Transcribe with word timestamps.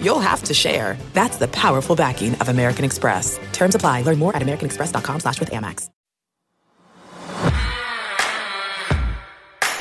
you'll 0.00 0.20
have 0.20 0.42
to 0.44 0.54
share. 0.54 0.96
That's 1.12 1.36
the 1.36 1.48
powerful 1.48 1.96
backing 1.96 2.34
of 2.36 2.48
American 2.48 2.84
Express. 2.84 3.38
Terms 3.52 3.74
apply. 3.74 4.02
Learn 4.02 4.18
more 4.18 4.34
at 4.34 4.42
americanexpress.com 4.42 5.20
slash 5.20 5.40
with 5.40 5.50
Amex. 5.50 5.90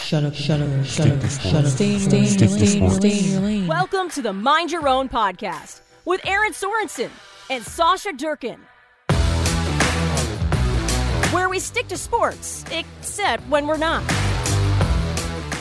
Shut 0.06 0.24
up, 0.24 0.36
shut 0.36 0.62
up, 0.62 0.86
shut 0.86 1.08
up, 1.08 1.30
shut 1.32 1.56
up. 1.56 1.66
Stay 1.66 1.96
in 1.96 2.00
your 2.00 2.10
lane, 2.12 2.28
stay 2.28 2.48
in 2.48 2.50
your 2.50 2.90
lane, 2.90 2.92
stay 2.92 3.20
in 3.20 3.32
your 3.32 3.42
lane. 3.42 3.68
Welcome 3.68 4.08
to 4.12 4.22
the 4.22 4.34
Mind 4.34 4.72
Your 4.72 4.88
Own 4.88 5.10
podcast 5.10 5.82
with 6.06 6.22
Erin 6.28 6.54
Sorensen 6.54 7.10
and 7.50 7.64
Sasha 7.64 8.14
Durkin. 8.14 8.60
Where 11.32 11.50
we 11.50 11.58
stick 11.58 11.88
to 11.88 11.98
sports, 11.98 12.64
except 12.72 13.48
when 13.50 13.66
we're 13.66 13.78
not. 13.78 14.04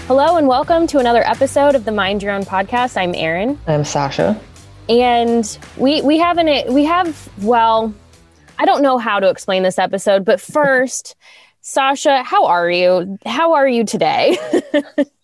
Hello 0.07 0.37
and 0.37 0.47
welcome 0.47 0.87
to 0.89 0.99
another 0.99 1.27
episode 1.27 1.75
of 1.75 1.87
the 1.87 1.91
Mind 1.91 2.23
Your 2.23 2.33
Own 2.33 2.43
podcast. 2.43 2.95
I'm 2.99 3.15
Erin. 3.15 3.59
I'm 3.67 3.85
Sasha. 3.85 4.39
And 4.87 5.59
we 5.79 6.03
we 6.03 6.19
have 6.19 6.37
an 6.37 6.47
it 6.47 6.71
we 6.71 6.85
have 6.85 7.31
well, 7.41 7.95
I 8.59 8.67
don't 8.67 8.83
know 8.83 8.99
how 8.99 9.19
to 9.19 9.31
explain 9.31 9.63
this 9.63 9.79
episode, 9.79 10.27
but 10.27 10.43
first, 10.43 11.17
Sasha, 11.63 12.23
how 12.23 12.45
are 12.45 12.71
you? 12.71 13.19
How 13.25 13.55
are 13.55 13.67
you 13.67 13.83
today? 13.85 14.37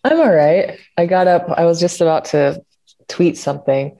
I'm 0.03 0.19
all 0.19 0.33
right. 0.33 0.79
I 0.97 1.05
got 1.05 1.29
up, 1.29 1.51
I 1.51 1.67
was 1.67 1.79
just 1.79 2.01
about 2.01 2.25
to 2.27 2.65
tweet 3.07 3.37
something. 3.37 3.99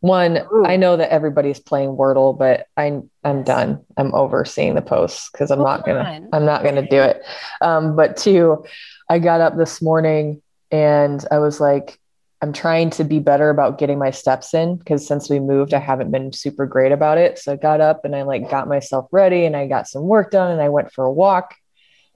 One, 0.00 0.38
Ooh. 0.38 0.64
I 0.64 0.76
know 0.76 0.96
that 0.96 1.12
everybody's 1.12 1.60
playing 1.60 1.96
Wordle, 1.96 2.36
but 2.36 2.66
I 2.78 3.02
I'm 3.24 3.42
done. 3.42 3.84
I'm 3.98 4.14
over 4.14 4.46
seeing 4.46 4.74
the 4.74 4.80
posts 4.80 5.28
because 5.30 5.50
I'm 5.50 5.62
not 5.62 5.84
gonna 5.84 6.26
I'm 6.32 6.46
not 6.46 6.64
gonna 6.64 6.88
do 6.88 7.02
it. 7.02 7.22
Um, 7.60 7.94
but 7.94 8.16
two, 8.16 8.64
I 9.08 9.18
got 9.18 9.40
up 9.40 9.56
this 9.56 9.82
morning 9.82 10.42
and 10.70 11.24
I 11.30 11.38
was 11.38 11.60
like, 11.60 11.98
I'm 12.42 12.52
trying 12.52 12.90
to 12.90 13.04
be 13.04 13.20
better 13.20 13.48
about 13.48 13.78
getting 13.78 13.98
my 13.98 14.10
steps 14.10 14.52
in 14.52 14.76
because 14.76 15.06
since 15.06 15.30
we 15.30 15.40
moved, 15.40 15.72
I 15.72 15.78
haven't 15.78 16.10
been 16.10 16.32
super 16.32 16.66
great 16.66 16.92
about 16.92 17.16
it. 17.16 17.38
So 17.38 17.52
I 17.52 17.56
got 17.56 17.80
up 17.80 18.04
and 18.04 18.14
I 18.14 18.22
like 18.22 18.50
got 18.50 18.68
myself 18.68 19.08
ready 19.12 19.46
and 19.46 19.56
I 19.56 19.66
got 19.66 19.88
some 19.88 20.02
work 20.02 20.30
done 20.30 20.50
and 20.50 20.60
I 20.60 20.68
went 20.68 20.92
for 20.92 21.04
a 21.04 21.12
walk. 21.12 21.54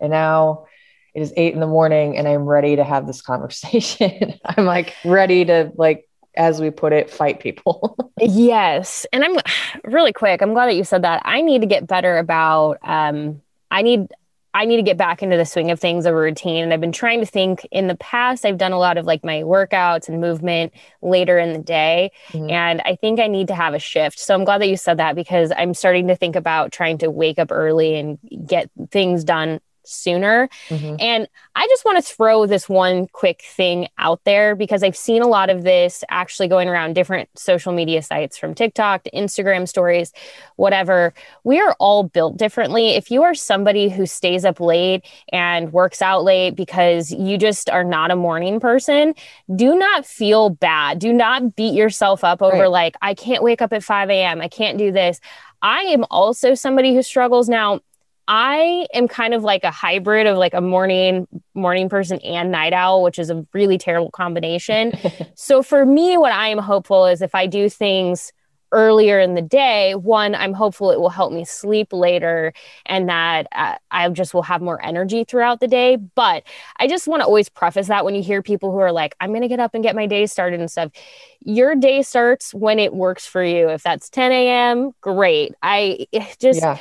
And 0.01 0.11
now 0.11 0.67
it 1.15 1.23
is 1.23 1.33
eight 1.37 1.55
in 1.55 1.61
the 1.61 1.67
morning 1.67 2.19
and 2.19 2.29
I'm 2.29 2.43
ready 2.43 2.77
to 2.77 2.85
have 2.85 3.07
this 3.07 3.23
conversation. 3.33 4.39
I'm 4.45 4.67
like 4.67 4.95
ready 5.05 5.45
to 5.47 5.73
like 5.77 6.09
as 6.37 6.61
we 6.61 6.71
put 6.71 6.93
it, 6.93 7.11
fight 7.11 7.41
people. 7.41 7.97
yes. 8.21 9.07
And 9.13 9.25
I'm 9.25 9.37
really 9.85 10.13
quick. 10.13 10.43
I'm 10.43 10.53
glad 10.53 10.67
that 10.67 10.77
you 10.77 10.85
said 10.85 11.03
that. 11.03 11.23
I 11.25 11.41
need 11.41 11.63
to 11.63 11.67
get 11.67 11.87
better 11.87 12.19
about 12.19 12.79
um 12.83 13.41
I 13.71 13.83
need 13.83 14.09
I 14.55 14.65
need 14.65 14.77
to 14.77 14.83
get 14.83 14.97
back 14.97 15.23
into 15.23 15.37
the 15.37 15.45
swing 15.45 15.71
of 15.71 15.79
things, 15.79 16.07
a 16.07 16.15
routine. 16.15 16.65
And 16.65 16.73
I've 16.73 16.81
been 16.81 16.93
trying 16.93 17.21
to 17.21 17.27
think 17.27 17.67
in 17.71 17.87
the 17.87 17.97
past, 17.97 18.45
I've 18.45 18.59
done 18.59 18.73
a 18.73 18.79
lot 18.79 18.97
of 18.97 19.05
like 19.05 19.23
my 19.23 19.43
workouts 19.43 20.09
and 20.09 20.21
movement 20.21 20.73
later 21.03 21.39
in 21.39 21.53
the 21.53 21.59
day. 21.59 22.13
Mm-hmm. 22.29 22.51
And 22.51 22.81
I 22.85 22.97
think 22.97 23.21
I 23.21 23.27
need 23.27 23.49
to 23.49 23.55
have 23.55 23.75
a 23.75 23.79
shift. 23.79 24.19
So 24.19 24.35
I'm 24.35 24.45
glad 24.45 24.61
that 24.63 24.69
you 24.69 24.77
said 24.77 24.99
that 24.99 25.15
because 25.15 25.53
I'm 25.57 25.75
starting 25.75 26.09
to 26.09 26.17
think 26.17 26.35
about 26.35 26.73
trying 26.73 26.99
to 26.99 27.11
wake 27.11 27.39
up 27.39 27.53
early 27.53 27.99
and 27.99 28.19
get 28.47 28.71
things 28.91 29.25
done 29.25 29.61
sooner. 29.89 30.49
Mm-hmm. 30.69 30.97
And 31.01 31.29
I 31.55 31.67
just 31.67 31.85
want 31.85 31.99
to 31.99 32.15
throw 32.15 32.47
this 32.47 32.69
one 32.69 33.09
quick 33.09 33.43
thing 33.43 33.89
out 33.99 34.21
there 34.25 34.55
because 34.55 34.83
I've 34.83 34.97
seen 34.97 35.23
a 35.23 35.27
lot 35.27 35.51
of 35.51 35.65
this 35.65 36.05
actually 36.09 36.49
going 36.49 36.69
around 36.69 36.95
different 36.95 37.29
social 37.37 37.73
media 37.73 38.03
sites 38.03 38.39
from 38.39 38.55
TikTok 38.55 39.05
to 39.05 39.11
Instagram 39.11 39.67
stories, 39.69 40.13
whatever. 40.57 41.15
We 41.45 41.61
are 41.61 41.75
all 41.79 42.05
built 42.05 42.37
differently. 42.37 42.91
If 42.91 43.11
you 43.11 43.23
are 43.23 43.35
somebody 43.35 43.89
who 43.89 44.07
stays 44.07 44.45
up 44.45 44.61
late 44.61 45.05
and 45.33 45.73
works 45.73 46.03
out 46.03 46.25
late 46.25 46.55
because 46.55 47.11
you 47.11 47.39
just 47.39 47.69
are 47.71 47.85
not 47.85 48.11
a 48.11 48.17
morning 48.17 48.61
person, 48.61 49.15
do 49.55 49.77
not 49.77 50.07
feel 50.07 50.51
bad. 50.51 50.99
Do 50.99 51.13
not 51.13 51.57
beat 51.57 51.75
yourself 51.75 52.23
up 52.25 52.43
over 52.43 52.63
right. 52.63 52.71
like, 52.71 52.97
I 53.03 53.15
can't 53.15 53.43
wake 53.43 53.63
up 53.63 53.73
at 53.73 53.83
5 53.83 54.11
a.m. 54.11 54.41
I 54.41 54.49
can't 54.49 54.79
do 54.79 54.93
this. 54.93 55.21
I 55.63 55.81
am 55.83 56.05
also 56.11 56.55
somebody 56.55 56.95
who 56.95 57.03
struggles 57.03 57.49
now. 57.49 57.81
I 58.29 58.87
am 58.93 59.09
kind 59.09 59.33
of 59.33 59.43
like 59.43 59.65
a 59.65 59.71
hybrid 59.71 60.27
of 60.27 60.37
like 60.37 60.53
a 60.53 60.61
morning 60.61 61.27
morning 61.55 61.89
person 61.89 62.21
and 62.21 62.53
night 62.53 62.75
owl, 62.75 63.03
which 63.03 63.19
is 63.19 63.31
a 63.31 63.47
really 63.55 63.79
terrible 63.79 64.11
combination. 64.11 64.93
so 65.35 65.63
for 65.63 65.87
me, 65.87 66.19
what 66.19 66.33
I 66.33 66.49
am 66.49 66.59
hopeful 66.59 67.07
is 67.07 67.23
if 67.23 67.35
I 67.35 67.47
do 67.47 67.71
things 67.71 68.33
earlier 68.71 69.19
in 69.19 69.35
the 69.35 69.41
day, 69.41 69.95
one, 69.95 70.35
I'm 70.35 70.53
hopeful 70.53 70.91
it 70.91 71.01
will 71.01 71.09
help 71.09 71.33
me 71.33 71.47
sleep 71.47 71.91
later 71.91 72.53
and 72.85 73.09
that 73.09 73.47
uh, 73.53 73.77
I 73.91 74.07
just 74.11 74.35
will 74.35 74.43
have 74.43 74.61
more 74.61 74.85
energy 74.85 75.25
throughout 75.25 75.61
the 75.61 75.67
day. 75.67 75.97
But 75.97 76.43
I 76.77 76.87
just 76.87 77.09
want 77.09 77.23
to 77.23 77.27
always 77.27 77.49
preface 77.49 77.89
that 77.89 78.05
when 78.05 78.15
you 78.15 78.23
hear 78.23 78.43
people 78.43 78.71
who 78.71 78.77
are 78.77 78.93
like, 78.93 79.15
I'm 79.21 79.31
going 79.31 79.41
to 79.41 79.49
get 79.49 79.59
up 79.59 79.73
and 79.73 79.83
get 79.83 79.97
my 79.97 80.05
day 80.05 80.27
started 80.27 80.61
and 80.61 80.71
stuff, 80.71 80.93
your 81.41 81.75
day 81.77 82.03
starts 82.03 82.53
when 82.53 82.79
it 82.79 82.93
works 82.93 83.27
for 83.27 83.43
you. 83.43 83.71
If 83.71 83.83
that's 83.83 84.11
10 84.11 84.33
a.m., 84.33 84.93
great. 85.01 85.55
I 85.63 86.07
just, 86.39 86.61
yeah 86.61 86.77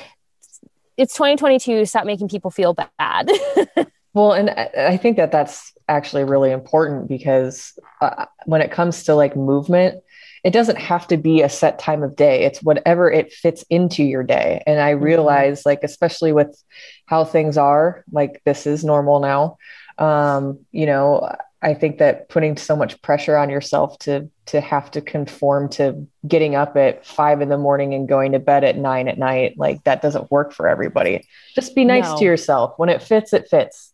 it's 0.98 1.14
2022 1.14 1.86
stop 1.86 2.06
making 2.06 2.28
people 2.28 2.52
feel 2.52 2.74
bad. 2.74 3.32
Well 4.14 4.34
and 4.34 4.50
i 4.50 4.98
think 4.98 5.18
that 5.18 5.32
that's 5.32 5.74
actually 5.88 6.24
really 6.24 6.50
important 6.50 7.08
because 7.08 7.78
uh, 8.02 8.26
when 8.46 8.62
it 8.62 8.72
comes 8.72 9.04
to 9.04 9.14
like 9.14 9.36
movement 9.36 10.02
it 10.44 10.54
doesn't 10.54 10.78
have 10.78 11.08
to 11.08 11.18
be 11.18 11.42
a 11.42 11.50
set 11.50 11.78
time 11.78 12.04
of 12.04 12.16
day. 12.16 12.46
It's 12.46 12.64
whatever 12.64 13.12
it 13.12 13.34
fits 13.34 13.66
into 13.70 14.04
your 14.04 14.24
day. 14.24 14.64
And 14.66 14.80
i 14.80 14.94
mm-hmm. 14.94 15.04
realize 15.04 15.66
like 15.66 15.82
especially 15.84 16.32
with 16.32 16.64
how 17.06 17.26
things 17.26 17.58
are 17.58 18.04
like 18.12 18.42
this 18.46 18.66
is 18.66 18.84
normal 18.84 19.20
now. 19.20 19.58
Um 19.98 20.60
you 20.72 20.86
know 20.86 21.36
I 21.62 21.74
think 21.74 21.98
that 21.98 22.30
putting 22.30 22.56
so 22.56 22.76
much 22.76 23.02
pressure 23.02 23.36
on 23.36 23.50
yourself 23.50 23.98
to 24.00 24.30
to 24.48 24.62
have 24.62 24.92
to 24.92 25.02
conform 25.02 25.70
to 25.70 26.08
getting 26.28 26.56
up 26.56 26.78
at 26.78 27.06
five 27.06 27.42
in 27.42 27.50
the 27.50 27.58
morning 27.58 27.94
and 27.94 28.08
going 28.08 28.34
to 28.34 28.40
bed 28.40 28.64
at 28.64 28.78
nine 28.78 29.08
at 29.08 29.18
night, 29.18 29.58
like 29.58 29.84
that 29.84 30.02
doesn't 30.02 30.30
work 30.30 30.54
for 30.54 30.68
everybody. 30.68 31.28
Just 31.56 31.74
be 31.76 31.84
nice 31.84 32.06
no. 32.06 32.20
to 32.20 32.26
yourself. 32.26 32.74
When 32.78 32.90
it 32.90 33.02
fits, 33.02 33.34
it 33.34 33.50
fits. 33.50 33.94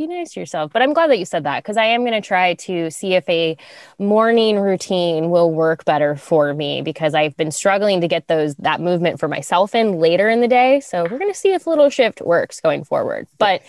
Be 0.00 0.06
nice 0.06 0.32
to 0.32 0.40
yourself. 0.40 0.72
But 0.72 0.80
I'm 0.80 0.94
glad 0.94 1.10
that 1.10 1.18
you 1.18 1.26
said 1.26 1.44
that 1.44 1.62
because 1.62 1.76
I 1.76 1.84
am 1.84 2.02
going 2.02 2.12
to 2.12 2.26
try 2.26 2.54
to 2.54 2.90
see 2.90 3.12
if 3.12 3.28
a 3.28 3.58
morning 3.98 4.58
routine 4.58 5.28
will 5.28 5.50
work 5.50 5.84
better 5.84 6.16
for 6.16 6.54
me 6.54 6.80
because 6.80 7.12
I've 7.12 7.36
been 7.36 7.50
struggling 7.50 8.00
to 8.00 8.08
get 8.08 8.26
those 8.26 8.54
that 8.54 8.80
movement 8.80 9.20
for 9.20 9.28
myself 9.28 9.74
in 9.74 9.98
later 9.98 10.30
in 10.30 10.40
the 10.40 10.48
day. 10.48 10.80
So 10.80 11.02
we're 11.02 11.18
going 11.18 11.30
to 11.30 11.38
see 11.38 11.52
if 11.52 11.66
little 11.66 11.90
shift 11.90 12.22
works 12.22 12.62
going 12.62 12.84
forward. 12.84 13.26
But 13.36 13.60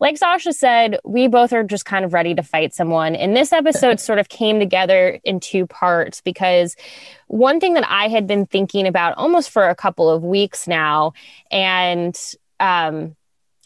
like 0.00 0.16
Sasha 0.16 0.52
said, 0.52 0.98
we 1.04 1.28
both 1.28 1.52
are 1.52 1.62
just 1.62 1.84
kind 1.84 2.04
of 2.04 2.14
ready 2.14 2.34
to 2.34 2.42
fight 2.42 2.74
someone. 2.74 3.14
And 3.14 3.36
this 3.36 3.52
episode 3.52 4.00
sort 4.00 4.18
of 4.18 4.30
came 4.30 4.58
together 4.58 5.20
in 5.24 5.40
two 5.40 5.66
parts 5.66 6.22
because 6.22 6.74
one 7.28 7.60
thing 7.60 7.74
that 7.74 7.88
I 7.88 8.08
had 8.08 8.26
been 8.26 8.46
thinking 8.46 8.86
about 8.86 9.16
almost 9.18 9.50
for 9.50 9.68
a 9.68 9.74
couple 9.74 10.08
of 10.08 10.24
weeks 10.24 10.66
now, 10.66 11.12
and 11.50 12.18
um, 12.58 13.14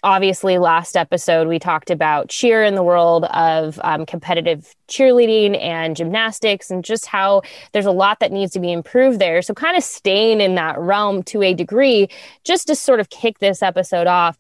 obviously 0.04 0.58
last 0.58 0.96
episode 0.96 1.48
we 1.48 1.58
talked 1.58 1.90
about 1.90 2.28
cheer 2.28 2.62
in 2.62 2.74
the 2.74 2.82
world 2.82 3.24
of 3.24 3.80
um, 3.82 4.04
competitive 4.04 4.74
cheerleading 4.86 5.58
and 5.58 5.96
gymnastics 5.96 6.70
and 6.70 6.84
just 6.84 7.06
how 7.06 7.40
there's 7.72 7.86
a 7.86 7.90
lot 7.90 8.20
that 8.20 8.30
needs 8.30 8.52
to 8.52 8.60
be 8.60 8.70
improved 8.70 9.18
there 9.18 9.40
so 9.40 9.54
kind 9.54 9.78
of 9.78 9.82
staying 9.82 10.42
in 10.42 10.56
that 10.56 10.78
realm 10.78 11.22
to 11.22 11.42
a 11.42 11.54
degree 11.54 12.06
just 12.44 12.66
to 12.66 12.74
sort 12.74 13.00
of 13.00 13.08
kick 13.08 13.38
this 13.38 13.62
episode 13.62 14.06
off 14.06 14.36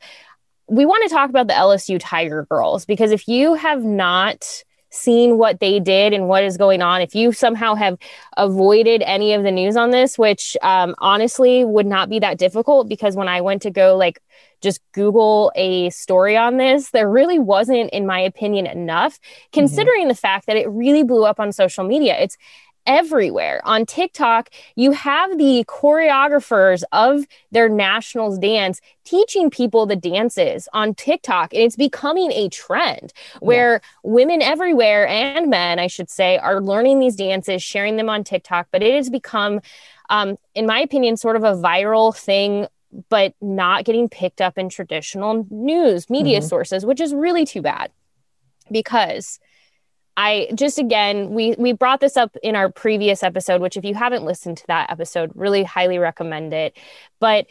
we 0.68 0.86
want 0.86 1.08
to 1.08 1.14
talk 1.14 1.30
about 1.30 1.46
the 1.46 1.54
LSU 1.54 1.98
Tiger 2.00 2.46
Girls 2.50 2.84
because 2.84 3.10
if 3.12 3.28
you 3.28 3.54
have 3.54 3.82
not 3.82 4.64
seen 4.90 5.38
what 5.38 5.60
they 5.60 5.80
did 5.80 6.12
and 6.12 6.28
what 6.28 6.44
is 6.44 6.56
going 6.56 6.80
on, 6.80 7.02
if 7.02 7.14
you 7.14 7.32
somehow 7.32 7.74
have 7.74 7.98
avoided 8.36 9.02
any 9.02 9.34
of 9.34 9.42
the 9.42 9.50
news 9.50 9.76
on 9.76 9.90
this, 9.90 10.16
which 10.16 10.56
um, 10.62 10.94
honestly 10.98 11.64
would 11.64 11.86
not 11.86 12.08
be 12.08 12.18
that 12.20 12.38
difficult 12.38 12.88
because 12.88 13.16
when 13.16 13.28
I 13.28 13.40
went 13.40 13.62
to 13.62 13.70
go 13.70 13.96
like 13.96 14.20
just 14.62 14.80
Google 14.92 15.52
a 15.56 15.90
story 15.90 16.36
on 16.36 16.56
this, 16.56 16.90
there 16.90 17.10
really 17.10 17.38
wasn't, 17.38 17.90
in 17.90 18.06
my 18.06 18.20
opinion, 18.20 18.66
enough, 18.66 19.20
mm-hmm. 19.20 19.50
considering 19.52 20.02
mm-hmm. 20.02 20.08
the 20.08 20.14
fact 20.14 20.46
that 20.46 20.56
it 20.56 20.68
really 20.70 21.02
blew 21.02 21.24
up 21.24 21.38
on 21.40 21.52
social 21.52 21.84
media. 21.84 22.16
It's 22.18 22.36
everywhere. 22.86 23.60
On 23.64 23.86
TikTok, 23.86 24.50
you 24.76 24.92
have 24.92 25.38
the 25.38 25.64
choreographers 25.66 26.82
of 26.92 27.24
their 27.50 27.68
nationals 27.68 28.38
dance 28.38 28.80
teaching 29.04 29.50
people 29.50 29.86
the 29.86 29.96
dances 29.96 30.68
on 30.72 30.94
TikTok. 30.94 31.52
And 31.52 31.62
it's 31.62 31.76
becoming 31.76 32.32
a 32.32 32.48
trend 32.48 33.12
where 33.40 33.74
yeah. 33.74 33.78
women 34.02 34.42
everywhere 34.42 35.06
and 35.06 35.50
men, 35.50 35.78
I 35.78 35.86
should 35.86 36.10
say, 36.10 36.38
are 36.38 36.60
learning 36.60 37.00
these 37.00 37.16
dances, 37.16 37.62
sharing 37.62 37.96
them 37.96 38.08
on 38.08 38.24
TikTok. 38.24 38.68
But 38.70 38.82
it 38.82 38.94
has 38.94 39.10
become, 39.10 39.60
um, 40.10 40.36
in 40.54 40.66
my 40.66 40.80
opinion, 40.80 41.16
sort 41.16 41.36
of 41.36 41.44
a 41.44 41.54
viral 41.54 42.14
thing 42.16 42.66
but 43.08 43.34
not 43.40 43.84
getting 43.84 44.08
picked 44.08 44.40
up 44.40 44.56
in 44.56 44.68
traditional 44.68 45.46
news 45.50 46.08
media 46.08 46.40
Mhm. 46.40 46.48
sources, 46.48 46.86
which 46.86 47.00
is 47.00 47.12
really 47.12 47.44
too 47.44 47.60
bad 47.60 47.90
because 48.70 49.40
I 50.16 50.48
just 50.54 50.78
again 50.78 51.30
we 51.30 51.54
we 51.58 51.72
brought 51.72 52.00
this 52.00 52.16
up 52.16 52.36
in 52.42 52.56
our 52.56 52.70
previous 52.70 53.22
episode, 53.22 53.60
which 53.60 53.76
if 53.76 53.84
you 53.84 53.94
haven't 53.94 54.24
listened 54.24 54.58
to 54.58 54.66
that 54.68 54.90
episode, 54.90 55.32
really 55.34 55.64
highly 55.64 55.98
recommend 55.98 56.52
it. 56.52 56.76
But 57.20 57.46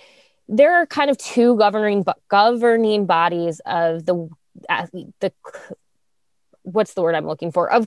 there 0.48 0.76
are 0.76 0.86
kind 0.86 1.10
of 1.10 1.18
two 1.18 1.58
governing 1.58 2.06
governing 2.30 3.06
bodies 3.06 3.62
of 3.66 4.06
the 4.06 4.30
uh, 4.70 4.88
the 5.20 5.32
what's 6.64 6.94
the 6.94 7.02
word 7.02 7.16
I'm 7.16 7.28
looking 7.28 7.52
for 7.52 7.70
of 7.72 7.86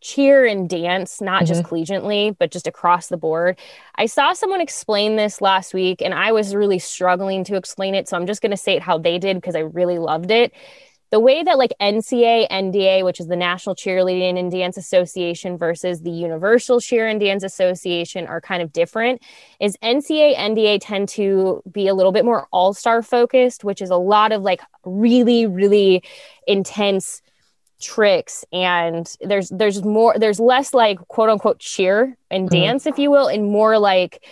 cheer 0.00 0.44
and 0.46 0.68
dance, 0.68 1.20
not 1.20 1.44
just 1.44 1.64
collegiately, 1.64 2.36
but 2.38 2.52
just 2.52 2.66
across 2.66 3.08
the 3.08 3.16
board. 3.16 3.58
I 3.96 4.06
saw 4.06 4.32
someone 4.32 4.60
explain 4.60 5.16
this 5.16 5.40
last 5.40 5.74
week 5.74 6.02
and 6.02 6.14
I 6.14 6.30
was 6.32 6.54
really 6.54 6.78
struggling 6.78 7.42
to 7.44 7.56
explain 7.56 7.94
it. 7.94 8.08
So 8.08 8.16
I'm 8.16 8.26
just 8.26 8.40
going 8.40 8.52
to 8.52 8.56
say 8.56 8.76
it 8.76 8.82
how 8.82 8.98
they 8.98 9.18
did 9.18 9.36
because 9.36 9.56
I 9.56 9.60
really 9.60 9.98
loved 9.98 10.30
it. 10.30 10.52
The 11.10 11.20
way 11.20 11.42
that 11.42 11.56
like 11.56 11.72
NCA, 11.80 12.48
NDA, 12.50 13.02
which 13.04 13.18
is 13.18 13.28
the 13.28 13.36
National 13.36 13.74
Cheerleading 13.74 14.38
and 14.38 14.50
Dance 14.50 14.76
Association 14.76 15.56
versus 15.56 16.02
the 16.02 16.10
Universal 16.10 16.80
Cheer 16.80 17.06
and 17.06 17.18
Dance 17.18 17.42
Association 17.44 18.26
are 18.26 18.40
kind 18.40 18.62
of 18.62 18.72
different 18.72 19.22
is 19.58 19.76
NCA, 19.82 20.36
NDA 20.36 20.78
tend 20.82 21.08
to 21.10 21.62
be 21.70 21.88
a 21.88 21.94
little 21.94 22.12
bit 22.12 22.24
more 22.24 22.46
all-star 22.52 23.02
focused, 23.02 23.64
which 23.64 23.80
is 23.80 23.90
a 23.90 23.96
lot 23.96 24.32
of 24.32 24.42
like 24.42 24.60
really, 24.84 25.46
really 25.46 26.02
intense 26.46 27.22
tricks 27.80 28.44
and 28.52 29.14
there's 29.20 29.50
there's 29.50 29.84
more 29.84 30.18
there's 30.18 30.40
less 30.40 30.74
like 30.74 30.98
quote 31.06 31.28
unquote 31.28 31.60
cheer 31.60 32.16
and 32.28 32.48
Mhm. 32.48 32.52
dance 32.52 32.86
if 32.86 32.98
you 32.98 33.08
will 33.08 33.28
and 33.28 33.52
more 33.52 33.78
like 33.78 34.24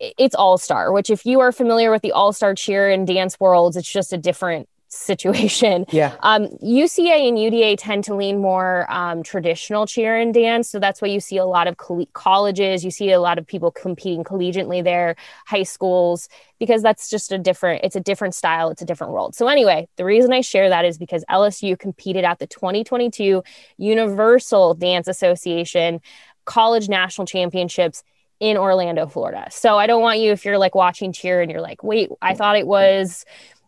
it's 0.00 0.34
all 0.34 0.58
star 0.58 0.90
which 0.90 1.08
if 1.08 1.24
you 1.24 1.38
are 1.38 1.52
familiar 1.52 1.92
with 1.92 2.02
the 2.02 2.10
all 2.10 2.32
star 2.32 2.52
cheer 2.52 2.90
and 2.90 3.06
dance 3.06 3.38
worlds 3.38 3.76
it's 3.76 3.88
just 3.88 4.12
a 4.12 4.18
different 4.18 4.68
situation 4.94 5.86
Yeah. 5.90 6.16
um, 6.20 6.48
UCA 6.62 7.28
and 7.28 7.36
UDA 7.38 7.76
tend 7.78 8.04
to 8.04 8.14
lean 8.14 8.40
more 8.40 8.90
um, 8.90 9.22
traditional 9.22 9.86
cheer 9.86 10.16
and 10.16 10.32
dance. 10.32 10.68
So 10.70 10.78
that's 10.78 11.02
why 11.02 11.08
you 11.08 11.20
see 11.20 11.36
a 11.36 11.44
lot 11.44 11.66
of 11.66 11.76
coll- 11.76 12.06
colleges, 12.12 12.84
you 12.84 12.90
see 12.90 13.10
a 13.10 13.20
lot 13.20 13.38
of 13.38 13.46
people 13.46 13.70
competing 13.70 14.24
collegiately 14.24 14.82
there, 14.82 15.16
high 15.46 15.62
schools, 15.62 16.28
because 16.58 16.82
that's 16.82 17.10
just 17.10 17.32
a 17.32 17.38
different, 17.38 17.84
it's 17.84 17.96
a 17.96 18.00
different 18.00 18.34
style, 18.34 18.70
it's 18.70 18.82
a 18.82 18.86
different 18.86 19.12
world. 19.12 19.34
So 19.34 19.48
anyway, 19.48 19.88
the 19.96 20.04
reason 20.04 20.32
I 20.32 20.40
share 20.40 20.68
that 20.68 20.84
is 20.84 20.98
because 20.98 21.24
LSU 21.30 21.78
competed 21.78 22.24
at 22.24 22.38
the 22.38 22.46
2022 22.46 23.42
Universal 23.76 24.74
Dance 24.74 25.08
Association 25.08 26.00
College 26.44 26.88
National 26.88 27.26
Championships 27.26 28.02
in 28.40 28.56
Orlando, 28.56 29.06
Florida. 29.06 29.46
So 29.50 29.78
I 29.78 29.86
don't 29.86 30.02
want 30.02 30.18
you, 30.18 30.32
if 30.32 30.44
you're 30.44 30.58
like 30.58 30.74
watching 30.74 31.12
cheer 31.12 31.40
and 31.40 31.50
you're 31.50 31.60
like, 31.60 31.82
wait, 31.82 32.10
I 32.20 32.34
thought 32.34 32.56
it 32.56 32.66
was 32.66 33.24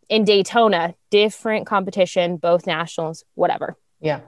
in 0.08 0.25
Daytona, 0.25 0.94
different 1.11 1.67
competition, 1.67 2.37
both 2.37 2.67
nationals, 2.67 3.25
whatever. 3.35 3.76
Yeah. 4.00 4.20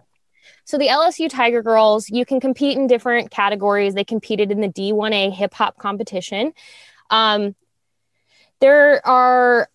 So 0.65 0.79
the 0.79 0.89
LSU 0.89 1.31
Tiger 1.31 1.63
Girls, 1.63 2.11
you 2.11 2.25
can 2.25 2.41
compete 2.41 2.77
in 2.77 2.87
different 2.87 3.31
categories. 3.31 3.95
They 3.95 4.05
competed 4.05 4.51
in 4.51 4.61
the 4.61 4.69
D1A 4.69 5.33
hip 5.33 5.55
hop 5.55 5.79
competition. 5.79 6.53
Um, 7.11 7.55
there 8.61 9.07
are 9.07 9.69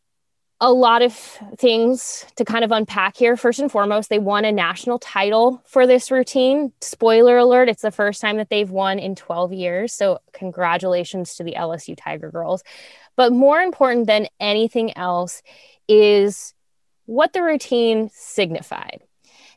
a 0.62 0.72
lot 0.72 1.02
of 1.02 1.14
things 1.58 2.26
to 2.38 2.46
kind 2.46 2.64
of 2.64 2.72
unpack 2.72 3.18
here. 3.18 3.36
First 3.36 3.60
and 3.60 3.72
foremost, 3.72 4.10
they 4.10 4.20
won 4.20 4.46
a 4.46 4.52
national 4.52 4.98
title 4.98 5.62
for 5.66 5.86
this 5.86 6.10
routine. 6.10 6.72
Spoiler 6.80 7.38
alert, 7.38 7.68
it's 7.68 7.82
the 7.82 7.92
first 7.92 8.22
time 8.22 8.38
that 8.38 8.50
they've 8.50 8.70
won 8.70 8.98
in 8.98 9.16
12 9.16 9.52
years. 9.52 9.94
So, 9.94 10.20
congratulations 10.32 11.36
to 11.36 11.44
the 11.44 11.56
LSU 11.58 11.98
Tiger 11.98 12.32
Girls. 12.32 12.64
But 13.18 13.34
more 13.34 13.60
important 13.60 14.08
than 14.08 14.28
anything 14.40 14.96
else 14.98 15.42
is 15.88 16.53
what 17.06 17.33
the 17.33 17.44
routine 17.44 18.09
signified. 18.13 19.01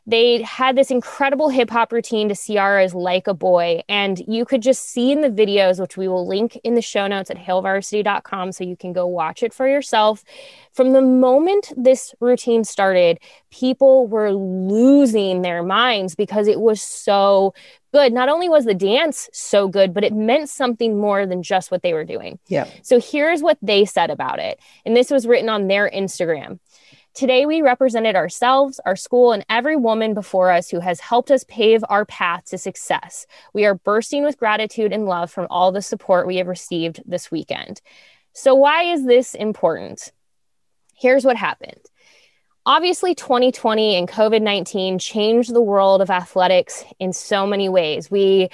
They 0.09 0.41
had 0.41 0.77
this 0.77 0.89
incredible 0.89 1.49
hip 1.49 1.69
hop 1.69 1.91
routine 1.91 2.29
to 2.29 2.35
Ciara's 2.35 2.95
Like 2.95 3.27
a 3.27 3.33
Boy. 3.33 3.83
And 3.89 4.17
you 4.25 4.45
could 4.45 4.61
just 4.61 4.89
see 4.89 5.11
in 5.11 5.19
the 5.19 5.29
videos, 5.29 5.81
which 5.81 5.97
we 5.97 6.07
will 6.07 6.25
link 6.25 6.57
in 6.63 6.75
the 6.75 6.81
show 6.81 7.07
notes 7.07 7.29
at 7.29 7.37
hailvarsity.com 7.37 8.53
so 8.53 8.63
you 8.63 8.77
can 8.77 8.93
go 8.93 9.05
watch 9.05 9.43
it 9.43 9.53
for 9.53 9.67
yourself. 9.67 10.23
From 10.71 10.93
the 10.93 11.01
moment 11.01 11.73
this 11.75 12.15
routine 12.21 12.63
started, 12.63 13.19
people 13.51 14.07
were 14.07 14.31
losing 14.31 15.41
their 15.41 15.61
minds 15.61 16.15
because 16.15 16.47
it 16.47 16.61
was 16.61 16.81
so 16.81 17.53
good. 17.91 18.13
Not 18.13 18.29
only 18.29 18.47
was 18.47 18.65
the 18.65 18.73
dance 18.73 19.29
so 19.33 19.67
good, 19.67 19.93
but 19.93 20.03
it 20.03 20.13
meant 20.13 20.49
something 20.49 20.97
more 20.97 21.25
than 21.25 21.43
just 21.43 21.71
what 21.71 21.81
they 21.81 21.93
were 21.93 22.05
doing. 22.05 22.39
Yeah. 22.47 22.67
So 22.81 22.99
here's 22.99 23.41
what 23.41 23.57
they 23.61 23.85
said 23.85 24.09
about 24.09 24.39
it. 24.39 24.59
And 24.85 24.95
this 24.95 25.09
was 25.09 25.27
written 25.27 25.49
on 25.49 25.67
their 25.67 25.89
Instagram. 25.89 26.59
Today, 27.17 27.47
we 27.47 27.63
represented 27.63 28.15
ourselves, 28.15 28.79
our 28.85 28.95
school, 28.95 29.31
and 29.31 29.43
every 29.49 29.75
woman 29.75 30.13
before 30.13 30.51
us 30.51 30.69
who 30.69 30.79
has 30.79 30.99
helped 30.99 31.31
us 31.31 31.43
pave 31.45 31.83
our 31.89 32.05
path 32.05 32.45
to 32.49 32.59
success. 32.59 33.25
We 33.53 33.65
are 33.65 33.73
bursting 33.73 34.23
with 34.23 34.37
gratitude 34.37 34.93
and 34.93 35.07
love 35.07 35.31
from 35.31 35.47
all 35.49 35.71
the 35.71 35.81
support 35.81 36.27
we 36.27 36.35
have 36.35 36.45
received 36.45 37.01
this 37.07 37.31
weekend. 37.31 37.81
So, 38.33 38.53
why 38.53 38.83
is 38.83 39.03
this 39.03 39.33
important? 39.33 40.11
Here's 40.93 41.25
what 41.25 41.37
happened. 41.37 41.81
Obviously, 42.67 43.15
2020 43.15 43.95
and 43.95 44.07
COVID 44.07 44.43
19 44.43 44.99
changed 44.99 45.51
the 45.51 45.59
world 45.59 46.03
of 46.03 46.11
athletics 46.11 46.85
in 46.99 47.13
so 47.13 47.47
many 47.47 47.67
ways. 47.67 48.11
We 48.11 48.49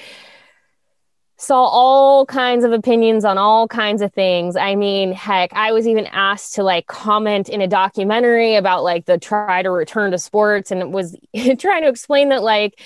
saw 1.43 1.63
all 1.65 2.25
kinds 2.25 2.63
of 2.63 2.71
opinions 2.71 3.25
on 3.25 3.37
all 3.37 3.67
kinds 3.67 4.01
of 4.01 4.13
things. 4.13 4.55
I 4.55 4.75
mean, 4.75 5.11
heck, 5.11 5.53
I 5.53 5.71
was 5.71 5.87
even 5.87 6.07
asked 6.07 6.55
to 6.55 6.63
like 6.63 6.87
comment 6.87 7.49
in 7.49 7.61
a 7.61 7.67
documentary 7.67 8.55
about 8.55 8.83
like 8.83 9.05
the 9.05 9.17
try 9.17 9.61
to 9.61 9.69
return 9.69 10.11
to 10.11 10.17
sports 10.17 10.71
and 10.71 10.93
was 10.93 11.15
trying 11.59 11.83
to 11.83 11.89
explain 11.89 12.29
that 12.29 12.43
like 12.43 12.79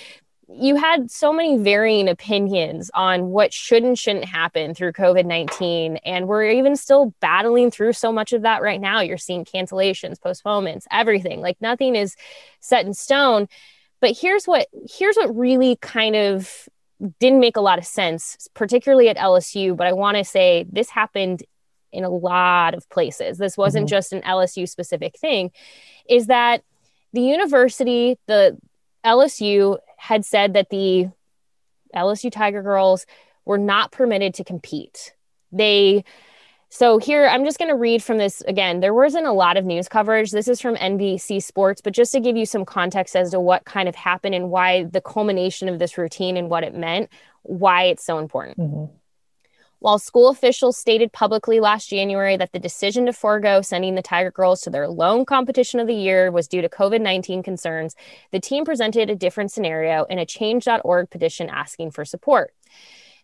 you 0.50 0.76
had 0.76 1.10
so 1.10 1.32
many 1.32 1.58
varying 1.58 2.08
opinions 2.08 2.90
on 2.94 3.28
what 3.28 3.52
should 3.52 3.84
and 3.84 3.98
shouldn't 3.98 4.24
happen 4.24 4.74
through 4.74 4.92
COVID 4.92 5.26
19. 5.26 5.98
And 5.98 6.26
we're 6.26 6.50
even 6.50 6.74
still 6.74 7.14
battling 7.20 7.70
through 7.70 7.92
so 7.92 8.10
much 8.10 8.32
of 8.32 8.42
that 8.42 8.62
right 8.62 8.80
now. 8.80 9.00
You're 9.00 9.18
seeing 9.18 9.44
cancellations, 9.44 10.20
postponements, 10.20 10.86
everything. 10.90 11.40
Like 11.40 11.60
nothing 11.60 11.94
is 11.94 12.16
set 12.60 12.86
in 12.86 12.94
stone. 12.94 13.48
But 14.00 14.16
here's 14.16 14.46
what 14.46 14.68
here's 14.88 15.16
what 15.16 15.36
really 15.36 15.76
kind 15.76 16.16
of 16.16 16.68
didn't 17.20 17.40
make 17.40 17.56
a 17.56 17.60
lot 17.60 17.78
of 17.78 17.86
sense, 17.86 18.48
particularly 18.54 19.08
at 19.08 19.16
LSU. 19.16 19.76
But 19.76 19.86
I 19.86 19.92
want 19.92 20.16
to 20.16 20.24
say 20.24 20.66
this 20.70 20.90
happened 20.90 21.44
in 21.92 22.04
a 22.04 22.10
lot 22.10 22.74
of 22.74 22.88
places. 22.90 23.38
This 23.38 23.56
wasn't 23.56 23.86
Mhm. 23.86 23.90
just 23.90 24.12
an 24.12 24.22
LSU 24.22 24.66
specific 24.66 25.16
thing, 25.16 25.50
is 26.08 26.26
that 26.26 26.62
the 27.12 27.22
university, 27.22 28.18
the 28.26 28.58
LSU 29.04 29.78
had 29.96 30.24
said 30.24 30.52
that 30.54 30.70
the 30.70 31.08
LSU 31.94 32.30
Tiger 32.30 32.62
Girls 32.62 33.06
were 33.44 33.58
not 33.58 33.92
permitted 33.92 34.34
to 34.34 34.44
compete. 34.44 35.14
They 35.50 36.04
so 36.70 36.98
here 36.98 37.26
I'm 37.26 37.44
just 37.44 37.58
going 37.58 37.70
to 37.70 37.76
read 37.76 38.02
from 38.02 38.18
this 38.18 38.42
again. 38.42 38.80
There 38.80 38.92
wasn't 38.92 39.26
a 39.26 39.32
lot 39.32 39.56
of 39.56 39.64
news 39.64 39.88
coverage. 39.88 40.30
This 40.30 40.48
is 40.48 40.60
from 40.60 40.76
NBC 40.76 41.42
Sports, 41.42 41.80
but 41.80 41.94
just 41.94 42.12
to 42.12 42.20
give 42.20 42.36
you 42.36 42.44
some 42.44 42.64
context 42.64 43.16
as 43.16 43.30
to 43.30 43.40
what 43.40 43.64
kind 43.64 43.88
of 43.88 43.94
happened 43.94 44.34
and 44.34 44.50
why 44.50 44.84
the 44.84 45.00
culmination 45.00 45.68
of 45.68 45.78
this 45.78 45.96
routine 45.96 46.36
and 46.36 46.50
what 46.50 46.64
it 46.64 46.74
meant, 46.74 47.08
why 47.42 47.84
it's 47.84 48.04
so 48.04 48.18
important. 48.18 48.58
Mm-hmm. 48.58 48.94
While 49.80 50.00
school 50.00 50.28
officials 50.28 50.76
stated 50.76 51.12
publicly 51.12 51.60
last 51.60 51.88
January 51.88 52.36
that 52.36 52.52
the 52.52 52.58
decision 52.58 53.06
to 53.06 53.12
forego 53.12 53.62
sending 53.62 53.94
the 53.94 54.02
Tiger 54.02 54.32
Girls 54.32 54.60
to 54.62 54.70
their 54.70 54.88
lone 54.88 55.24
competition 55.24 55.78
of 55.78 55.86
the 55.86 55.94
year 55.94 56.32
was 56.32 56.48
due 56.48 56.60
to 56.60 56.68
COVID 56.68 57.00
19 57.00 57.44
concerns, 57.44 57.94
the 58.32 58.40
team 58.40 58.64
presented 58.64 59.08
a 59.08 59.14
different 59.14 59.52
scenario 59.52 60.04
in 60.04 60.18
a 60.18 60.26
change.org 60.26 61.10
petition 61.10 61.48
asking 61.48 61.92
for 61.92 62.04
support. 62.04 62.52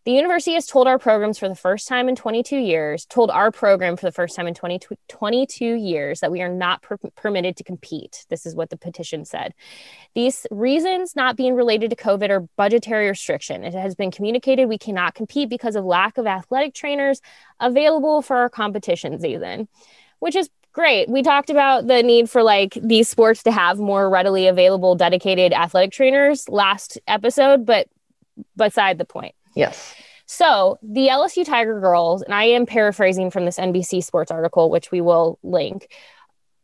The 0.04 0.12
university 0.12 0.52
has 0.52 0.66
told 0.66 0.86
our 0.86 0.98
programs 0.98 1.38
for 1.38 1.48
the 1.48 1.54
first 1.54 1.88
time 1.88 2.10
in 2.10 2.14
22 2.14 2.58
years, 2.58 3.06
told 3.06 3.30
our 3.30 3.50
program 3.50 3.96
for 3.96 4.04
the 4.04 4.12
first 4.12 4.36
time 4.36 4.46
in 4.46 4.52
20, 4.52 4.78
22 5.08 5.64
years 5.64 6.20
that 6.20 6.30
we 6.30 6.42
are 6.42 6.48
not 6.50 6.82
per- 6.82 6.98
permitted 7.16 7.56
to 7.56 7.64
compete. 7.64 8.26
This 8.28 8.44
is 8.44 8.54
what 8.54 8.68
the 8.68 8.76
petition 8.76 9.24
said. 9.24 9.54
These 10.14 10.46
reasons 10.50 11.16
not 11.16 11.36
being 11.36 11.54
related 11.54 11.88
to 11.88 11.96
COVID 11.96 12.28
are 12.28 12.40
budgetary 12.56 13.08
restriction. 13.08 13.64
It 13.64 13.72
has 13.72 13.94
been 13.94 14.10
communicated 14.10 14.68
we 14.68 14.76
cannot 14.76 15.14
compete 15.14 15.48
because 15.48 15.74
of 15.74 15.86
lack 15.86 16.18
of 16.18 16.26
athletic 16.26 16.74
trainers 16.74 17.22
available 17.58 18.20
for 18.20 18.36
our 18.36 18.50
competition 18.50 19.18
season, 19.18 19.68
which 20.18 20.36
is 20.36 20.50
great. 20.74 21.08
We 21.08 21.22
talked 21.22 21.48
about 21.48 21.86
the 21.86 22.02
need 22.02 22.28
for 22.28 22.42
like 22.42 22.76
these 22.82 23.08
sports 23.08 23.42
to 23.44 23.52
have 23.52 23.78
more 23.78 24.10
readily 24.10 24.48
available 24.48 24.96
dedicated 24.96 25.54
athletic 25.54 25.92
trainers 25.92 26.46
last 26.50 26.98
episode, 27.08 27.64
but 27.64 27.88
beside 28.54 28.98
the 28.98 29.06
point. 29.06 29.34
Yes. 29.54 29.94
So 30.26 30.78
the 30.82 31.08
LSU 31.08 31.44
Tiger 31.44 31.80
Girls, 31.80 32.22
and 32.22 32.34
I 32.34 32.44
am 32.44 32.66
paraphrasing 32.66 33.30
from 33.30 33.44
this 33.44 33.58
NBC 33.58 34.02
Sports 34.02 34.30
article, 34.30 34.70
which 34.70 34.90
we 34.90 35.00
will 35.00 35.38
link, 35.42 35.92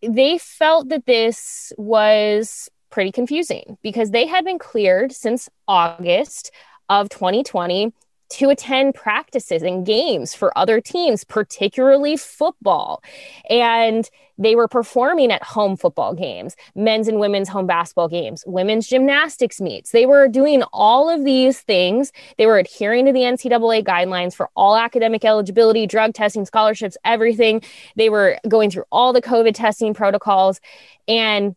they 0.03 0.39
felt 0.39 0.89
that 0.89 1.07
this 1.07 1.73
was 1.77 2.71
pretty 2.91 3.13
confusing 3.13 3.79
because 3.83 4.11
they 4.11 4.27
had 4.27 4.45
been 4.45 4.59
cleared 4.59 5.13
since 5.13 5.49
August 5.69 6.51
of 6.89 7.09
2020 7.09 7.93
to 8.31 8.49
attend 8.49 8.95
practices 8.95 9.63
and 9.63 9.85
games 9.85 10.35
for 10.35 10.57
other 10.57 10.81
teams, 10.81 11.25
particularly 11.25 12.17
football. 12.17 13.03
And 13.49 14.09
they 14.39 14.57
were 14.57 14.69
performing 14.69 15.31
at 15.31 15.43
home 15.43 15.77
football 15.77 16.15
games, 16.15 16.57
men's 16.75 17.09
and 17.09 17.21
women's 17.21 17.49
home 17.49 17.67
basketball 17.67 18.09
games, 18.09 18.43
women's 18.47 18.87
gymnastics 18.87 19.61
meets. 19.61 19.91
They 19.91 20.07
were 20.07 20.29
doing 20.29 20.63
all 20.73 21.11
of 21.11 21.25
these 21.25 21.61
things. 21.61 22.11
They 22.39 22.47
were 22.47 22.59
adhering 22.59 23.05
to 23.07 23.13
the 23.13 23.21
NCAA 23.21 23.85
guidelines 23.85 24.35
for 24.35 24.49
all 24.57 24.77
academic 24.77 25.25
eligibility, 25.25 25.87
drug 25.87 26.15
testing, 26.15 26.47
scholarships, 26.47 26.97
everything. 27.05 27.63
They 27.97 28.09
were 28.09 28.39
going 28.49 28.71
through 28.71 28.85
all 28.91 29.13
the 29.13 29.21
COVID 29.21 29.55
testing 29.55 29.93
protocols. 29.93 30.61
And 31.07 31.55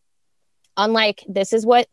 unlike 0.75 1.23
this 1.29 1.53
is 1.53 1.65
what 1.65 1.87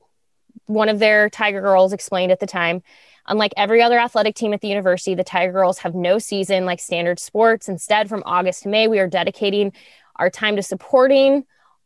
one 0.67 0.89
of 0.89 0.99
their 0.99 1.29
Tiger 1.31 1.61
girls 1.61 1.93
explained 1.93 2.33
at 2.33 2.41
the 2.41 2.47
time 2.47 2.83
Unlike 3.31 3.55
every 3.57 3.81
other 3.81 3.97
athletic 3.97 4.35
team 4.35 4.53
at 4.53 4.61
the 4.61 4.67
university, 4.67 5.15
the 5.15 5.23
Tiger 5.23 5.53
Girls 5.53 5.79
have 5.79 5.95
no 5.95 6.19
season 6.19 6.65
like 6.65 6.81
standard 6.81 7.21
sports. 7.21 7.69
Instead, 7.69 8.09
from 8.09 8.25
August 8.27 8.65
to 8.65 8.69
May, 8.69 8.89
we 8.89 8.99
are 8.99 9.07
dedicating 9.07 9.73
our 10.17 10.29
time 10.29 10.57
to 10.57 10.63
supporting 10.63 11.45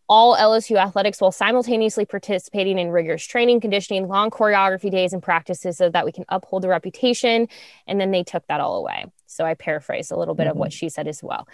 all 0.08 0.34
LSU 0.36 0.76
athletics 0.76 1.20
while 1.20 1.30
simultaneously 1.30 2.06
participating 2.06 2.78
in 2.78 2.88
rigorous 2.88 3.26
training, 3.26 3.60
conditioning, 3.60 4.08
long 4.08 4.30
choreography 4.30 4.90
days, 4.90 5.12
and 5.12 5.22
practices 5.22 5.76
so 5.76 5.90
that 5.90 6.06
we 6.06 6.12
can 6.12 6.24
uphold 6.30 6.62
the 6.62 6.68
reputation. 6.68 7.46
And 7.86 8.00
then 8.00 8.10
they 8.10 8.22
took 8.22 8.46
that 8.46 8.60
all 8.60 8.78
away. 8.78 9.04
So 9.26 9.44
I 9.44 9.52
paraphrase 9.52 10.10
a 10.10 10.16
little 10.16 10.34
bit 10.34 10.44
mm-hmm. 10.44 10.52
of 10.52 10.56
what 10.56 10.70
mm-hmm. 10.70 10.76
she 10.76 10.88
said 10.88 11.08
as 11.08 11.22
well. 11.22 11.46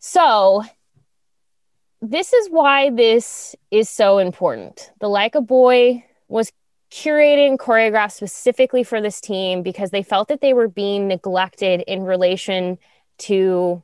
So 0.00 0.64
this 2.00 2.32
is 2.32 2.48
why 2.50 2.90
this 2.90 3.54
is 3.70 3.88
so 3.88 4.18
important. 4.18 4.90
The 4.98 5.08
Like 5.08 5.36
a 5.36 5.40
Boy 5.40 6.04
was 6.26 6.50
curated 6.92 7.48
and 7.48 7.58
choreographed 7.58 8.12
specifically 8.12 8.84
for 8.84 9.00
this 9.00 9.18
team 9.18 9.62
because 9.62 9.90
they 9.90 10.02
felt 10.02 10.28
that 10.28 10.42
they 10.42 10.52
were 10.52 10.68
being 10.68 11.08
neglected 11.08 11.80
in 11.86 12.02
relation 12.02 12.78
to 13.16 13.82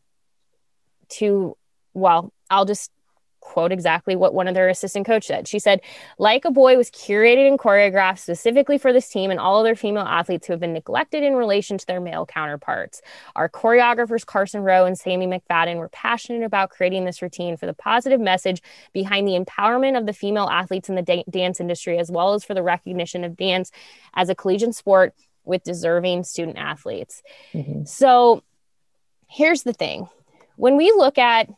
to 1.08 1.56
well 1.94 2.30
i'll 2.50 2.66
just 2.66 2.90
quote 3.49 3.73
exactly 3.73 4.14
what 4.14 4.35
one 4.35 4.47
of 4.47 4.55
their 4.55 4.69
assistant 4.69 5.07
coach 5.07 5.26
said. 5.26 5.49
She 5.49 5.59
said, 5.59 5.81
Like 6.19 6.45
a 6.45 6.50
Boy 6.50 6.76
was 6.76 6.90
curated 6.90 7.49
and 7.49 7.59
choreographed 7.59 8.19
specifically 8.19 8.76
for 8.76 8.93
this 8.93 9.09
team 9.09 9.31
and 9.31 9.40
all 9.40 9.59
other 9.59 9.75
female 9.75 10.05
athletes 10.05 10.47
who 10.47 10.52
have 10.52 10.61
been 10.61 10.75
neglected 10.75 11.23
in 11.23 11.35
relation 11.35 11.78
to 11.78 11.87
their 11.87 12.00
male 12.00 12.26
counterparts. 12.26 13.00
Our 13.35 13.49
choreographers, 13.49 14.26
Carson 14.26 14.61
Rowe 14.61 14.85
and 14.85 14.99
Sammy 14.99 15.26
McFadden, 15.26 15.76
were 15.76 15.88
passionate 15.88 16.45
about 16.45 16.69
creating 16.69 17.07
this 17.07 17.23
routine 17.23 17.57
for 17.57 17.64
the 17.64 17.73
positive 17.73 18.21
message 18.21 18.62
behind 18.93 19.26
the 19.26 19.38
empowerment 19.38 19.97
of 19.97 20.05
the 20.05 20.12
female 20.12 20.49
athletes 20.50 20.90
in 20.90 20.95
the 20.95 21.02
da- 21.02 21.25
dance 21.31 21.59
industry, 21.59 21.99
as 21.99 22.11
well 22.11 22.35
as 22.35 22.45
for 22.45 22.52
the 22.52 22.62
recognition 22.62 23.25
of 23.25 23.35
dance 23.35 23.73
as 24.12 24.28
a 24.28 24.35
collegiate 24.35 24.75
sport 24.75 25.14
with 25.45 25.62
deserving 25.64 26.25
student 26.25 26.59
athletes. 26.59 27.23
Mm-hmm. 27.55 27.85
So 27.85 28.43
here's 29.26 29.62
the 29.62 29.73
thing 29.73 30.07
when 30.57 30.76
we 30.76 30.93
look 30.93 31.17
at 31.17 31.49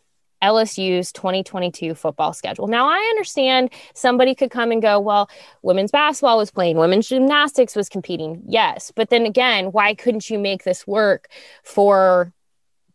LSU's 0.43 1.13
2022 1.13 1.95
football 1.95 2.33
schedule. 2.33 2.67
Now, 2.67 2.89
I 2.89 2.99
understand 3.11 3.71
somebody 3.95 4.35
could 4.35 4.51
come 4.51 4.73
and 4.73 4.81
go, 4.81 4.99
well, 4.99 5.29
women's 5.63 5.91
basketball 5.91 6.39
was 6.39 6.51
playing, 6.51 6.77
women's 6.77 7.09
gymnastics 7.09 7.77
was 7.77 7.89
competing. 7.89 8.43
Yes. 8.47 8.93
But 8.95 9.11
then 9.11 9.27
again, 9.27 9.67
why 9.67 9.95
couldn't 9.95 10.31
you 10.31 10.39
make 10.39 10.65
this 10.65 10.87
work 10.87 11.29
for 11.63 12.33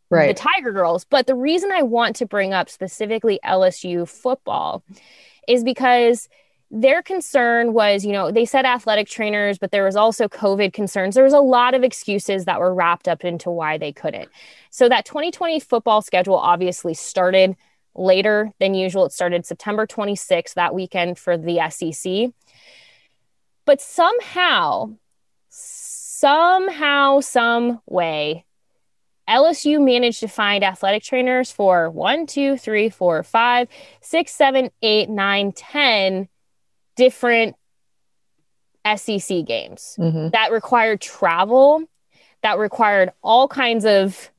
right. 0.10 0.36
the 0.36 0.42
Tiger 0.42 0.72
Girls? 0.72 1.06
But 1.06 1.28
the 1.28 1.36
reason 1.36 1.72
I 1.72 1.84
want 1.84 2.16
to 2.18 2.26
bring 2.26 2.54
up 2.54 2.70
specifically 2.70 3.40
LSU 3.46 4.08
football 4.08 4.84
is 5.48 5.64
because 5.64 6.28
their 6.72 7.04
concern 7.04 7.74
was, 7.74 8.04
you 8.04 8.12
know, 8.12 8.32
they 8.32 8.46
said 8.46 8.66
athletic 8.66 9.08
trainers, 9.08 9.58
but 9.58 9.72
there 9.72 9.86
was 9.86 9.96
also 9.96 10.28
COVID 10.28 10.74
concerns. 10.74 11.16
There 11.16 11.24
was 11.24 11.34
a 11.34 11.40
lot 11.40 11.74
of 11.74 11.84
excuses 11.84 12.46
that 12.46 12.60
were 12.60 12.74
wrapped 12.74 13.08
up 13.08 13.24
into 13.24 13.52
why 13.52 13.78
they 13.78 13.94
couldn't. 13.94 14.30
So 14.72 14.90
that 14.90 15.06
2020 15.06 15.60
football 15.60 16.02
schedule 16.02 16.38
obviously 16.38 16.94
started 16.94 17.56
later 17.94 18.52
than 18.60 18.74
usual. 18.74 19.06
It 19.06 19.12
started 19.12 19.46
September 19.46 19.86
26th 19.86 20.56
that 20.56 20.74
weekend 20.74 21.20
for 21.20 21.38
the 21.38 21.70
SEC. 21.70 22.32
But 23.66 23.80
somehow, 23.80 24.96
somehow, 25.50 27.20
some 27.20 27.82
way, 27.86 28.46
LSU 29.30 29.84
managed 29.84 30.20
to 30.20 30.28
find 30.28 30.64
athletic 30.64 31.04
trainers 31.04 31.52
for 31.52 31.90
one, 31.90 32.28
two, 32.28 32.58
three, 32.58 32.90
four, 32.90 33.24
five, 33.24 33.68
six, 34.02 34.32
seven, 34.34 34.70
eight, 34.82 35.10
nine, 35.10 35.52
ten 35.52 36.28
different 36.96 37.56
SEC 38.96 39.46
games 39.46 39.96
mm-hmm. 40.00 40.30
that 40.30 40.52
required 40.52 41.02
travel, 41.02 41.84
that 42.44 42.60
required 42.60 43.12
all 43.24 43.48
kinds 43.48 43.86
of 43.86 44.30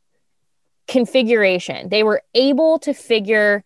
configuration. 0.87 1.89
They 1.89 2.03
were 2.03 2.23
able 2.35 2.79
to 2.81 2.95
figure 2.95 3.65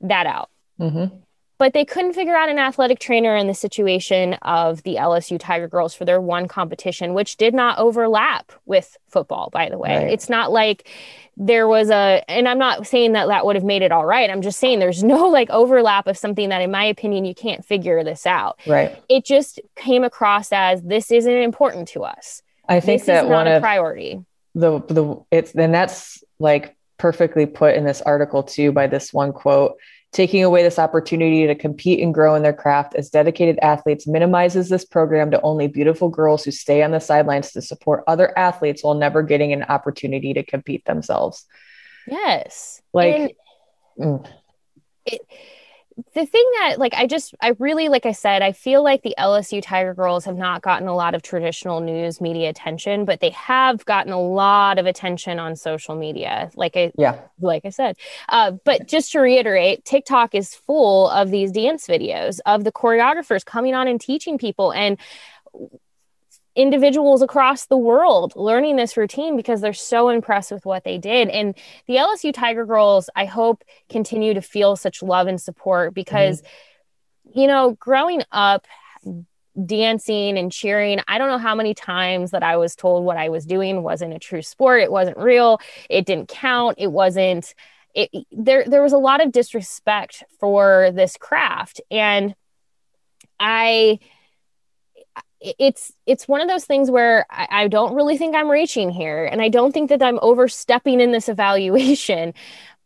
that 0.00 0.26
out. 0.26 0.50
Mm-hmm 0.80 1.16
but 1.62 1.74
they 1.74 1.84
couldn't 1.84 2.12
figure 2.12 2.34
out 2.34 2.48
an 2.48 2.58
athletic 2.58 2.98
trainer 2.98 3.36
in 3.36 3.46
the 3.46 3.54
situation 3.54 4.34
of 4.42 4.82
the 4.82 4.96
LSU 4.96 5.38
Tiger 5.38 5.68
Girls 5.68 5.94
for 5.94 6.04
their 6.04 6.20
one 6.20 6.48
competition, 6.48 7.14
which 7.14 7.36
did 7.36 7.54
not 7.54 7.78
overlap 7.78 8.50
with 8.66 8.96
football, 9.06 9.48
by 9.52 9.68
the 9.68 9.78
way. 9.78 9.96
Right. 9.96 10.12
It's 10.12 10.28
not 10.28 10.50
like 10.50 10.88
there 11.36 11.68
was 11.68 11.88
a, 11.88 12.24
and 12.26 12.48
I'm 12.48 12.58
not 12.58 12.88
saying 12.88 13.12
that 13.12 13.28
that 13.28 13.46
would 13.46 13.54
have 13.54 13.64
made 13.64 13.82
it 13.82 13.92
all 13.92 14.04
right. 14.04 14.28
I'm 14.28 14.42
just 14.42 14.58
saying 14.58 14.80
there's 14.80 15.04
no 15.04 15.28
like 15.28 15.50
overlap 15.50 16.08
of 16.08 16.18
something 16.18 16.48
that, 16.48 16.62
in 16.62 16.72
my 16.72 16.82
opinion, 16.82 17.24
you 17.24 17.32
can't 17.32 17.64
figure 17.64 18.02
this 18.02 18.26
out. 18.26 18.58
Right. 18.66 19.00
It 19.08 19.24
just 19.24 19.60
came 19.76 20.02
across 20.02 20.50
as 20.50 20.82
this 20.82 21.12
isn't 21.12 21.32
important 21.32 21.86
to 21.90 22.02
us. 22.02 22.42
I 22.68 22.80
think 22.80 23.02
this 23.02 23.06
that 23.06 23.28
one 23.28 23.46
a 23.46 23.52
of 23.52 23.62
priority. 23.62 24.24
The 24.56 24.80
the 24.80 25.24
it's 25.30 25.52
then 25.52 25.70
that's 25.70 26.24
like 26.40 26.74
perfectly 26.98 27.46
put 27.46 27.76
in 27.76 27.84
this 27.84 28.02
article 28.02 28.42
too 28.42 28.72
by 28.72 28.88
this 28.88 29.12
one 29.12 29.32
quote 29.32 29.76
Taking 30.12 30.44
away 30.44 30.62
this 30.62 30.78
opportunity 30.78 31.46
to 31.46 31.54
compete 31.54 32.00
and 32.00 32.12
grow 32.12 32.34
in 32.34 32.42
their 32.42 32.52
craft 32.52 32.94
as 32.94 33.08
dedicated 33.08 33.58
athletes 33.62 34.06
minimizes 34.06 34.68
this 34.68 34.84
program 34.84 35.30
to 35.30 35.40
only 35.40 35.68
beautiful 35.68 36.10
girls 36.10 36.44
who 36.44 36.50
stay 36.50 36.82
on 36.82 36.90
the 36.90 37.00
sidelines 37.00 37.52
to 37.52 37.62
support 37.62 38.04
other 38.06 38.36
athletes 38.38 38.84
while 38.84 38.94
never 38.94 39.22
getting 39.22 39.54
an 39.54 39.62
opportunity 39.64 40.34
to 40.34 40.42
compete 40.42 40.84
themselves. 40.84 41.46
Yes. 42.06 42.82
Like, 42.92 43.36
mm. 43.98 44.28
it, 45.06 45.22
the 46.14 46.26
thing 46.26 46.44
that 46.60 46.76
like 46.78 46.94
i 46.94 47.06
just 47.06 47.34
i 47.40 47.54
really 47.58 47.88
like 47.88 48.06
i 48.06 48.12
said 48.12 48.42
i 48.42 48.52
feel 48.52 48.82
like 48.82 49.02
the 49.02 49.14
lsu 49.18 49.62
tiger 49.62 49.94
girls 49.94 50.24
have 50.24 50.36
not 50.36 50.62
gotten 50.62 50.88
a 50.88 50.94
lot 50.94 51.14
of 51.14 51.22
traditional 51.22 51.80
news 51.80 52.20
media 52.20 52.48
attention 52.48 53.04
but 53.04 53.20
they 53.20 53.30
have 53.30 53.84
gotten 53.84 54.12
a 54.12 54.20
lot 54.20 54.78
of 54.78 54.86
attention 54.86 55.38
on 55.38 55.56
social 55.56 55.94
media 55.94 56.50
like 56.56 56.76
i 56.76 56.92
yeah. 56.96 57.18
like 57.40 57.64
i 57.64 57.70
said. 57.70 57.96
Uh, 58.28 58.52
but 58.64 58.86
just 58.86 59.12
to 59.12 59.20
reiterate 59.20 59.84
tiktok 59.84 60.34
is 60.34 60.54
full 60.54 61.08
of 61.10 61.30
these 61.30 61.52
dance 61.52 61.86
videos 61.86 62.40
of 62.46 62.64
the 62.64 62.72
choreographers 62.72 63.44
coming 63.44 63.74
on 63.74 63.88
and 63.88 64.00
teaching 64.00 64.38
people 64.38 64.72
and 64.72 64.98
individuals 66.54 67.22
across 67.22 67.66
the 67.66 67.76
world 67.76 68.34
learning 68.36 68.76
this 68.76 68.96
routine 68.96 69.36
because 69.36 69.60
they're 69.60 69.72
so 69.72 70.08
impressed 70.08 70.52
with 70.52 70.66
what 70.66 70.84
they 70.84 70.98
did. 70.98 71.28
And 71.28 71.54
the 71.86 71.96
LSU 71.96 72.32
Tiger 72.32 72.66
Girls, 72.66 73.08
I 73.16 73.24
hope, 73.24 73.64
continue 73.88 74.34
to 74.34 74.42
feel 74.42 74.76
such 74.76 75.02
love 75.02 75.26
and 75.26 75.40
support 75.40 75.94
because, 75.94 76.42
mm-hmm. 76.42 77.40
you 77.40 77.46
know, 77.46 77.76
growing 77.80 78.22
up, 78.32 78.66
dancing 79.66 80.38
and 80.38 80.50
cheering. 80.50 81.00
I 81.08 81.18
don't 81.18 81.28
know 81.28 81.38
how 81.38 81.54
many 81.54 81.74
times 81.74 82.30
that 82.30 82.42
I 82.42 82.56
was 82.56 82.74
told 82.74 83.04
what 83.04 83.16
I 83.16 83.28
was 83.28 83.44
doing 83.44 83.82
wasn't 83.82 84.14
a 84.14 84.18
true 84.18 84.42
sport. 84.42 84.82
It 84.82 84.92
wasn't 84.92 85.18
real. 85.18 85.60
It 85.90 86.06
didn't 86.06 86.28
count. 86.28 86.76
It 86.78 86.90
wasn't 86.90 87.54
it 87.94 88.10
there 88.32 88.64
there 88.66 88.82
was 88.82 88.94
a 88.94 88.98
lot 88.98 89.22
of 89.22 89.32
disrespect 89.32 90.24
for 90.40 90.90
this 90.94 91.16
craft 91.18 91.80
and 91.90 92.34
I 93.38 93.98
it's 95.58 95.92
it's 96.06 96.28
one 96.28 96.40
of 96.40 96.48
those 96.48 96.64
things 96.64 96.90
where 96.90 97.26
I, 97.30 97.48
I, 97.50 97.68
don't 97.68 97.94
really 97.94 98.16
think 98.16 98.34
I'm 98.34 98.50
reaching 98.50 98.90
here, 98.90 99.24
and 99.24 99.42
I 99.42 99.48
don't 99.48 99.72
think 99.72 99.88
that 99.90 100.02
I'm 100.02 100.18
overstepping 100.22 101.00
in 101.00 101.12
this 101.12 101.28
evaluation. 101.28 102.34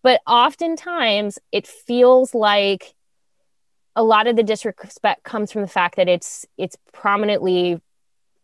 But 0.02 0.20
oftentimes, 0.26 1.38
it 1.52 1.66
feels 1.66 2.34
like 2.34 2.94
a 3.94 4.02
lot 4.02 4.26
of 4.26 4.36
the 4.36 4.42
disrespect 4.42 5.24
comes 5.24 5.50
from 5.50 5.62
the 5.62 5.68
fact 5.68 5.96
that 5.96 6.08
it's 6.08 6.46
it's 6.56 6.76
prominently 6.92 7.80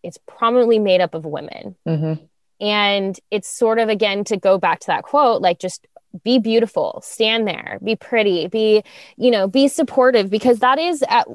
it's 0.02 0.18
prominently 0.26 0.78
made 0.78 1.00
up 1.00 1.14
of 1.14 1.24
women. 1.24 1.76
Mm-hmm. 1.86 2.24
And 2.60 3.18
it's 3.30 3.48
sort 3.48 3.78
of 3.78 3.88
again 3.88 4.24
to 4.24 4.36
go 4.36 4.58
back 4.58 4.80
to 4.80 4.86
that 4.88 5.04
quote, 5.04 5.42
like 5.42 5.58
just 5.58 5.86
be 6.24 6.38
beautiful 6.38 7.00
stand 7.04 7.46
there 7.46 7.78
be 7.82 7.96
pretty 7.96 8.46
be 8.48 8.82
you 9.16 9.30
know 9.30 9.46
be 9.48 9.68
supportive 9.68 10.28
because 10.30 10.58
that 10.58 10.78
is 10.78 11.02
at 11.08 11.26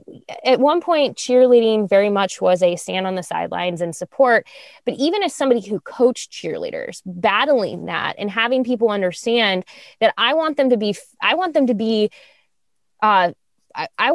at 0.44 0.60
one 0.60 0.82
point 0.82 1.18
cheerleading 1.18 1.90
very 1.90 2.10
much 2.10 2.42
was 2.42 2.62
a 2.62 2.76
stand 2.76 3.08
on 3.08 3.16
the 3.16 3.24
sidelines 3.24 3.82
and 3.82 3.96
support. 3.96 4.48
But 4.86 4.96
even 4.96 5.24
as 5.24 5.34
somebody 5.34 5.62
who 5.62 5.80
coached 5.80 6.32
cheerleaders 6.32 7.02
battling 7.06 7.86
that 7.86 8.16
and 8.18 8.30
having 8.30 8.64
people 8.64 8.90
understand 8.90 9.66
that 10.00 10.14
i 10.18 10.34
want 10.34 10.58
them 10.58 10.70
to 10.70 10.78
be 10.78 10.96
i 11.22 11.36
want 11.36 11.54
them 11.54 11.68
to 11.68 11.74
be 11.74 12.10
uh 13.02 13.32
i, 13.76 13.88
I 13.98 14.12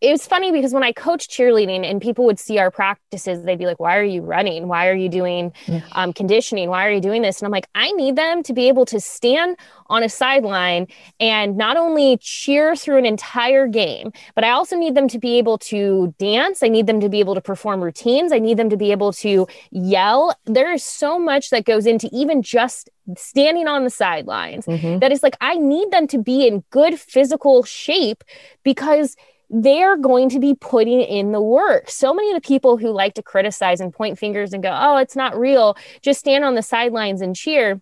it 0.00 0.10
was 0.10 0.26
funny 0.26 0.50
because 0.50 0.72
when 0.72 0.82
I 0.82 0.92
coached 0.92 1.30
cheerleading 1.30 1.84
and 1.84 2.00
people 2.00 2.24
would 2.24 2.38
see 2.38 2.58
our 2.58 2.70
practices, 2.70 3.42
they'd 3.44 3.58
be 3.58 3.66
like, 3.66 3.78
Why 3.80 3.96
are 3.98 4.04
you 4.04 4.22
running? 4.22 4.66
Why 4.68 4.88
are 4.88 4.94
you 4.94 5.08
doing 5.08 5.52
um, 5.92 6.12
conditioning? 6.12 6.70
Why 6.70 6.86
are 6.86 6.90
you 6.92 7.00
doing 7.00 7.22
this? 7.22 7.40
And 7.40 7.46
I'm 7.46 7.52
like, 7.52 7.66
I 7.74 7.92
need 7.92 8.16
them 8.16 8.42
to 8.44 8.52
be 8.52 8.68
able 8.68 8.86
to 8.86 8.98
stand 9.00 9.56
on 9.88 10.02
a 10.02 10.08
sideline 10.08 10.86
and 11.18 11.56
not 11.56 11.76
only 11.76 12.16
cheer 12.20 12.76
through 12.76 12.98
an 12.98 13.04
entire 13.06 13.66
game, 13.66 14.12
but 14.34 14.44
I 14.44 14.50
also 14.50 14.76
need 14.76 14.94
them 14.94 15.08
to 15.08 15.18
be 15.18 15.36
able 15.38 15.58
to 15.58 16.14
dance. 16.18 16.62
I 16.62 16.68
need 16.68 16.86
them 16.86 17.00
to 17.00 17.08
be 17.08 17.20
able 17.20 17.34
to 17.34 17.40
perform 17.40 17.82
routines. 17.82 18.32
I 18.32 18.38
need 18.38 18.56
them 18.56 18.70
to 18.70 18.76
be 18.76 18.92
able 18.92 19.12
to 19.14 19.46
yell. 19.70 20.34
There 20.46 20.72
is 20.72 20.84
so 20.84 21.18
much 21.18 21.50
that 21.50 21.64
goes 21.64 21.86
into 21.86 22.08
even 22.12 22.40
just 22.42 22.88
standing 23.16 23.66
on 23.66 23.82
the 23.84 23.90
sidelines 23.90 24.66
Mhm. 24.66 25.00
that 25.00 25.10
is 25.12 25.22
like, 25.22 25.36
I 25.40 25.56
need 25.56 25.90
them 25.90 26.06
to 26.08 26.18
be 26.18 26.46
in 26.46 26.62
good 26.70 26.98
physical 27.00 27.64
shape 27.64 28.22
because 28.62 29.16
they're 29.50 29.96
going 29.96 30.28
to 30.30 30.38
be 30.38 30.54
putting 30.54 31.00
in 31.00 31.32
the 31.32 31.40
work. 31.42 31.90
So 31.90 32.14
many 32.14 32.30
of 32.30 32.40
the 32.40 32.46
people 32.46 32.76
who 32.76 32.90
like 32.90 33.14
to 33.14 33.22
criticize 33.22 33.80
and 33.80 33.92
point 33.92 34.18
fingers 34.18 34.52
and 34.52 34.62
go, 34.62 34.70
oh, 34.72 34.96
it's 34.98 35.16
not 35.16 35.36
real, 35.38 35.76
just 36.02 36.20
stand 36.20 36.44
on 36.44 36.54
the 36.54 36.62
sidelines 36.62 37.20
and 37.20 37.34
cheer 37.34 37.80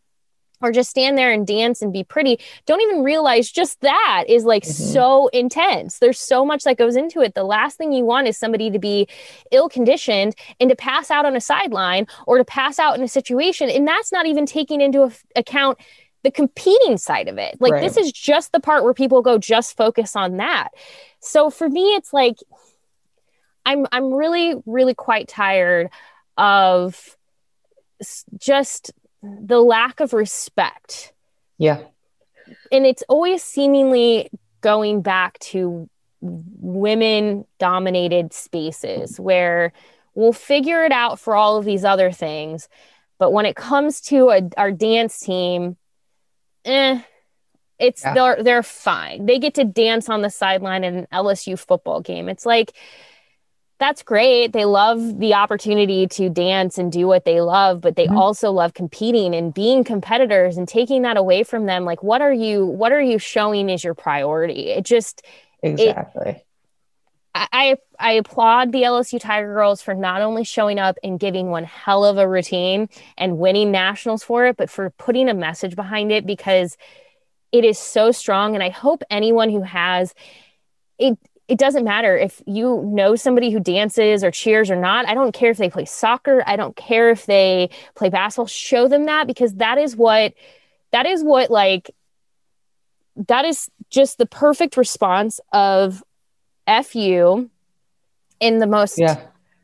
or 0.61 0.73
just 0.73 0.91
stand 0.91 1.17
there 1.17 1.31
and 1.31 1.47
dance 1.47 1.83
and 1.83 1.93
be 1.93 2.03
pretty 2.03 2.37
don't 2.67 2.81
even 2.81 3.05
realize 3.05 3.49
just 3.49 3.81
that 3.83 4.25
is 4.27 4.45
like 4.45 4.65
Mhm. 4.65 4.93
so 4.93 5.29
intense 5.29 6.01
there's 6.01 6.19
so 6.19 6.45
much 6.45 6.65
that 6.65 6.77
goes 6.77 6.97
into 6.97 7.21
it 7.21 7.35
the 7.37 7.45
last 7.45 7.79
thing 7.79 7.93
you 7.93 8.05
want 8.05 8.27
is 8.27 8.37
somebody 8.37 8.69
to 8.69 8.79
be 8.81 9.07
ill 9.53 9.69
conditioned 9.69 10.35
and 10.59 10.69
to 10.69 10.75
pass 10.75 11.13
out 11.13 11.25
on 11.25 11.37
a 11.37 11.41
sideline 11.41 12.09
or 12.27 12.39
to 12.39 12.45
pass 12.45 12.81
out 12.81 12.97
in 12.97 13.05
a 13.05 13.09
situation 13.09 13.71
and 13.71 13.87
that's 13.87 14.11
not 14.11 14.27
even 14.27 14.47
taking 14.47 14.81
into 14.81 15.13
account 15.37 15.79
the 16.25 16.31
competing 16.33 16.97
side 16.97 17.29
of 17.29 17.39
it 17.39 17.55
like 17.61 17.75
Right. 17.75 17.83
this 17.83 17.97
is 17.97 18.11
just 18.11 18.51
the 18.51 18.59
part 18.59 18.83
where 18.83 18.95
people 18.95 19.23
go 19.23 19.39
just 19.39 19.77
focus 19.77 20.17
on 20.17 20.39
that 20.39 20.71
so 21.21 21.51
for 21.51 21.69
me 21.69 21.95
it's 21.95 22.13
like 22.13 22.37
i'm 23.67 23.87
i'm 23.93 24.13
really 24.13 24.55
really 24.67 24.95
quite 24.95 25.29
tired 25.29 25.89
of 26.37 27.17
just 28.39 28.93
the 29.23 29.61
lack 29.61 30.01
of 30.01 30.13
respect 30.13 31.13
Yeah. 31.59 31.81
and 32.71 32.87
it's 32.87 33.03
always 33.09 33.43
seemingly 33.43 34.31
going 34.61 35.03
back 35.03 35.39
to 35.41 35.89
women 36.21 37.45
dominated 37.59 38.33
spaces 38.33 39.19
where 39.21 39.73
we'll 40.15 40.33
figure 40.33 40.85
it 40.85 40.93
out 40.93 41.19
for 41.21 41.35
all 41.37 41.57
of 41.57 41.65
these 41.65 41.85
other 41.85 42.11
things 42.13 42.69
but 43.19 43.33
when 43.33 43.47
it 43.47 43.57
comes 43.57 44.01
to 44.01 44.31
a, 44.31 44.43
our 44.57 44.71
dance 44.73 45.19
team 45.19 45.77
eh 46.65 47.01
it's 47.79 48.03
Yeah. 48.05 48.15
they're 48.15 48.43
they're 48.43 48.63
fine 48.63 49.27
they 49.27 49.39
get 49.39 49.55
to 49.55 49.65
dance 49.65 50.09
on 50.09 50.23
the 50.23 50.31
sideline 50.31 50.85
in 50.85 50.97
an 50.97 51.07
LSU 51.13 51.59
football 51.59 52.01
game 52.01 52.29
it's 52.29 52.47
like 52.47 52.73
that's 53.81 54.03
great. 54.03 54.53
They 54.53 54.65
love 54.65 55.21
the 55.21 55.35
opportunity 55.35 56.09
to 56.09 56.29
dance 56.29 56.79
and 56.79 56.91
do 56.91 57.07
what 57.07 57.25
they 57.25 57.41
love, 57.41 57.81
but 57.81 57.95
they 57.95 58.09
Mhm. 58.09 58.17
also 58.19 58.51
love 58.51 58.75
competing 58.75 59.37
and 59.37 59.55
being 59.55 59.85
competitors 59.85 60.57
and 60.57 60.67
taking 60.67 61.03
that 61.03 61.17
away 61.17 61.45
from 61.45 61.67
them. 61.67 61.85
Like, 61.85 62.03
what 62.03 62.21
are 62.21 62.33
you, 62.33 62.67
what 62.67 62.91
are 62.91 63.01
you 63.01 63.21
showing 63.21 63.71
is 63.71 63.85
your 63.85 63.95
priority? 63.95 64.71
It 64.71 64.85
just, 64.85 65.23
Exactly. 65.63 66.43
I, 67.37 67.47
I 67.53 67.77
I 68.01 68.13
applaud 68.15 68.73
the 68.73 68.83
LSU 68.83 69.21
Tiger 69.21 69.55
Girls 69.55 69.81
for 69.81 69.95
not 69.95 70.23
only 70.23 70.43
showing 70.43 70.81
up 70.81 70.97
and 71.05 71.21
giving 71.21 71.51
one 71.51 71.63
hell 71.65 72.05
of 72.05 72.19
a 72.19 72.27
routine 72.29 72.89
and 73.17 73.39
winning 73.39 73.71
nationals 73.71 74.25
for 74.25 74.47
it, 74.47 74.57
but 74.57 74.71
for 74.71 74.91
putting 74.91 75.29
a 75.29 75.35
message 75.35 75.77
behind 75.77 76.11
it 76.11 76.27
because 76.27 76.77
it 77.53 77.65
is 77.65 77.79
so 77.79 78.11
strong. 78.11 78.55
And 78.55 78.63
I 78.63 78.71
hope 78.71 79.03
anyone 79.11 79.51
who 79.51 79.63
has 79.63 80.15
it 80.99 81.19
it 81.49 81.59
doesn't 81.59 81.85
matter 81.85 82.15
if 82.17 82.43
you 82.47 82.83
know 82.85 83.17
somebody 83.17 83.51
who 83.51 83.59
dances 83.59 84.23
or 84.23 84.31
cheers 84.31 84.71
or 84.71 84.77
not. 84.77 85.09
I 85.09 85.15
don't 85.15 85.33
care 85.33 85.51
if 85.51 85.57
they 85.57 85.71
play 85.71 85.87
soccer. 85.87 86.43
I 86.47 86.57
don't 86.57 86.77
care 86.77 87.09
if 87.09 87.25
they 87.25 87.71
play 87.95 88.11
basketball. 88.11 88.47
Show 88.49 88.87
them 88.87 89.07
that 89.07 89.27
because 89.27 89.55
that 89.55 89.79
is 89.79 89.97
what 89.97 90.35
that 90.93 91.07
is 91.07 91.25
what 91.25 91.51
like 91.51 91.91
that 93.29 93.45
is 93.47 93.71
just 93.91 94.19
the 94.19 94.27
perfect 94.27 94.77
response 94.77 95.41
of 95.53 96.03
fu 96.85 97.49
in 98.41 98.59
the 98.59 98.67
most 98.67 98.99
Yeah. 98.99 99.17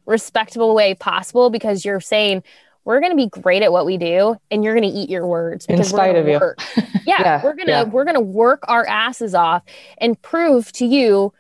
respectable 0.07 0.75
way 0.75 0.95
possible 0.95 1.51
because 1.51 1.85
you're 1.85 2.01
saying 2.01 2.43
we're 2.85 3.01
going 3.01 3.13
to 3.13 3.17
be 3.17 3.29
great 3.29 3.63
at 3.63 3.73
what 3.73 3.87
we 3.87 3.97
do 3.97 4.37
and 4.51 4.63
you're 4.63 4.75
going 4.75 4.91
to 4.91 4.99
eat 4.99 5.09
your 5.09 5.27
words 5.27 5.67
In 5.67 5.83
spite 5.85 6.17
of 6.17 6.29
you. 6.29 6.39
yeah, 7.07 7.21
Yeah, 7.21 7.43
we're 7.45 7.55
going 7.55 7.67
to 7.67 7.73
yeah. 7.73 7.83
we're 7.85 8.05
going 8.05 8.15
to 8.15 8.21
work 8.21 8.65
our 8.69 8.87
asses 8.87 9.35
off 9.35 9.63
and 9.99 10.21
prove 10.21 10.71
to 10.73 10.87
you 10.87 11.33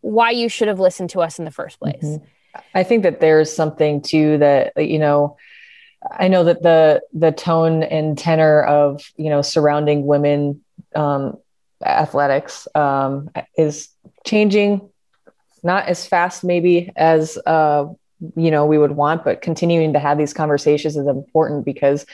why 0.00 0.30
you 0.30 0.48
should 0.48 0.68
have 0.68 0.78
listened 0.80 1.10
to 1.10 1.20
us 1.20 1.38
in 1.38 1.44
the 1.44 1.50
first 1.50 1.78
place. 1.80 2.02
Mhm. 2.02 2.22
I 2.74 2.84
think 2.84 3.02
that 3.02 3.20
there's 3.20 3.52
something 3.54 4.00
too 4.00 4.38
that 4.38 4.72
you 4.76 4.98
know. 4.98 5.36
I 6.10 6.28
know 6.28 6.44
that 6.44 6.62
the 6.62 7.02
the 7.12 7.32
tone 7.32 7.82
and 7.82 8.16
tenor 8.16 8.62
of 8.62 9.02
you 9.16 9.28
know 9.28 9.42
surrounding 9.42 10.06
women 10.06 10.62
um, 10.94 11.36
athletics 11.84 12.68
um, 12.74 13.28
is 13.58 13.88
changing, 14.24 14.88
not 15.62 15.86
as 15.86 16.06
fast 16.06 16.44
maybe 16.44 16.92
as 16.96 17.36
uh, 17.44 17.86
you 18.36 18.50
know 18.50 18.66
we 18.66 18.78
would 18.78 18.92
want, 18.92 19.24
but 19.24 19.42
continuing 19.42 19.92
to 19.92 19.98
have 19.98 20.18
these 20.18 20.32
conversations 20.32 20.96
is 20.96 21.06
important 21.06 21.64
because 21.64 22.06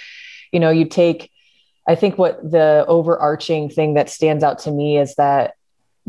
you 0.52 0.60
know 0.60 0.70
you 0.70 0.84
take. 0.84 1.30
I 1.86 1.96
think 1.96 2.16
what 2.16 2.38
the 2.48 2.84
overarching 2.86 3.68
thing 3.68 3.94
that 3.94 4.08
stands 4.08 4.44
out 4.44 4.60
to 4.60 4.70
me 4.70 4.98
is 4.98 5.16
that 5.16 5.54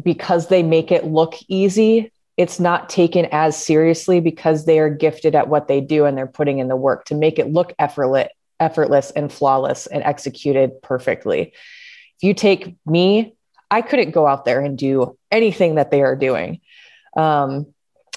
because 0.01 0.47
they 0.47 0.61
make 0.61 0.91
it 0.91 1.05
look 1.05 1.33
easy, 1.47 2.11
it's 2.37 2.59
not 2.59 2.89
taken 2.89 3.27
as 3.31 3.61
seriously 3.61 4.19
because 4.19 4.65
they 4.65 4.79
are 4.79 4.89
gifted 4.89 5.35
at 5.35 5.47
what 5.47 5.67
they 5.67 5.81
do 5.81 6.05
and 6.05 6.17
they're 6.17 6.27
putting 6.27 6.59
in 6.59 6.67
the 6.67 6.75
work 6.75 7.05
to 7.05 7.15
make 7.15 7.39
it 7.39 7.51
look 7.51 7.73
effortless, 7.77 8.29
effortless 8.59 9.11
and 9.11 9.31
flawless 9.31 9.87
and 9.87 10.03
executed 10.03 10.81
perfectly. 10.81 11.53
If 12.17 12.23
you 12.23 12.33
take 12.33 12.75
me, 12.85 13.35
I 13.69 13.81
couldn't 13.81 14.11
go 14.11 14.27
out 14.27 14.45
there 14.45 14.61
and 14.61 14.77
do 14.77 15.17
anything 15.31 15.75
that 15.75 15.91
they 15.91 16.01
are 16.01 16.15
doing. 16.15 16.61
Um, 17.15 17.72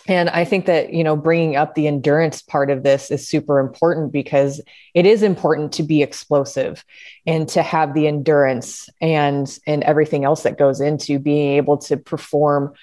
and 0.09 0.29
I 0.31 0.45
think 0.45 0.67
that, 0.67 0.93
you 0.93 1.03
know, 1.03 1.17
bringing 1.17 1.57
up 1.57 1.75
the 1.75 1.87
endurance 1.87 2.41
part 2.41 2.71
of 2.71 2.83
this 2.83 3.11
is 3.11 3.27
super 3.27 3.59
important 3.59 4.13
because 4.13 4.61
it 4.95 5.05
is 5.05 5.23
important 5.23 5.73
to 5.73 5.83
be 5.83 6.03
explosive 6.03 6.85
and 7.27 7.49
to 7.51 7.63
have 7.63 7.93
the 7.93 8.07
endurance 8.07 8.89
and 9.01 9.59
and 9.67 9.83
everything 9.83 10.25
else 10.25 10.45
that 10.45 10.59
goes 10.59 10.81
into 10.81 11.19
being 11.19 11.57
able 11.57 11.79
to 11.79 11.97
perform 11.97 12.75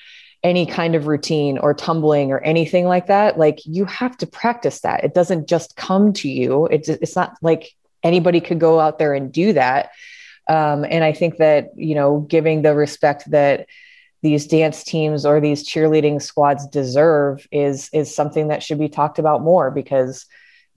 any 0.44 0.66
kind 0.66 0.96
of 0.96 1.08
routine 1.08 1.58
or 1.58 1.74
tumbling 1.74 2.32
or 2.34 2.40
anything 2.40 2.86
like 2.86 3.08
that. 3.08 3.40
Like 3.40 3.60
you 3.66 3.86
have 3.86 4.18
to 4.18 4.28
practice 4.28 4.82
that. 4.82 5.06
It 5.06 5.14
doesn't 5.14 5.48
just 5.48 5.78
come 5.78 6.12
to 6.14 6.30
you. 6.30 6.66
It's 6.66 6.90
it's 6.90 7.16
not 7.16 7.38
like 7.42 7.74
anybody 8.04 8.42
could 8.42 8.60
go 8.60 8.82
out 8.82 9.00
there 9.00 9.14
and 9.14 9.32
do 9.32 9.54
that. 9.54 9.92
Um, 10.50 10.84
and 10.84 11.06
i 11.06 11.14
think 11.14 11.38
that 11.38 11.70
you 11.78 11.96
know 11.96 12.20
giving 12.20 12.64
the 12.64 12.76
respect 12.76 13.32
that 13.32 13.66
these 14.24 14.48
dance 14.48 14.86
teams 14.86 15.26
or 15.26 15.42
these 15.42 15.68
cheerleading 15.68 16.22
squads 16.22 16.66
deserve 16.68 17.46
is 17.52 17.90
is 17.92 18.16
something 18.16 18.48
that 18.48 18.64
should 18.64 18.80
be 18.80 18.88
talked 18.88 19.20
about 19.20 19.44
more 19.44 19.70
because 19.70 20.26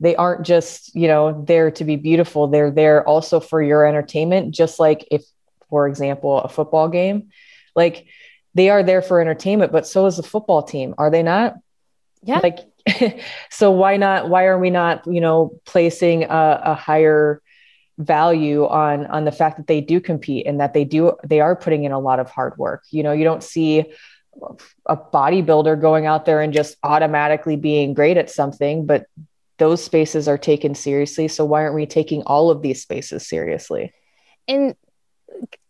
they 0.01 0.17
aren't 0.17 0.45
just 0.45 0.95
you 0.95 1.07
know 1.07 1.45
there 1.47 1.71
to 1.71 1.85
be 1.85 1.97
beautiful. 1.97 2.49
They're 2.49 2.73
there 2.73 3.07
also 3.09 3.39
for 3.39 3.63
your 3.63 3.87
entertainment 3.87 4.53
just 4.53 4.81
like 4.81 5.07
if 5.13 5.25
for 5.71 5.87
example 5.87 6.39
a 6.41 6.49
football 6.49 6.89
game. 6.89 7.31
Like 7.77 8.07
they 8.55 8.69
are 8.69 8.83
there 8.83 9.01
for 9.01 9.21
entertainment 9.21 9.71
but 9.71 9.87
so 9.87 10.07
is 10.07 10.17
the 10.17 10.25
football 10.25 10.65
team 10.65 10.95
are 10.99 11.11
they 11.11 11.23
not? 11.23 11.55
Yeah. 12.23 12.41
like 12.43 12.59
so 13.51 13.71
why 13.71 13.97
not 13.97 14.29
why 14.29 14.47
are 14.47 14.59
we 14.59 14.71
not 14.71 15.07
you 15.07 15.21
know 15.21 15.53
placing 15.65 16.25
a, 16.25 16.61
a 16.65 16.75
higher 16.75 17.41
value 17.99 18.67
on 18.67 19.07
on 19.07 19.25
the 19.25 19.33
fact 19.33 19.57
that 19.57 19.67
they 19.67 19.81
do 19.81 20.01
compete 20.01 20.47
and 20.47 20.61
that 20.61 20.75
they 20.75 20.85
do 20.85 21.13
they 21.25 21.41
are 21.41 21.57
putting 21.57 21.85
in 21.85 21.93
a 21.93 21.99
lot 21.99 22.21
of 22.21 22.31
hard 22.31 22.57
work. 22.59 22.85
You 22.91 23.03
know 23.03 23.13
you 23.13 23.25
don't 23.25 23.43
see 23.43 23.85
a 24.85 24.97
bodybuilder 24.97 25.81
going 25.81 26.05
out 26.05 26.27
there 26.27 26.43
and 26.43 26.53
just 26.53 26.77
automatically 26.83 27.57
being 27.57 27.95
great 27.95 28.19
at 28.19 28.29
something 28.29 28.85
but 28.85 29.07
those 29.59 29.83
spaces 29.83 30.29
are 30.29 30.39
taken 30.39 30.75
seriously. 30.75 31.29
So 31.29 31.45
why 31.45 31.63
aren't 31.63 31.75
we 31.75 31.87
taking 31.87 32.23
all 32.25 32.51
of 32.51 32.63
these 32.63 32.83
spaces 32.83 33.27
seriously? 33.27 33.93
And 34.49 34.75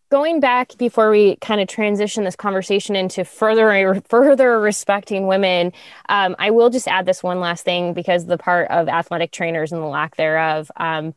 going 0.09 0.39
back 0.39 0.77
before 0.77 1.09
we 1.09 1.35
kind 1.37 1.59
of 1.59 1.67
transition 1.67 2.23
this 2.23 2.35
conversation 2.35 2.95
into 2.95 3.25
further 3.25 4.01
further 4.07 4.59
respecting 4.59 5.27
women 5.27 5.73
um, 6.07 6.33
i 6.39 6.49
will 6.49 6.69
just 6.69 6.87
add 6.87 7.05
this 7.05 7.21
one 7.21 7.41
last 7.41 7.65
thing 7.65 7.93
because 7.93 8.25
the 8.25 8.37
part 8.37 8.69
of 8.71 8.87
athletic 8.87 9.33
trainers 9.33 9.73
and 9.73 9.81
the 9.81 9.85
lack 9.87 10.15
thereof 10.15 10.71
um, 10.77 11.13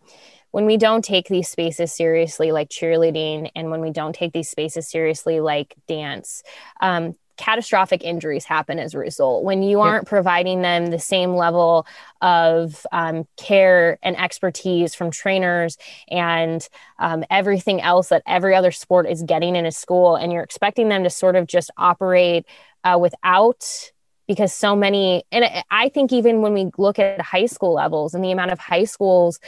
when 0.51 0.67
we 0.67 0.77
don't 0.77 1.05
take 1.05 1.29
these 1.29 1.49
spaces 1.49 1.93
seriously 1.93 2.53
like 2.53 2.69
cheerleading 2.69 3.51
and 3.55 3.71
when 3.71 3.81
we 3.81 3.91
don't 3.91 4.15
take 4.15 4.33
these 4.33 4.51
spaces 4.51 4.89
seriously 4.89 5.41
like 5.41 5.75
dance 5.87 6.43
um, 6.81 7.15
catastrophic 7.41 8.05
injuries 8.05 8.45
happen 8.45 8.79
as 8.79 8.93
a 8.93 8.99
result. 8.99 9.45
When 9.45 9.63
you 9.63 9.81
aren't 9.81 10.07
providing 10.07 10.61
them 10.61 10.89
the 10.89 10.99
same 10.99 11.35
level 11.35 11.87
of 12.21 12.87
um, 12.93 13.27
care 13.39 13.99
and 14.03 14.15
expertise 14.21 14.95
from 14.95 15.11
trainers 15.11 15.79
and 16.11 16.69
um, 16.99 17.25
everything 17.31 17.81
else 17.81 18.11
that 18.11 18.23
every 18.27 18.55
other 18.55 18.71
sport 18.71 19.09
is 19.09 19.23
getting 19.23 19.57
in 19.57 19.65
a 19.65 19.73
school 19.73 20.17
and 20.17 20.31
you're 20.31 20.43
expecting 20.43 20.91
them 20.91 21.03
to 21.05 21.09
sort 21.11 21.35
of 21.35 21.47
just 21.47 21.71
operate 21.79 22.45
uh, 22.85 22.99
without 23.01 23.91
because 24.29 24.55
so 24.55 24.77
many 24.77 25.25
and 25.33 25.45
i 25.73 25.89
think 25.89 26.13
even 26.13 26.41
when 26.41 26.53
we 26.53 26.71
look 26.79 27.01
at 27.01 27.21
high 27.21 27.47
school 27.47 27.75
levels 27.75 28.15
and 28.15 28.23
the 28.23 28.31
amount 28.31 28.53
of 28.53 28.61
high 28.61 28.85
schools 28.85 29.41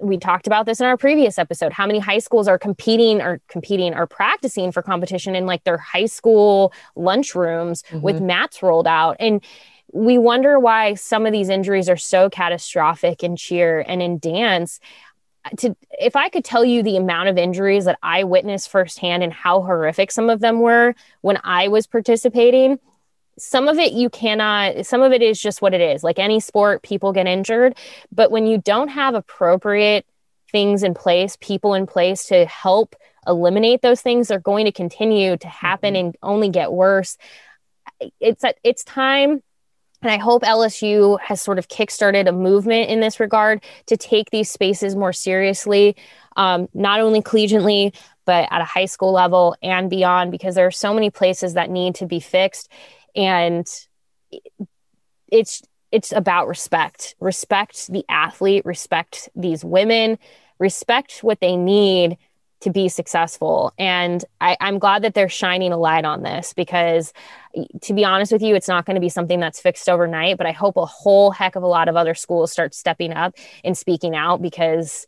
we 0.00 0.16
talked 0.16 0.46
about 0.46 0.66
this 0.66 0.80
in 0.80 0.86
our 0.86 0.96
previous 0.96 1.38
episode 1.38 1.72
how 1.72 1.86
many 1.86 1.98
high 1.98 2.18
schools 2.18 2.48
are 2.48 2.58
competing 2.58 3.20
or 3.20 3.40
competing 3.48 3.94
or 3.94 4.06
practicing 4.06 4.72
for 4.72 4.82
competition 4.82 5.34
in 5.34 5.46
like 5.46 5.64
their 5.64 5.78
high 5.78 6.06
school 6.06 6.72
lunchrooms 6.96 7.84
mm-hmm. 7.84 8.00
with 8.00 8.20
mats 8.20 8.62
rolled 8.62 8.86
out 8.86 9.16
and 9.20 9.44
we 9.92 10.18
wonder 10.18 10.58
why 10.58 10.94
some 10.94 11.26
of 11.26 11.32
these 11.32 11.48
injuries 11.48 11.88
are 11.88 11.96
so 11.96 12.30
catastrophic 12.30 13.24
in 13.24 13.36
cheer 13.36 13.84
and 13.86 14.02
in 14.02 14.18
dance 14.18 14.80
to 15.56 15.74
if 15.98 16.16
i 16.16 16.28
could 16.28 16.44
tell 16.44 16.64
you 16.64 16.82
the 16.82 16.96
amount 16.96 17.28
of 17.28 17.38
injuries 17.38 17.84
that 17.84 17.98
i 18.02 18.24
witnessed 18.24 18.70
firsthand 18.70 19.22
and 19.22 19.32
how 19.32 19.60
horrific 19.60 20.10
some 20.10 20.30
of 20.30 20.40
them 20.40 20.60
were 20.60 20.94
when 21.22 21.38
i 21.44 21.68
was 21.68 21.86
participating 21.86 22.78
some 23.40 23.68
of 23.68 23.78
it 23.78 23.92
you 23.92 24.10
cannot 24.10 24.86
some 24.86 25.02
of 25.02 25.12
it 25.12 25.22
is 25.22 25.40
just 25.40 25.62
what 25.62 25.74
it 25.74 25.80
is. 25.80 26.04
Like 26.04 26.18
any 26.18 26.40
sport 26.40 26.82
people 26.82 27.12
get 27.12 27.26
injured. 27.26 27.76
But 28.12 28.30
when 28.30 28.46
you 28.46 28.58
don't 28.58 28.88
have 28.88 29.14
appropriate 29.14 30.06
things 30.50 30.82
in 30.82 30.94
place 30.94 31.36
people 31.40 31.74
in 31.74 31.86
place 31.86 32.26
to 32.26 32.44
help 32.46 32.96
eliminate 33.26 33.82
those 33.82 34.00
things 34.00 34.28
they're 34.28 34.40
going 34.40 34.64
to 34.64 34.72
continue 34.72 35.36
to 35.36 35.46
happen 35.46 35.94
mm-hmm. 35.94 36.06
and 36.06 36.16
only 36.22 36.48
get 36.48 36.72
worse. 36.72 37.16
It's 38.20 38.44
it's 38.64 38.84
time 38.84 39.42
and 40.02 40.10
I 40.10 40.16
hope 40.16 40.42
LSU 40.42 41.20
has 41.20 41.42
sort 41.42 41.58
of 41.58 41.68
kickstarted 41.68 42.26
a 42.26 42.32
movement 42.32 42.88
in 42.88 43.00
this 43.00 43.20
regard 43.20 43.62
to 43.86 43.98
take 43.98 44.30
these 44.30 44.50
spaces 44.50 44.96
more 44.96 45.12
seriously, 45.12 45.94
um, 46.36 46.68
not 46.72 47.00
only 47.00 47.20
collegiately, 47.20 47.94
but 48.24 48.48
at 48.50 48.62
a 48.62 48.64
high 48.64 48.86
school 48.86 49.12
level 49.12 49.56
and 49.62 49.90
beyond, 49.90 50.30
because 50.30 50.54
there 50.54 50.66
are 50.66 50.70
so 50.70 50.94
many 50.94 51.10
places 51.10 51.54
that 51.54 51.68
need 51.68 51.96
to 51.96 52.06
be 52.06 52.18
fixed 52.18 52.70
and 53.14 53.66
it's 55.30 55.62
it's 55.92 56.12
about 56.12 56.48
respect. 56.48 57.14
Respect 57.20 57.88
the 57.88 58.04
athlete 58.08 58.64
respect 58.64 59.28
these 59.34 59.64
women 59.64 60.18
respect 60.58 61.24
what 61.24 61.40
they 61.40 61.56
need 61.56 62.16
to 62.60 62.70
be 62.70 62.88
successful. 62.88 63.72
And 63.78 64.24
I, 64.40 64.56
i'm 64.60 64.78
glad 64.78 65.02
that 65.02 65.14
they're 65.14 65.28
shining 65.28 65.72
a 65.72 65.76
light 65.76 66.04
on 66.04 66.22
this 66.22 66.52
because 66.52 67.12
to 67.82 67.94
be 67.94 68.04
honest 68.04 68.32
with 68.32 68.42
you 68.42 68.54
it's 68.54 68.68
not 68.68 68.84
going 68.84 68.94
to 68.94 69.00
be 69.00 69.08
something 69.08 69.40
that's 69.40 69.60
fixed 69.60 69.88
overnight 69.88 70.36
but 70.36 70.46
i 70.46 70.52
hope 70.52 70.76
a 70.76 70.86
whole 70.86 71.30
heck 71.30 71.56
of 71.56 71.62
a 71.62 71.66
lot 71.66 71.88
of 71.88 71.96
other 71.96 72.14
schools 72.14 72.52
start 72.52 72.74
stepping 72.74 73.12
up 73.12 73.34
and 73.64 73.76
speaking 73.76 74.14
out 74.14 74.40
because 74.40 75.06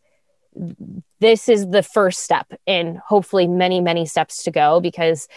this 1.21 1.49
is 1.49 1.69
the 1.71 1.83
first 1.83 2.21
step 2.21 2.53
in 2.67 3.01
hopefully 3.07 3.47
many 3.47 3.81
many 3.81 4.07
steps 4.07 4.43
to 4.43 4.51
go 4.51 4.81
because 4.81 5.29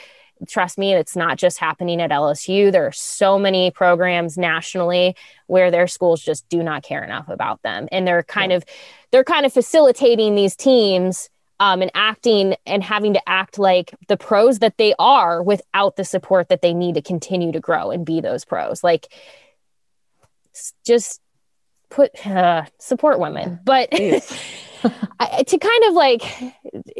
trust 0.47 0.77
me, 0.77 0.93
it's 0.93 1.15
not 1.15 1.37
just 1.37 1.57
happening 1.57 2.01
at 2.01 2.11
LSU. 2.11 2.71
There 2.71 2.85
are 2.85 2.91
so 2.91 3.39
many 3.39 3.71
programs 3.71 4.37
nationally 4.37 5.15
where 5.47 5.71
their 5.71 5.87
schools 5.87 6.21
just 6.21 6.47
do 6.49 6.63
not 6.63 6.83
care 6.83 7.03
enough 7.03 7.29
about 7.29 7.61
them. 7.61 7.87
And 7.91 8.07
they're 8.07 8.23
kind 8.23 8.51
yeah. 8.51 8.57
of 8.57 8.65
they're 9.11 9.23
kind 9.23 9.45
of 9.45 9.53
facilitating 9.53 10.35
these 10.35 10.55
teams 10.55 11.29
um, 11.59 11.81
and 11.81 11.91
acting 11.93 12.55
and 12.65 12.83
having 12.83 13.13
to 13.13 13.29
act 13.29 13.57
like 13.57 13.93
the 14.07 14.17
pros 14.17 14.59
that 14.59 14.77
they 14.77 14.93
are 14.99 15.41
without 15.41 15.95
the 15.95 16.03
support 16.03 16.49
that 16.49 16.61
they 16.61 16.73
need 16.73 16.95
to 16.95 17.01
continue 17.01 17.51
to 17.51 17.59
grow 17.59 17.91
and 17.91 18.05
be 18.05 18.19
those 18.19 18.43
pros. 18.43 18.83
Like 18.83 19.07
just 20.85 21.21
put 21.89 22.25
uh, 22.27 22.65
support 22.79 23.19
women. 23.19 23.59
But 23.63 23.89
I, 23.93 25.43
to 25.43 25.57
kind 25.57 25.83
of 25.87 25.93
like 25.93 26.23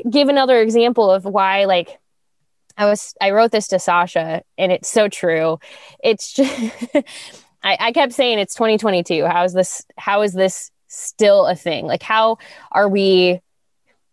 give 0.10 0.30
another 0.30 0.62
example 0.62 1.12
of 1.12 1.26
why 1.26 1.66
like 1.66 2.00
I 2.78 2.86
was 2.86 3.16
I 3.22 3.32
wrote 3.32 3.52
this 3.52 3.68
to 3.70 3.80
Sasha 3.80 4.42
and 4.58 4.72
it's 4.72 4.90
so 4.90 5.08
true. 5.08 5.60
It's 6.04 6.34
just 6.34 6.74
I, 7.64 7.78
I 7.80 7.92
kept 7.92 8.14
saying 8.14 8.40
it's 8.40 8.54
2022. 8.56 9.26
How 9.26 9.44
is 9.44 9.54
this 9.54 9.86
how 9.98 10.22
is 10.22 10.34
this 10.34 10.72
still 10.88 11.46
a 11.46 11.56
thing? 11.56 11.86
Like 11.86 12.04
how 12.04 12.38
are 12.72 12.90
we 12.90 13.42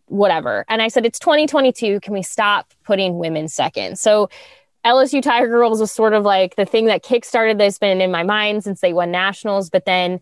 whatever? 0.07 0.65
And 0.69 0.81
I 0.81 0.87
said 0.87 1.05
it's 1.05 1.19
2022. 1.19 1.99
Can 1.99 2.13
we 2.13 2.23
stop 2.23 2.73
putting 2.83 3.17
women 3.17 3.47
second? 3.47 3.99
So 3.99 4.29
LSU 4.85 5.21
Tiger 5.21 5.47
Girls 5.47 5.79
was 5.79 5.91
sort 5.91 6.13
of 6.13 6.23
like 6.23 6.55
the 6.55 6.65
thing 6.65 6.85
that 6.85 7.03
kickstarted 7.03 7.57
this, 7.57 7.79
been 7.79 8.01
in 8.01 8.11
my 8.11 8.23
mind 8.23 8.63
since 8.63 8.81
they 8.81 8.91
won 8.91 9.11
nationals. 9.11 9.69
But 9.69 9.85
then 9.85 10.19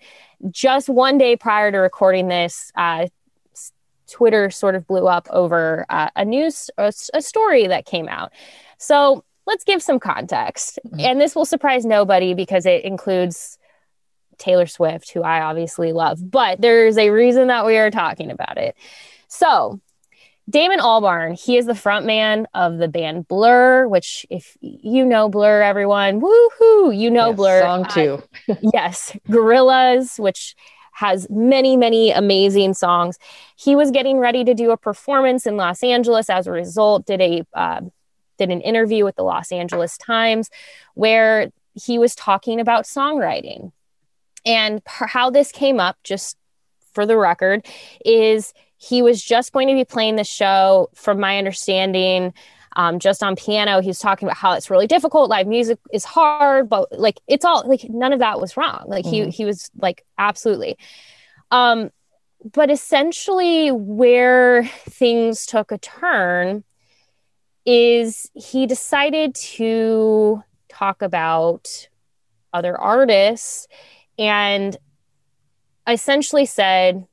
just 0.51 0.87
one 0.87 1.17
day 1.17 1.35
prior 1.35 1.71
to 1.71 1.77
recording 1.77 2.27
this, 2.27 2.71
uh, 2.75 3.07
Twitter 4.11 4.49
sort 4.49 4.75
of 4.75 4.85
blew 4.85 5.07
up 5.07 5.27
over 5.31 5.85
uh, 5.89 6.09
a 6.15 6.25
news 6.25 6.69
a, 6.77 6.93
a, 7.13 7.21
story 7.21 7.67
that 7.67 7.85
came 7.85 8.07
out. 8.07 8.31
So 8.77 9.23
let's 9.47 9.63
give 9.63 9.81
some 9.81 9.99
context, 9.99 10.79
mm-hmm. 10.85 10.99
and 10.99 11.21
this 11.21 11.35
will 11.35 11.45
surprise 11.45 11.85
nobody 11.85 12.33
because 12.33 12.65
it 12.65 12.83
includes 12.83 13.57
Taylor 14.37 14.67
Swift, 14.67 15.11
who 15.11 15.21
I 15.23 15.41
obviously 15.41 15.93
love. 15.93 16.19
But 16.29 16.61
there's 16.61 16.97
a 16.97 17.09
reason 17.09 17.47
that 17.47 17.65
we 17.65 17.77
are 17.77 17.91
talking 17.91 18.31
about 18.31 18.57
it. 18.57 18.75
So 19.27 19.79
Damon 20.49 20.79
Albarn, 20.79 21.39
he 21.39 21.57
is 21.57 21.65
the 21.65 21.73
frontman 21.73 22.45
of 22.53 22.77
the 22.77 22.87
band 22.87 23.27
Blur, 23.27 23.87
which 23.87 24.25
if 24.29 24.57
you 24.59 25.05
know 25.05 25.29
Blur, 25.29 25.61
everyone, 25.61 26.19
woohoo, 26.19 26.97
you 26.97 27.09
know 27.09 27.29
yes, 27.29 27.35
Blur. 27.35 27.61
Song 27.61 27.85
two. 27.85 28.23
Uh, 28.49 28.55
yes, 28.73 29.15
Gorillaz, 29.29 30.19
which 30.19 30.55
has 30.91 31.27
many, 31.29 31.75
many 31.77 32.11
amazing 32.11 32.73
songs. 32.73 33.17
He 33.55 33.75
was 33.75 33.91
getting 33.91 34.17
ready 34.17 34.43
to 34.43 34.53
do 34.53 34.71
a 34.71 34.77
performance 34.77 35.45
in 35.45 35.57
Los 35.57 35.83
Angeles. 35.83 36.29
As 36.29 36.47
a 36.47 36.51
result, 36.51 37.05
did 37.05 37.21
a 37.21 37.43
uh, 37.53 37.81
did 38.37 38.49
an 38.49 38.61
interview 38.61 39.05
with 39.05 39.15
the 39.15 39.23
Los 39.23 39.51
Angeles 39.51 39.97
Times 39.97 40.49
where 40.93 41.51
he 41.73 41.97
was 41.97 42.15
talking 42.15 42.59
about 42.59 42.85
songwriting 42.85 43.71
and 44.45 44.81
how 44.85 45.29
this 45.29 45.51
came 45.51 45.79
up. 45.79 45.97
Just 46.03 46.37
for 46.93 47.05
the 47.05 47.17
record, 47.17 47.65
is 48.03 48.53
he 48.77 49.01
was 49.01 49.23
just 49.23 49.53
going 49.53 49.67
to 49.67 49.73
be 49.73 49.85
playing 49.85 50.15
the 50.15 50.23
show. 50.23 50.89
From 50.93 51.19
my 51.19 51.37
understanding, 51.37 52.33
um, 52.75 52.99
just 52.99 53.23
on 53.23 53.35
piano. 53.35 53.81
He's 53.81 53.99
talking 53.99 54.27
about 54.27 54.37
how 54.37 54.53
it's 54.53 54.69
really 54.69 54.87
difficult. 54.87 55.29
Live 55.29 55.47
music 55.47 55.79
is 55.91 56.05
hard, 56.05 56.69
but 56.69 56.97
like 56.97 57.19
it's 57.27 57.45
all 57.45 57.67
like 57.67 57.85
none 57.89 58.13
of 58.13 58.19
that 58.19 58.39
was 58.39 58.55
wrong. 58.55 58.85
Like 58.87 59.05
mm-hmm. 59.05 59.29
he 59.29 59.31
he 59.31 59.45
was 59.45 59.69
like 59.77 60.05
absolutely. 60.17 60.77
Um, 61.51 61.91
but 62.53 62.71
essentially, 62.71 63.71
where 63.71 64.65
things 64.89 65.45
took 65.45 65.71
a 65.71 65.77
turn 65.77 66.63
is 67.65 68.31
he 68.33 68.65
decided 68.65 69.35
to 69.35 70.43
talk 70.69 71.01
about 71.01 71.87
other 72.53 72.79
artists 72.79 73.67
and 74.17 74.75
essentially 75.87 76.45
said 76.45 77.05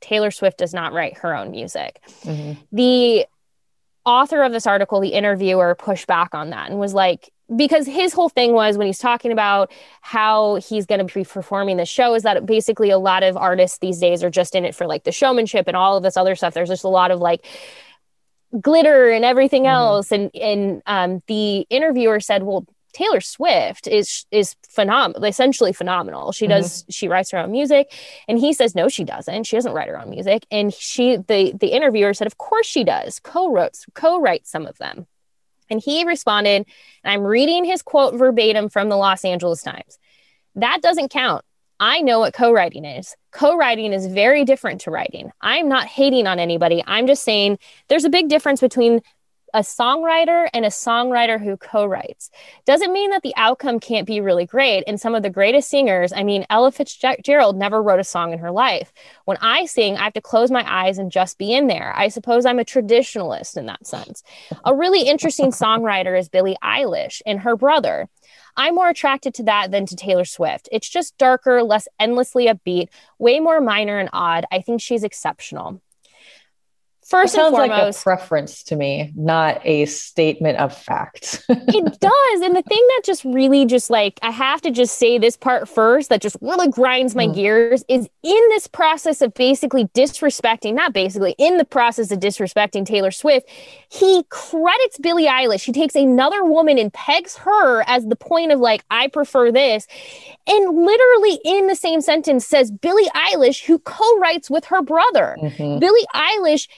Taylor 0.00 0.30
Swift 0.30 0.58
does 0.58 0.72
not 0.72 0.92
write 0.92 1.18
her 1.18 1.34
own 1.36 1.50
music. 1.50 2.00
Mm-hmm. 2.22 2.60
The 2.72 3.26
author 4.08 4.42
of 4.42 4.52
this 4.52 4.66
article, 4.66 5.00
the 5.00 5.08
interviewer, 5.10 5.74
pushed 5.74 6.06
back 6.06 6.34
on 6.34 6.50
that 6.50 6.70
and 6.70 6.78
was 6.78 6.94
like, 6.94 7.30
because 7.54 7.86
his 7.86 8.12
whole 8.12 8.28
thing 8.28 8.52
was 8.52 8.76
when 8.76 8.86
he's 8.86 8.98
talking 8.98 9.32
about 9.32 9.70
how 10.00 10.56
he's 10.56 10.86
going 10.86 11.06
to 11.06 11.14
be 11.14 11.24
performing 11.24 11.76
the 11.76 11.84
show 11.84 12.14
is 12.14 12.22
that 12.22 12.44
basically 12.44 12.90
a 12.90 12.98
lot 12.98 13.22
of 13.22 13.36
artists 13.36 13.78
these 13.78 13.98
days 13.98 14.22
are 14.22 14.30
just 14.30 14.54
in 14.54 14.64
it 14.64 14.74
for 14.74 14.86
like 14.86 15.04
the 15.04 15.12
showmanship 15.12 15.66
and 15.66 15.76
all 15.76 15.96
of 15.96 16.02
this 16.02 16.16
other 16.16 16.34
stuff. 16.34 16.54
There's 16.54 16.68
just 16.68 16.84
a 16.84 16.88
lot 16.88 17.10
of 17.10 17.20
like 17.20 17.46
glitter 18.60 19.10
and 19.10 19.24
everything 19.24 19.62
mm-hmm. 19.62 19.70
else. 19.70 20.12
And 20.12 20.34
and 20.34 20.82
um, 20.86 21.22
the 21.26 21.60
interviewer 21.70 22.20
said, 22.20 22.42
well, 22.42 22.66
Taylor 22.92 23.20
Swift 23.20 23.86
is 23.86 24.26
is 24.30 24.56
phenomenal, 24.68 25.24
essentially 25.24 25.72
phenomenal. 25.72 26.32
She 26.32 26.46
does 26.46 26.82
mm-hmm. 26.82 26.90
she 26.90 27.08
writes 27.08 27.30
her 27.30 27.38
own 27.38 27.52
music, 27.52 27.92
and 28.26 28.38
he 28.38 28.52
says 28.52 28.74
no, 28.74 28.88
she 28.88 29.04
doesn't. 29.04 29.44
She 29.44 29.56
doesn't 29.56 29.72
write 29.72 29.88
her 29.88 30.00
own 30.00 30.10
music. 30.10 30.46
And 30.50 30.72
she 30.72 31.16
the 31.16 31.52
the 31.58 31.68
interviewer 31.68 32.14
said, 32.14 32.26
of 32.26 32.38
course 32.38 32.66
she 32.66 32.84
does. 32.84 33.20
Co-wrote 33.20 33.76
co-writes 33.94 34.50
some 34.50 34.66
of 34.66 34.78
them. 34.78 35.06
And 35.70 35.82
he 35.82 36.04
responded, 36.04 36.66
and 37.04 37.12
I'm 37.12 37.22
reading 37.22 37.64
his 37.64 37.82
quote 37.82 38.14
verbatim 38.14 38.68
from 38.70 38.88
the 38.88 38.96
Los 38.96 39.24
Angeles 39.24 39.62
Times. 39.62 39.98
That 40.54 40.80
doesn't 40.82 41.10
count. 41.10 41.44
I 41.80 42.00
know 42.00 42.20
what 42.20 42.34
co 42.34 42.52
writing 42.52 42.84
is. 42.84 43.14
Co 43.30 43.56
writing 43.56 43.92
is 43.92 44.06
very 44.06 44.44
different 44.44 44.80
to 44.82 44.90
writing. 44.90 45.30
I'm 45.40 45.68
not 45.68 45.86
hating 45.86 46.26
on 46.26 46.38
anybody. 46.38 46.82
I'm 46.86 47.06
just 47.06 47.22
saying 47.22 47.58
there's 47.88 48.04
a 48.04 48.10
big 48.10 48.28
difference 48.28 48.60
between 48.60 49.00
a 49.54 49.60
songwriter 49.60 50.48
and 50.52 50.64
a 50.64 50.68
songwriter 50.68 51.42
who 51.42 51.56
co-writes 51.56 52.30
doesn't 52.66 52.92
mean 52.92 53.10
that 53.10 53.22
the 53.22 53.34
outcome 53.36 53.80
can't 53.80 54.06
be 54.06 54.20
really 54.20 54.46
great 54.46 54.84
and 54.86 55.00
some 55.00 55.14
of 55.14 55.22
the 55.22 55.30
greatest 55.30 55.68
singers 55.68 56.12
i 56.12 56.22
mean 56.22 56.44
ella 56.50 56.70
fitzgerald 56.70 57.56
never 57.56 57.82
wrote 57.82 58.00
a 58.00 58.04
song 58.04 58.32
in 58.32 58.38
her 58.38 58.50
life 58.50 58.92
when 59.24 59.36
i 59.40 59.64
sing 59.64 59.96
i 59.96 60.04
have 60.04 60.12
to 60.12 60.20
close 60.20 60.50
my 60.50 60.64
eyes 60.66 60.98
and 60.98 61.10
just 61.10 61.38
be 61.38 61.52
in 61.52 61.66
there 61.66 61.92
i 61.96 62.08
suppose 62.08 62.44
i'm 62.44 62.58
a 62.58 62.64
traditionalist 62.64 63.56
in 63.56 63.66
that 63.66 63.86
sense 63.86 64.22
a 64.64 64.74
really 64.74 65.02
interesting 65.02 65.50
songwriter 65.50 66.18
is 66.18 66.28
billie 66.28 66.56
eilish 66.62 67.22
and 67.26 67.40
her 67.40 67.56
brother 67.56 68.08
I'm 68.56 68.74
more 68.74 68.88
attracted 68.88 69.34
to 69.34 69.44
that 69.44 69.70
than 69.70 69.86
to 69.86 69.94
Taylor 69.94 70.24
Swift. 70.24 70.68
It's 70.72 70.88
just 70.88 71.16
darker, 71.16 71.62
less 71.62 71.86
endlessly 72.00 72.46
upbeat, 72.46 72.88
way 73.16 73.38
more 73.38 73.60
minor 73.60 74.00
and 74.00 74.10
odd. 74.12 74.46
I 74.50 74.62
think 74.62 74.80
she's 74.80 75.04
exceptional. 75.04 75.80
First 77.08 77.32
sounds 77.32 77.54
like 77.54 77.70
a 77.70 77.74
foremost, 77.74 78.02
preference 78.04 78.62
to 78.64 78.76
me, 78.76 79.12
not 79.16 79.60
a 79.64 79.86
statement 79.86 80.58
of 80.58 80.76
fact. 80.76 81.42
it 81.48 82.00
does. 82.00 82.40
And 82.42 82.54
the 82.54 82.62
thing 82.62 82.86
that 82.88 83.02
just 83.02 83.24
really 83.24 83.64
just 83.64 83.88
like 83.88 84.18
I 84.20 84.30
have 84.30 84.60
to 84.60 84.70
just 84.70 84.98
say 84.98 85.16
this 85.16 85.34
part 85.34 85.68
first 85.70 86.10
that 86.10 86.20
just 86.20 86.36
really 86.42 86.68
grinds 86.68 87.14
my 87.14 87.26
Mm. 87.28 87.34
gears 87.34 87.84
is 87.88 88.08
in 88.22 88.48
this 88.50 88.66
process 88.66 89.22
of 89.22 89.32
basically 89.32 89.86
disrespecting, 89.86 90.74
not 90.74 90.92
basically, 90.92 91.34
in 91.38 91.56
the 91.56 91.64
process 91.64 92.10
of 92.10 92.20
disrespecting 92.20 92.84
Taylor 92.84 93.10
Swift, 93.10 93.48
he 93.90 94.24
credits 94.28 94.98
Billie 94.98 95.26
Eilish. 95.26 95.64
He 95.64 95.72
takes 95.72 95.94
another 95.94 96.44
woman 96.44 96.76
and 96.78 96.92
pegs 96.92 97.36
her 97.38 97.82
as 97.88 98.06
the 98.06 98.16
point 98.16 98.52
of 98.52 98.60
like, 98.60 98.84
I 98.90 99.08
prefer 99.08 99.50
this. 99.50 99.86
And 100.46 100.76
literally 100.84 101.38
in 101.44 101.68
the 101.68 101.74
same 101.76 102.02
sentence 102.02 102.46
says 102.46 102.70
Billie 102.70 103.08
Eilish, 103.14 103.64
who 103.64 103.78
co-writes 103.78 104.50
with 104.50 104.66
her 104.66 104.82
brother. 104.82 105.36
Mhm. 105.42 105.80
Billie 105.80 106.06
Eilish 106.14 106.68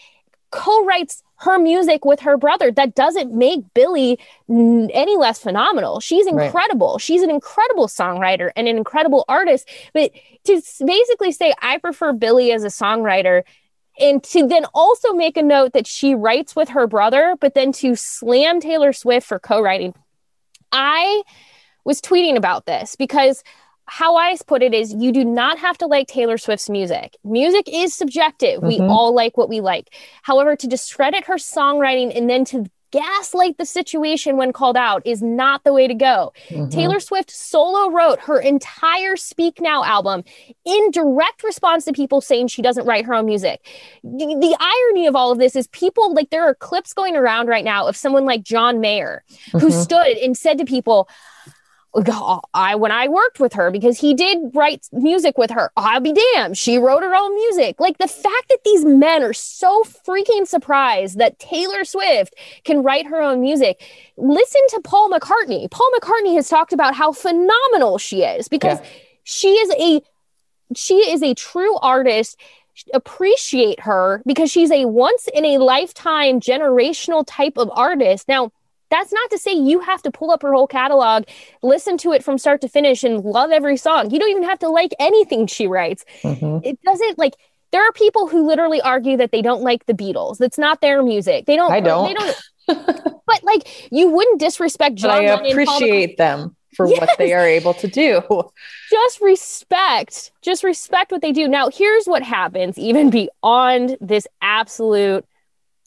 co-writes 0.50 1.22
her 1.36 1.58
music 1.58 2.04
with 2.04 2.20
her 2.20 2.36
brother. 2.36 2.70
That 2.70 2.94
doesn't 2.94 3.32
make 3.32 3.60
Billie 3.74 4.18
n- 4.48 4.90
any 4.92 5.16
less 5.16 5.38
phenomenal. 5.38 6.00
She's 6.00 6.26
Right. 6.30 6.46
incredible. 6.46 6.98
She's 6.98 7.22
an 7.22 7.30
incredible 7.30 7.86
songwriter 7.86 8.50
and 8.56 8.68
an 8.68 8.76
incredible 8.76 9.24
artist. 9.28 9.68
But 9.94 10.10
to 10.44 10.54
s- 10.54 10.82
basically 10.84 11.32
say 11.32 11.54
I 11.62 11.78
prefer 11.78 12.12
Billie 12.12 12.52
as 12.52 12.64
a 12.64 12.68
songwriter 12.68 13.42
and 13.98 14.22
to 14.24 14.46
then 14.46 14.66
also 14.74 15.12
make 15.12 15.36
a 15.36 15.42
note 15.42 15.72
that 15.72 15.86
she 15.86 16.14
writes 16.14 16.54
with 16.56 16.70
her 16.70 16.86
brother, 16.86 17.36
but 17.40 17.54
then 17.54 17.72
to 17.72 17.94
slam 17.94 18.60
Taylor 18.60 18.92
Swift 18.92 19.26
for 19.26 19.38
co-writing. 19.38 19.94
I 20.72 21.22
was 21.84 22.00
tweeting 22.00 22.36
about 22.36 22.66
this 22.66 22.96
because 22.96 23.42
how 23.92 24.16
I 24.16 24.36
put 24.46 24.62
it 24.62 24.72
is 24.72 24.94
you 24.94 25.10
do 25.10 25.24
not 25.24 25.58
have 25.58 25.76
to 25.78 25.86
like 25.86 26.06
Taylor 26.06 26.38
Swift's 26.38 26.70
music. 26.70 27.16
Music 27.24 27.68
is 27.68 27.92
subjective. 27.92 28.62
We 28.62 28.78
Mhm. 28.78 28.88
all 28.88 29.12
like 29.12 29.36
what 29.36 29.48
we 29.48 29.60
like. 29.60 29.92
However, 30.22 30.54
to 30.54 30.66
discredit 30.68 31.24
her 31.24 31.34
songwriting 31.34 32.16
and 32.16 32.30
then 32.30 32.44
to 32.46 32.66
gaslight 32.92 33.56
the 33.58 33.64
situation 33.64 34.36
when 34.36 34.52
called 34.52 34.76
out 34.76 35.02
is 35.04 35.22
not 35.22 35.62
the 35.64 35.72
way 35.72 35.88
to 35.88 35.94
go. 35.94 36.32
Mhm. 36.50 36.70
Taylor 36.70 37.00
Swift 37.00 37.30
solo 37.32 37.88
wrote 37.90 38.20
her 38.20 38.38
entire 38.40 39.16
Speak 39.16 39.60
Now 39.60 39.82
album 39.84 40.22
in 40.64 40.90
direct 40.92 41.42
response 41.42 41.84
to 41.86 41.92
people 41.92 42.20
saying 42.20 42.46
she 42.48 42.62
doesn't 42.62 42.86
write 42.86 43.04
her 43.06 43.14
own 43.14 43.26
music. 43.26 43.60
The, 44.04 44.36
the 44.40 44.56
irony 44.60 45.06
of 45.08 45.14
all 45.16 45.32
of 45.32 45.38
this 45.38 45.54
is 45.56 45.66
people 45.68 46.14
like 46.14 46.30
there 46.30 46.44
are 46.44 46.54
clips 46.54 46.92
going 46.92 47.16
around 47.16 47.48
right 47.48 47.64
now 47.64 47.86
of 47.88 47.96
someone 47.96 48.24
like 48.24 48.42
John 48.44 48.80
Mayer 48.80 49.24
who 49.52 49.68
Mhm. 49.68 49.82
stood 49.82 50.16
and 50.18 50.36
said 50.36 50.58
to 50.58 50.64
people, 50.64 51.08
I 51.94 52.76
when 52.76 52.92
I 52.92 53.08
worked 53.08 53.40
with 53.40 53.54
her 53.54 53.70
because 53.70 53.98
he 53.98 54.14
did 54.14 54.54
write 54.54 54.88
music 54.92 55.36
with 55.36 55.50
her. 55.50 55.70
I'll 55.76 56.00
be 56.00 56.12
damned. 56.34 56.56
She 56.56 56.78
wrote 56.78 57.02
her 57.02 57.14
own 57.14 57.34
music. 57.34 57.80
Like 57.80 57.98
the 57.98 58.06
fact 58.06 58.48
that 58.48 58.58
these 58.64 58.84
men 58.84 59.22
are 59.24 59.32
so 59.32 59.82
freaking 59.82 60.46
surprised 60.46 61.18
that 61.18 61.38
Taylor 61.38 61.84
Swift 61.84 62.34
can 62.64 62.82
write 62.82 63.06
her 63.06 63.20
own 63.20 63.40
music. 63.40 63.82
Listen 64.16 64.60
to 64.70 64.80
Paul 64.82 65.10
McCartney. 65.10 65.70
Paul 65.70 65.90
McCartney 65.98 66.34
has 66.36 66.48
talked 66.48 66.72
about 66.72 66.94
how 66.94 67.12
phenomenal 67.12 67.98
she 67.98 68.22
is 68.22 68.46
because 68.48 68.78
Yeah. 68.80 68.86
she 69.24 69.48
is 69.48 69.70
a 69.78 70.00
she 70.76 71.10
is 71.10 71.22
a 71.22 71.34
true 71.34 71.76
artist 71.78 72.38
appreciate 72.94 73.80
her 73.80 74.22
because 74.24 74.50
she's 74.50 74.70
a 74.70 74.84
once 74.84 75.28
in 75.34 75.44
a 75.44 75.58
lifetime 75.58 76.40
generational 76.40 77.24
type 77.26 77.58
of 77.58 77.68
artist 77.74 78.28
now 78.28 78.52
that's 78.90 79.12
not 79.12 79.30
to 79.30 79.38
say 79.38 79.52
you 79.52 79.80
have 79.80 80.02
to 80.02 80.10
pull 80.10 80.30
up 80.30 80.42
her 80.42 80.52
whole 80.52 80.66
catalog 80.66 81.24
listen 81.62 81.96
to 81.98 82.12
it 82.12 82.24
from 82.24 82.38
start 82.38 82.60
to 82.60 82.68
finish 82.68 83.04
and 83.04 83.24
love 83.24 83.50
every 83.50 83.76
song. 83.76 84.10
You 84.10 84.18
don't 84.18 84.30
even 84.30 84.42
have 84.44 84.58
to 84.60 84.68
like 84.68 84.92
anything 84.98 85.46
she 85.46 85.66
writes. 85.66 86.04
Mhm. 86.22 86.60
it 86.64 86.80
doesn't 86.82 87.18
like 87.18 87.34
there 87.72 87.82
are 87.86 87.92
people 87.92 88.26
who 88.26 88.46
literally 88.46 88.80
argue 88.80 89.16
that 89.16 89.30
they 89.30 89.42
don't 89.42 89.62
like 89.62 89.86
the 89.86 89.94
beatles. 89.94 90.38
That's 90.38 90.58
not 90.58 90.80
their 90.80 91.02
music. 91.02 91.46
They 91.46 91.56
don't 91.56 91.70
I 91.72 91.80
don't. 91.80 92.08
They 92.08 92.14
don't 92.14 92.36
but 93.26 93.42
like 93.42 93.88
you 93.92 94.10
wouldn't 94.10 94.40
disrespect 94.40 95.00
But 95.02 95.10
I 95.10 95.20
Lennon, 95.26 95.50
appreciate 95.50 96.16
them 96.18 96.56
for 96.76 96.86
what 96.86 97.10
they 97.18 97.32
are 97.32 97.44
able 97.46 97.74
to 97.74 97.88
do. 97.88 98.22
just 98.90 99.20
respect. 99.20 100.30
Just 100.42 100.62
respect 100.62 101.10
what 101.12 101.20
they 101.20 101.32
do. 101.32 101.48
Now 101.48 101.68
here's 101.68 102.06
what 102.06 102.22
happens 102.22 102.78
even 102.78 103.10
beyond 103.10 103.96
this 104.00 104.26
absolute 104.42 105.24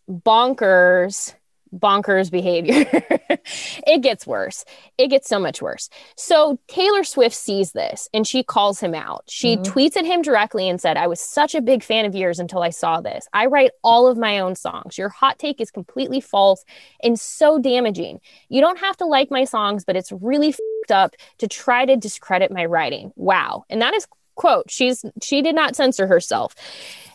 bonkers 0.10 1.34
bonkers 1.73 2.29
behavior. 2.31 2.86
It 3.86 4.01
gets 4.01 4.25
worse. 4.25 4.63
It 4.97 5.07
gets 5.07 5.27
so 5.27 5.39
much 5.39 5.62
worse. 5.62 5.89
So 6.15 6.59
taylor 6.67 7.03
swift 7.03 7.36
sees 7.36 7.71
this 7.73 8.07
and 8.13 8.25
she 8.25 8.43
calls 8.43 8.79
him 8.79 8.95
out. 8.95 9.23
She 9.27 9.57
Mhm. 9.57 9.63
tweets 9.65 9.97
at 9.97 10.05
him 10.05 10.21
directly 10.21 10.69
and 10.69 10.79
said 10.79 10.95
i 10.97 11.07
was 11.07 11.19
such 11.19 11.53
a 11.55 11.62
big 11.62 11.83
fan 11.83 12.05
of 12.05 12.15
yours 12.15 12.39
until 12.39 12.62
i 12.63 12.69
saw 12.69 13.01
this. 13.01 13.27
I 13.33 13.47
write 13.47 13.71
all 13.83 14.07
of 14.07 14.17
my 14.17 14.39
own 14.39 14.55
songs. 14.55 14.97
Your 14.97 15.09
hot 15.09 15.39
take 15.39 15.59
is 15.59 15.71
completely 15.71 16.21
false 16.21 16.63
and 17.03 17.19
so 17.19 17.59
damaging. 17.59 18.21
You 18.49 18.62
don't 18.62 18.79
have 18.79 18.97
to 18.97 19.05
like 19.05 19.29
my 19.31 19.43
songs 19.43 19.83
but 19.83 19.95
it's 19.95 20.12
really 20.12 20.55
up 20.89 21.15
to 21.39 21.47
try 21.47 21.86
to 21.86 21.95
discredit 21.97 22.51
my 22.51 22.65
writing. 22.65 23.12
Wow. 23.15 23.65
And 23.69 23.81
that 23.81 23.93
is 23.93 24.07
quote 24.36 24.69
she's 24.69 25.04
she 25.22 25.41
did 25.41 25.56
not 25.56 25.76
censor 25.76 26.08
herself 26.08 26.56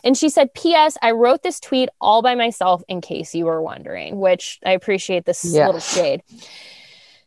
and 0.03 0.17
she 0.17 0.29
said 0.29 0.53
ps 0.53 0.97
i 1.01 1.11
wrote 1.11 1.43
this 1.43 1.59
tweet 1.59 1.89
all 1.99 2.21
by 2.21 2.35
myself 2.35 2.81
in 2.87 3.01
case 3.01 3.35
you 3.35 3.45
were 3.45 3.61
wondering 3.61 4.19
which 4.19 4.59
i 4.65 4.71
appreciate 4.71 5.25
this 5.25 5.43
Yes. 5.45 5.65
little 5.65 5.81
shade 5.81 6.23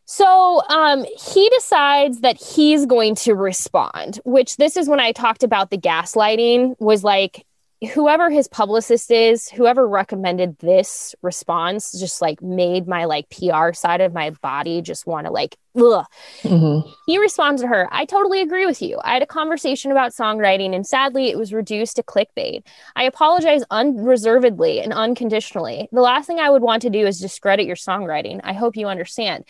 so 0.05 0.61
um, 0.67 1.05
he 1.31 1.49
decides 1.49 2.19
that 2.21 2.35
he's 2.39 2.85
going 2.85 3.15
to 3.15 3.33
respond, 3.35 4.19
which 4.25 4.57
this 4.57 4.75
is 4.75 4.89
when 4.89 4.99
I 4.99 5.13
talked 5.13 5.43
about 5.43 5.69
the 5.71 5.77
gaslighting 5.77 6.75
was 6.79 7.05
like 7.05 7.45
whoever 7.87 8.29
his 8.29 8.47
publicist 8.47 9.11
is, 9.11 9.49
whoever 9.49 9.87
recommended 9.87 10.57
this 10.59 11.15
response 11.21 11.97
just 11.99 12.21
like 12.21 12.41
made 12.41 12.87
my 12.87 13.05
like 13.05 13.29
PR 13.29 13.73
side 13.73 14.01
of 14.01 14.13
my 14.13 14.29
body 14.41 14.81
just 14.81 15.05
want 15.07 15.25
to 15.27 15.31
like 15.31 15.57
ugh. 15.75 16.05
Mhm. 16.43 16.91
He 17.07 17.17
responds 17.17 17.61
to 17.61 17.67
her, 17.67 17.89
I 17.91 18.05
totally 18.05 18.41
agree 18.41 18.65
with 18.65 18.81
you. 18.81 18.99
I 19.03 19.13
had 19.13 19.23
a 19.23 19.27
conversation 19.27 19.91
about 19.91 20.11
songwriting, 20.11 20.75
and 20.75 20.85
sadly, 20.85 21.29
it 21.29 21.37
was 21.37 21.51
reduced 21.51 21.95
to 21.95 22.03
clickbait. 22.03 22.63
I 22.95 23.03
apologize 23.03 23.63
unreservedly 23.71 24.79
and 24.79 24.93
unconditionally. 24.93 25.89
The 25.91 26.01
last 26.01 26.27
thing 26.27 26.39
I 26.39 26.49
would 26.49 26.61
want 26.61 26.83
to 26.83 26.89
do 26.89 27.05
is 27.05 27.19
discredit 27.19 27.65
your 27.65 27.75
songwriting. 27.75 28.39
I 28.43 28.53
hope 28.53 28.77
you 28.77 28.87
understand. 28.87 29.45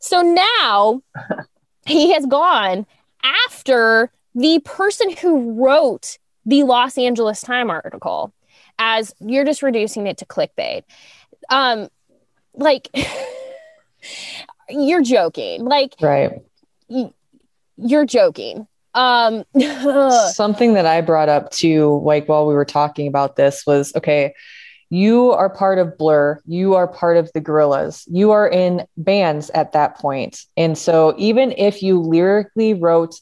So 0.00 0.20
now 0.20 1.02
he 1.86 2.12
has 2.12 2.26
gone 2.26 2.86
after 3.46 4.10
the 4.34 4.60
person 4.64 5.10
who 5.16 5.62
wrote 5.62 6.18
the 6.44 6.62
Los 6.64 6.98
Angeles 6.98 7.40
Time 7.40 7.70
article 7.70 8.32
as 8.78 9.14
you're 9.20 9.44
just 9.44 9.62
reducing 9.62 10.06
it 10.06 10.18
to 10.18 10.26
clickbait. 10.26 10.82
Um, 11.50 11.88
like, 12.54 12.88
you're 14.68 15.02
joking. 15.02 15.64
Like, 15.64 15.94
Right. 16.00 16.40
you're 17.76 18.06
joking. 18.06 18.66
Um, 18.94 19.44
Something 20.32 20.74
that 20.74 20.86
I 20.86 21.00
brought 21.00 21.28
up 21.28 21.50
to 21.52 22.00
like 22.04 22.28
while 22.28 22.46
we 22.46 22.54
were 22.54 22.64
talking 22.64 23.06
about 23.08 23.36
this, 23.36 23.64
was 23.66 23.94
okay, 23.96 24.34
you 24.90 25.32
are 25.32 25.48
part 25.48 25.78
of 25.78 25.96
Blur, 25.96 26.40
you 26.46 26.74
are 26.74 26.86
part 26.86 27.16
of 27.16 27.32
the 27.32 27.40
Gorillaz, 27.40 28.04
you 28.10 28.32
are 28.32 28.46
in 28.46 28.86
bands 28.98 29.48
at 29.50 29.72
that 29.72 29.96
point. 29.96 30.44
And 30.58 30.76
so 30.76 31.14
even 31.16 31.52
if 31.52 31.82
you 31.82 31.98
lyrically 32.00 32.74
wrote 32.74 33.14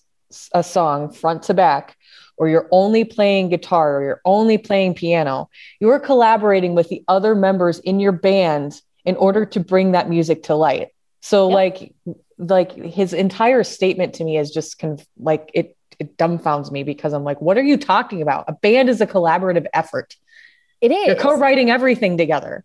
a 0.52 0.64
song 0.64 1.12
front 1.12 1.44
to 1.44 1.54
back, 1.54 1.96
or 2.40 2.48
you're 2.48 2.68
only 2.72 3.04
playing 3.04 3.50
guitar, 3.50 3.98
or 3.98 4.02
you're 4.02 4.22
only 4.24 4.56
playing 4.58 4.94
piano, 4.94 5.48
you 5.78 5.90
are 5.90 6.00
collaborating 6.00 6.74
with 6.74 6.88
the 6.88 7.04
other 7.06 7.34
members 7.34 7.78
in 7.80 8.00
your 8.00 8.12
band 8.12 8.80
in 9.04 9.14
order 9.16 9.44
to 9.44 9.60
bring 9.60 9.92
that 9.92 10.08
music 10.08 10.44
to 10.44 10.54
light. 10.54 10.88
So 11.20 11.48
Yep. 11.48 11.54
like 11.54 11.94
like 12.38 12.72
his 12.72 13.12
entire 13.12 13.62
statement 13.62 14.14
to 14.14 14.24
me 14.24 14.38
is 14.38 14.50
just 14.50 14.78
conf- 14.78 15.06
like 15.18 15.50
it 15.52 15.76
it 15.98 16.16
dumbfounds 16.16 16.70
me 16.72 16.82
because 16.82 17.12
I'm 17.12 17.24
like, 17.24 17.42
what 17.42 17.58
are 17.58 17.62
you 17.62 17.76
talking 17.76 18.22
about? 18.22 18.46
A 18.48 18.52
band 18.54 18.88
is 18.88 19.02
a 19.02 19.06
collaborative 19.06 19.66
effort. 19.74 20.16
it 20.80 20.90
is. 20.90 21.06
You're 21.08 21.16
co-writing 21.16 21.70
everything 21.70 22.16
together. 22.16 22.64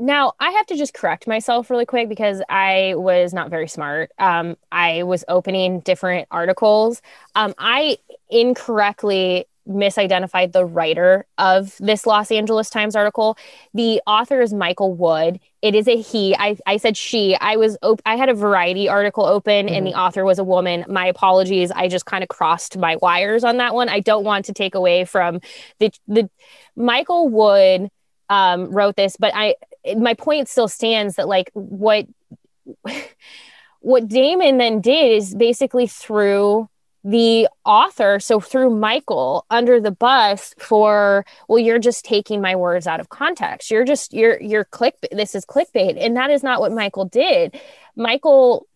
Now, 0.00 0.34
I 0.38 0.52
have 0.52 0.66
to 0.66 0.76
just 0.76 0.94
correct 0.94 1.26
myself 1.26 1.70
really 1.70 1.84
quick 1.84 2.08
because 2.08 2.40
I 2.48 2.94
was 2.96 3.34
not 3.34 3.50
very 3.50 3.66
smart. 3.66 4.12
Um, 4.16 4.56
I 4.70 5.02
was 5.02 5.24
opening 5.26 5.80
different 5.80 6.28
articles. 6.30 7.02
Um, 7.34 7.52
I 7.58 7.98
incorrectly 8.30 9.46
misidentified 9.68 10.52
the 10.52 10.64
writer 10.64 11.26
of 11.36 11.76
this 11.78 12.06
Los 12.06 12.30
Angeles 12.30 12.70
Times 12.70 12.96
article. 12.96 13.36
The 13.74 14.00
author 14.06 14.40
is 14.40 14.52
Michael 14.52 14.94
Wood. 14.94 15.38
It 15.60 15.74
is 15.74 15.86
a 15.86 16.00
he. 16.00 16.34
I, 16.34 16.56
I 16.66 16.78
said 16.78 16.96
she. 16.96 17.36
I 17.36 17.56
was 17.56 17.76
op- 17.82 18.00
I 18.06 18.16
had 18.16 18.30
a 18.30 18.34
variety 18.34 18.88
article 18.88 19.26
open 19.26 19.66
mm-hmm. 19.66 19.74
and 19.74 19.86
the 19.86 19.94
author 19.94 20.24
was 20.24 20.38
a 20.38 20.44
woman. 20.44 20.84
My 20.88 21.06
apologies. 21.06 21.70
I 21.70 21.88
just 21.88 22.06
kind 22.06 22.22
of 22.22 22.28
crossed 22.28 22.78
my 22.78 22.96
wires 22.96 23.44
on 23.44 23.58
that 23.58 23.74
one. 23.74 23.88
I 23.88 24.00
don't 24.00 24.24
want 24.24 24.46
to 24.46 24.52
take 24.52 24.74
away 24.74 25.04
from 25.04 25.40
the 25.78 25.92
the 26.06 26.30
Michael 26.74 27.28
Wood 27.28 27.90
um, 28.30 28.70
wrote 28.70 28.96
this, 28.96 29.16
but 29.18 29.32
I 29.34 29.56
my 29.96 30.14
point 30.14 30.48
still 30.48 30.68
stands 30.68 31.16
that 31.16 31.28
like 31.28 31.50
what 31.52 32.06
what 33.80 34.08
Damon 34.08 34.58
then 34.58 34.80
did 34.80 35.12
is 35.12 35.34
basically 35.34 35.86
threw 35.86 36.68
the 37.04 37.48
author, 37.64 38.18
so 38.20 38.40
through 38.40 38.70
Michael 38.70 39.46
under 39.50 39.80
the 39.80 39.90
bus 39.90 40.54
for, 40.58 41.24
well, 41.48 41.58
you're 41.58 41.78
just 41.78 42.04
taking 42.04 42.40
my 42.40 42.56
words 42.56 42.86
out 42.86 43.00
of 43.00 43.08
context. 43.08 43.70
You're 43.70 43.84
just, 43.84 44.12
you're, 44.12 44.40
you're 44.40 44.64
click, 44.64 44.96
this 45.12 45.34
is 45.34 45.44
clickbait. 45.44 45.96
And 45.98 46.16
that 46.16 46.30
is 46.30 46.42
not 46.42 46.60
what 46.60 46.72
Michael 46.72 47.04
did. 47.04 47.58
Michael, 47.96 48.66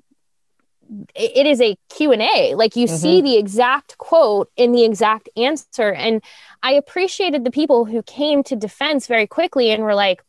it 1.14 1.46
is 1.46 1.60
a 1.60 1.76
Q&A. 1.88 2.54
Like 2.54 2.76
you 2.76 2.86
mm-hmm. 2.86 2.96
see 2.96 3.20
the 3.22 3.36
exact 3.36 3.98
quote 3.98 4.50
in 4.56 4.72
the 4.72 4.84
exact 4.84 5.28
answer. 5.36 5.92
And 5.92 6.22
I 6.62 6.72
appreciated 6.72 7.44
the 7.44 7.50
people 7.50 7.84
who 7.84 8.02
came 8.02 8.42
to 8.44 8.56
defense 8.56 9.06
very 9.06 9.26
quickly 9.26 9.70
and 9.70 9.82
were 9.82 9.94
like, 9.94 10.22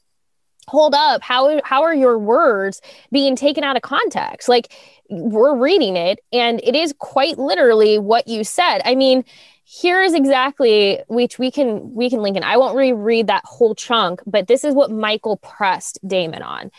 hold 0.67 0.93
up 0.95 1.21
how 1.21 1.61
how 1.63 1.83
are 1.83 1.93
your 1.93 2.17
words 2.17 2.81
being 3.11 3.35
taken 3.35 3.63
out 3.63 3.75
of 3.75 3.81
context 3.81 4.47
like 4.47 4.73
we're 5.21 5.55
reading 5.55 5.95
it 5.95 6.19
and 6.31 6.59
it 6.63 6.75
is 6.75 6.93
quite 6.97 7.37
literally 7.37 7.99
what 7.99 8.27
you 8.27 8.43
said. 8.43 8.81
I 8.85 8.95
mean 8.95 9.23
here 9.65 10.01
is 10.01 10.13
exactly 10.13 10.99
which 11.07 11.39
we 11.39 11.49
can 11.49 11.93
we 11.93 12.09
can 12.09 12.21
link 12.21 12.37
in. 12.37 12.43
I 12.43 12.57
won't 12.57 12.75
reread 12.75 13.27
that 13.27 13.43
whole 13.45 13.75
chunk 13.75 14.21
but 14.25 14.47
this 14.47 14.63
is 14.63 14.73
what 14.73 14.91
michael 14.91 15.37
pressed 15.37 15.99
damon 16.05 16.41
on 16.41 16.69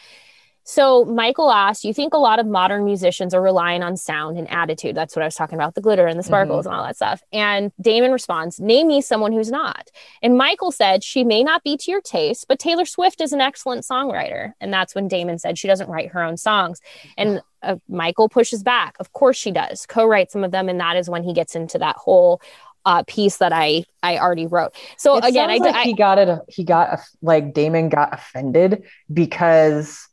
so 0.64 1.04
Michael 1.04 1.50
asked, 1.50 1.84
you 1.84 1.92
think 1.92 2.14
a 2.14 2.18
lot 2.18 2.38
of 2.38 2.46
modern 2.46 2.84
musicians 2.84 3.34
are 3.34 3.42
relying 3.42 3.82
on 3.82 3.96
sound 3.96 4.38
and 4.38 4.50
attitude? 4.50 4.96
That's 4.96 5.14
what 5.14 5.22
I 5.22 5.26
was 5.26 5.34
talking 5.34 5.56
about, 5.56 5.74
the 5.74 5.80
glitter 5.80 6.06
and 6.06 6.18
the 6.18 6.22
sparkles 6.22 6.66
mm-hmm. 6.66 6.72
and 6.72 6.80
all 6.80 6.86
that 6.86 6.96
stuff. 6.96 7.22
And 7.32 7.70
Damon 7.80 8.12
responds, 8.12 8.58
name 8.58 8.88
me 8.88 9.00
someone 9.00 9.32
who's 9.32 9.50
not. 9.50 9.90
And 10.22 10.36
Michael 10.36 10.72
said, 10.72 11.04
she 11.04 11.22
may 11.22 11.44
not 11.44 11.62
be 11.62 11.76
to 11.76 11.90
your 11.90 12.00
taste, 12.00 12.46
but 12.48 12.58
Taylor 12.58 12.84
Swift 12.84 13.20
is 13.20 13.32
an 13.32 13.40
excellent 13.40 13.84
songwriter. 13.84 14.52
And 14.60 14.72
that's 14.72 14.94
when 14.94 15.06
Damon 15.06 15.38
said 15.38 15.58
she 15.58 15.68
doesn't 15.68 15.88
write 15.88 16.12
her 16.12 16.22
own 16.22 16.36
songs. 16.36 16.80
And 17.16 17.42
uh, 17.62 17.76
Michael 17.88 18.28
pushes 18.28 18.62
back. 18.62 18.96
Of 19.00 19.12
course 19.12 19.36
she 19.36 19.50
does. 19.50 19.86
Co-write 19.86 20.30
some 20.30 20.44
of 20.44 20.50
them. 20.50 20.68
And 20.68 20.80
that 20.80 20.96
is 20.96 21.10
when 21.10 21.24
he 21.24 21.32
gets 21.32 21.54
into 21.54 21.78
that 21.78 21.96
whole 21.96 22.40
uh, 22.86 23.02
piece 23.06 23.38
that 23.38 23.52
I 23.52 23.84
I 24.02 24.18
already 24.18 24.46
wrote. 24.46 24.74
So 24.98 25.16
it 25.16 25.24
again, 25.24 25.50
I, 25.50 25.56
like 25.56 25.74
I, 25.74 25.82
he 25.84 25.94
got 25.94 26.18
it. 26.18 26.38
He 26.48 26.64
got 26.64 27.00
like 27.22 27.54
Damon 27.54 27.88
got 27.88 28.12
offended 28.12 28.84
because 29.12 30.06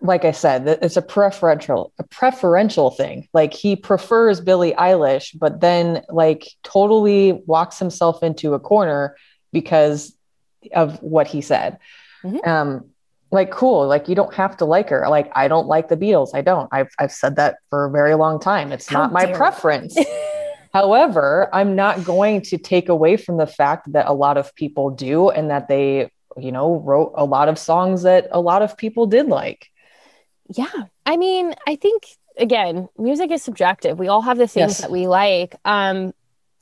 like 0.00 0.24
I 0.24 0.32
said, 0.32 0.66
it's 0.82 0.96
a 0.96 1.02
preferential 1.02 1.92
a 1.98 2.04
preferential 2.04 2.90
thing. 2.90 3.28
Like 3.32 3.52
he 3.52 3.76
prefers 3.76 4.40
Billie 4.40 4.72
Eilish, 4.72 5.38
but 5.38 5.60
then 5.60 6.02
like 6.08 6.48
totally 6.62 7.42
walks 7.46 7.78
himself 7.78 8.22
into 8.22 8.54
a 8.54 8.60
corner 8.60 9.16
because 9.52 10.16
of 10.72 11.02
what 11.02 11.26
he 11.26 11.40
said. 11.40 11.78
Mm-hmm. 12.22 12.48
Um, 12.48 12.90
like 13.30 13.50
cool, 13.50 13.86
like 13.86 14.08
you 14.08 14.14
don't 14.14 14.34
have 14.34 14.56
to 14.58 14.64
like 14.64 14.88
her. 14.90 15.08
Like 15.08 15.30
I 15.34 15.48
don't 15.48 15.66
like 15.66 15.88
the 15.88 15.96
Beatles. 15.96 16.30
I 16.34 16.40
don't. 16.40 16.68
I've 16.72 16.90
I've 16.98 17.12
said 17.12 17.36
that 17.36 17.56
for 17.70 17.86
a 17.86 17.90
very 17.90 18.14
long 18.14 18.38
time. 18.38 18.72
It's 18.72 18.88
How 18.88 19.00
not 19.00 19.12
my 19.12 19.32
preference. 19.32 19.96
However, 20.72 21.48
I'm 21.52 21.76
not 21.76 22.04
going 22.04 22.42
to 22.42 22.58
take 22.58 22.88
away 22.88 23.16
from 23.16 23.36
the 23.36 23.46
fact 23.46 23.92
that 23.92 24.06
a 24.06 24.12
lot 24.12 24.36
of 24.36 24.54
people 24.56 24.90
do 24.90 25.30
and 25.30 25.48
that 25.50 25.68
they, 25.68 26.10
you 26.36 26.50
know, 26.50 26.80
wrote 26.80 27.12
a 27.14 27.24
lot 27.24 27.48
of 27.48 27.60
songs 27.60 28.02
that 28.02 28.26
a 28.32 28.40
lot 28.40 28.62
of 28.62 28.76
people 28.76 29.06
did 29.06 29.28
like 29.28 29.68
yeah. 30.48 30.84
I 31.06 31.16
mean 31.16 31.54
i 31.66 31.76
think 31.76 32.04
again 32.38 32.88
music 32.98 33.30
is 33.30 33.42
subjective. 33.42 33.98
We 33.98 34.08
all 34.08 34.22
have 34.22 34.38
the 34.38 34.48
things 34.48 34.72
yes. 34.72 34.80
that 34.80 34.90
we 34.90 35.06
like. 35.06 35.56
Um 35.64 36.12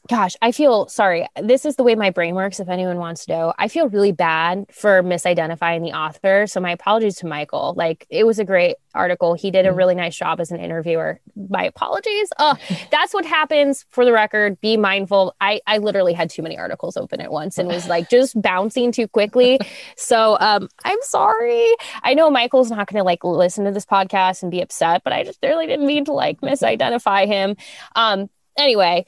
gosh, 0.08 0.34
I 0.42 0.50
feel 0.52 0.88
sorry. 0.88 1.26
This 1.40 1.64
is 1.64 1.76
the 1.76 1.84
way 1.84 1.94
my 1.94 2.10
brain 2.10 2.34
works. 2.34 2.58
If 2.58 2.68
anyone 2.68 2.98
wants 2.98 3.26
to 3.26 3.32
know, 3.32 3.54
I 3.58 3.68
feel 3.68 3.88
really 3.88 4.12
bad 4.12 4.66
for 4.72 5.02
misidentifying 5.02 5.82
the 5.82 5.96
author. 5.96 6.46
So 6.46 6.60
my 6.60 6.72
apologies 6.72 7.16
to 7.16 7.26
Michael. 7.26 7.74
Like 7.76 8.06
it 8.10 8.24
was 8.26 8.38
a 8.38 8.44
great 8.44 8.76
article. 8.94 9.34
He 9.34 9.50
did 9.50 9.64
a 9.64 9.68
mm-hmm. 9.68 9.78
really 9.78 9.94
nice 9.94 10.16
job 10.16 10.40
as 10.40 10.50
an 10.50 10.58
interviewer. 10.58 11.20
My 11.48 11.64
apologies. 11.64 12.30
Oh, 12.38 12.56
that's 12.90 13.14
what 13.14 13.24
happens 13.24 13.86
for 13.90 14.04
the 14.04 14.12
record. 14.12 14.60
Be 14.60 14.76
mindful. 14.76 15.34
I, 15.40 15.60
I 15.66 15.78
literally 15.78 16.14
had 16.14 16.30
too 16.30 16.42
many 16.42 16.58
articles 16.58 16.96
open 16.96 17.20
at 17.20 17.30
once 17.30 17.56
and 17.58 17.68
was 17.68 17.88
like 17.88 18.10
just 18.10 18.40
bouncing 18.40 18.92
too 18.92 19.06
quickly. 19.06 19.60
So 19.96 20.36
um, 20.40 20.68
I'm 20.84 20.98
sorry. 21.02 21.74
I 22.02 22.14
know 22.14 22.28
Michael's 22.28 22.70
not 22.70 22.88
going 22.88 22.98
to 22.98 23.04
like 23.04 23.22
listen 23.22 23.64
to 23.66 23.70
this 23.70 23.86
podcast 23.86 24.42
and 24.42 24.50
be 24.50 24.60
upset, 24.60 25.02
but 25.04 25.12
I 25.12 25.22
just 25.22 25.38
really 25.42 25.66
didn't 25.66 25.86
mean 25.86 26.04
to 26.06 26.12
like 26.12 26.40
misidentify 26.40 27.26
him. 27.26 27.56
Um, 27.94 28.28
anyway, 28.58 29.06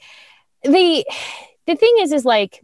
the 0.65 1.05
the 1.67 1.75
thing 1.75 1.95
is 1.99 2.11
is 2.11 2.25
like 2.25 2.63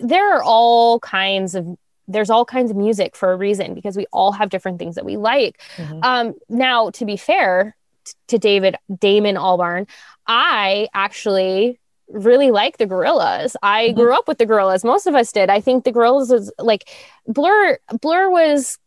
there 0.00 0.36
are 0.36 0.42
all 0.42 0.98
kinds 1.00 1.54
of 1.54 1.66
there's 2.08 2.30
all 2.30 2.44
kinds 2.44 2.70
of 2.70 2.76
music 2.76 3.14
for 3.16 3.32
a 3.32 3.36
reason 3.36 3.74
because 3.74 3.96
we 3.96 4.06
all 4.12 4.32
have 4.32 4.50
different 4.50 4.78
things 4.78 4.96
that 4.96 5.04
we 5.04 5.16
like 5.16 5.60
mm-hmm. 5.76 6.00
um 6.02 6.34
now 6.48 6.90
to 6.90 7.04
be 7.04 7.16
fair 7.16 7.76
t- 8.04 8.12
to 8.28 8.38
david 8.38 8.76
damon 8.98 9.36
albarn 9.36 9.86
i 10.26 10.88
actually 10.94 11.78
really 12.08 12.50
like 12.50 12.76
the 12.76 12.86
Gorillaz. 12.86 13.54
i 13.62 13.86
mm-hmm. 13.86 13.98
grew 13.98 14.14
up 14.14 14.28
with 14.28 14.38
the 14.38 14.46
Gorillaz. 14.46 14.84
most 14.84 15.06
of 15.06 15.14
us 15.14 15.32
did 15.32 15.48
i 15.48 15.60
think 15.60 15.84
the 15.84 15.92
Gorillaz 15.92 16.30
was 16.30 16.52
like 16.58 16.88
blur 17.26 17.78
blur 18.00 18.28
was 18.28 18.78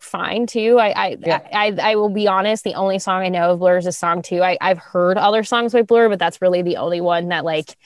fine 0.00 0.46
too. 0.46 0.78
I 0.78 0.88
I, 0.90 1.16
yeah. 1.20 1.40
I, 1.52 1.66
I, 1.66 1.92
I 1.92 1.94
will 1.96 2.08
be 2.08 2.26
honest. 2.26 2.64
The 2.64 2.74
only 2.74 2.98
song 2.98 3.22
I 3.22 3.28
know 3.28 3.52
of 3.52 3.60
Blur 3.60 3.78
is 3.78 3.86
a 3.86 3.92
song 3.92 4.22
too. 4.22 4.42
I 4.42 4.58
I've 4.60 4.78
heard 4.78 5.18
other 5.18 5.44
songs 5.44 5.72
by 5.72 5.82
Blur, 5.82 6.08
but 6.08 6.18
that's 6.18 6.42
really 6.42 6.62
the 6.62 6.78
only 6.78 7.00
one 7.00 7.28
that 7.28 7.44
like 7.44 7.76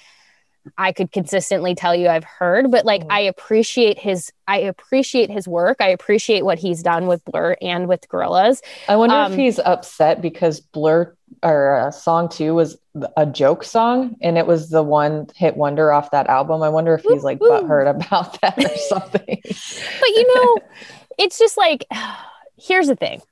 I 0.78 0.92
could 0.92 1.12
consistently 1.12 1.74
tell 1.74 1.94
you 1.94 2.08
I've 2.08 2.24
heard. 2.24 2.70
But 2.70 2.84
like 2.84 3.02
mm-hmm. 3.02 3.12
I 3.12 3.20
appreciate 3.20 3.98
his 3.98 4.32
I 4.46 4.58
appreciate 4.58 5.30
his 5.30 5.46
work. 5.46 5.78
I 5.80 5.88
appreciate 5.88 6.44
what 6.44 6.58
he's 6.58 6.82
done 6.82 7.06
with 7.06 7.24
Blur 7.24 7.56
and 7.60 7.88
with 7.88 8.08
Gorillaz. 8.08 8.62
I 8.88 8.96
wonder 8.96 9.16
um, 9.16 9.32
if 9.32 9.38
he's 9.38 9.58
upset 9.58 10.22
because 10.22 10.60
Blur 10.60 11.14
or 11.42 11.76
uh, 11.76 11.90
song 11.90 12.28
two 12.28 12.54
was 12.54 12.78
a 13.16 13.26
joke 13.26 13.64
song 13.64 14.16
and 14.22 14.38
it 14.38 14.46
was 14.46 14.70
the 14.70 14.82
one 14.82 15.26
hit 15.34 15.56
wonder 15.56 15.92
off 15.92 16.10
that 16.12 16.28
album. 16.28 16.62
I 16.62 16.68
wonder 16.68 16.94
if 16.94 17.02
he's 17.02 17.24
like 17.24 17.40
butthurt 17.40 17.90
about 18.06 18.40
that 18.40 18.58
or 18.58 18.76
something. 18.76 19.40
but 19.42 20.08
you 20.08 20.34
know 20.34 20.58
it's 21.18 21.38
just 21.38 21.56
like 21.56 21.86
here's 22.56 22.88
the 22.88 22.96
thing. 22.96 23.22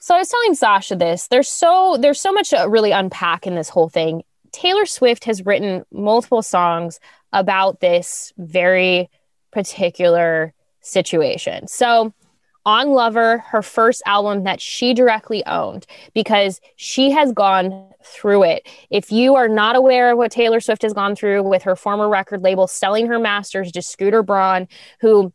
So 0.00 0.14
i 0.14 0.18
was 0.18 0.28
telling 0.28 0.54
sasha 0.54 0.94
this 0.96 1.26
there's 1.28 1.48
so 1.48 1.96
there's 2.00 2.20
so 2.20 2.32
much 2.32 2.50
to 2.50 2.66
really 2.68 2.92
unpack 2.92 3.46
in 3.46 3.54
this 3.54 3.68
whole 3.68 3.88
thing. 3.88 4.22
Taylor 4.52 4.86
swift 4.86 5.24
has 5.24 5.44
written 5.44 5.84
multiple 5.92 6.42
songs 6.42 7.00
about 7.32 7.80
this 7.80 8.32
very 8.38 9.10
particular 9.50 10.54
situation. 10.80 11.68
So 11.68 12.12
on 12.68 12.90
Lover, 12.90 13.38
her 13.38 13.62
first 13.62 14.02
album 14.04 14.44
that 14.44 14.60
she 14.60 14.92
directly 14.92 15.44
owned, 15.46 15.86
because 16.12 16.60
she 16.76 17.10
has 17.10 17.32
gone 17.32 17.88
through 18.04 18.42
it. 18.44 18.68
If 18.90 19.10
you 19.10 19.36
are 19.36 19.48
not 19.48 19.74
aware 19.74 20.12
of 20.12 20.18
what 20.18 20.30
Taylor 20.30 20.60
Swift 20.60 20.82
has 20.82 20.92
gone 20.92 21.16
through 21.16 21.42
with 21.44 21.62
her 21.62 21.76
former 21.76 22.08
record 22.10 22.42
label 22.42 22.66
selling 22.66 23.06
her 23.06 23.18
masters 23.18 23.72
to 23.72 23.80
Scooter 23.80 24.22
Braun, 24.22 24.68
who 25.00 25.32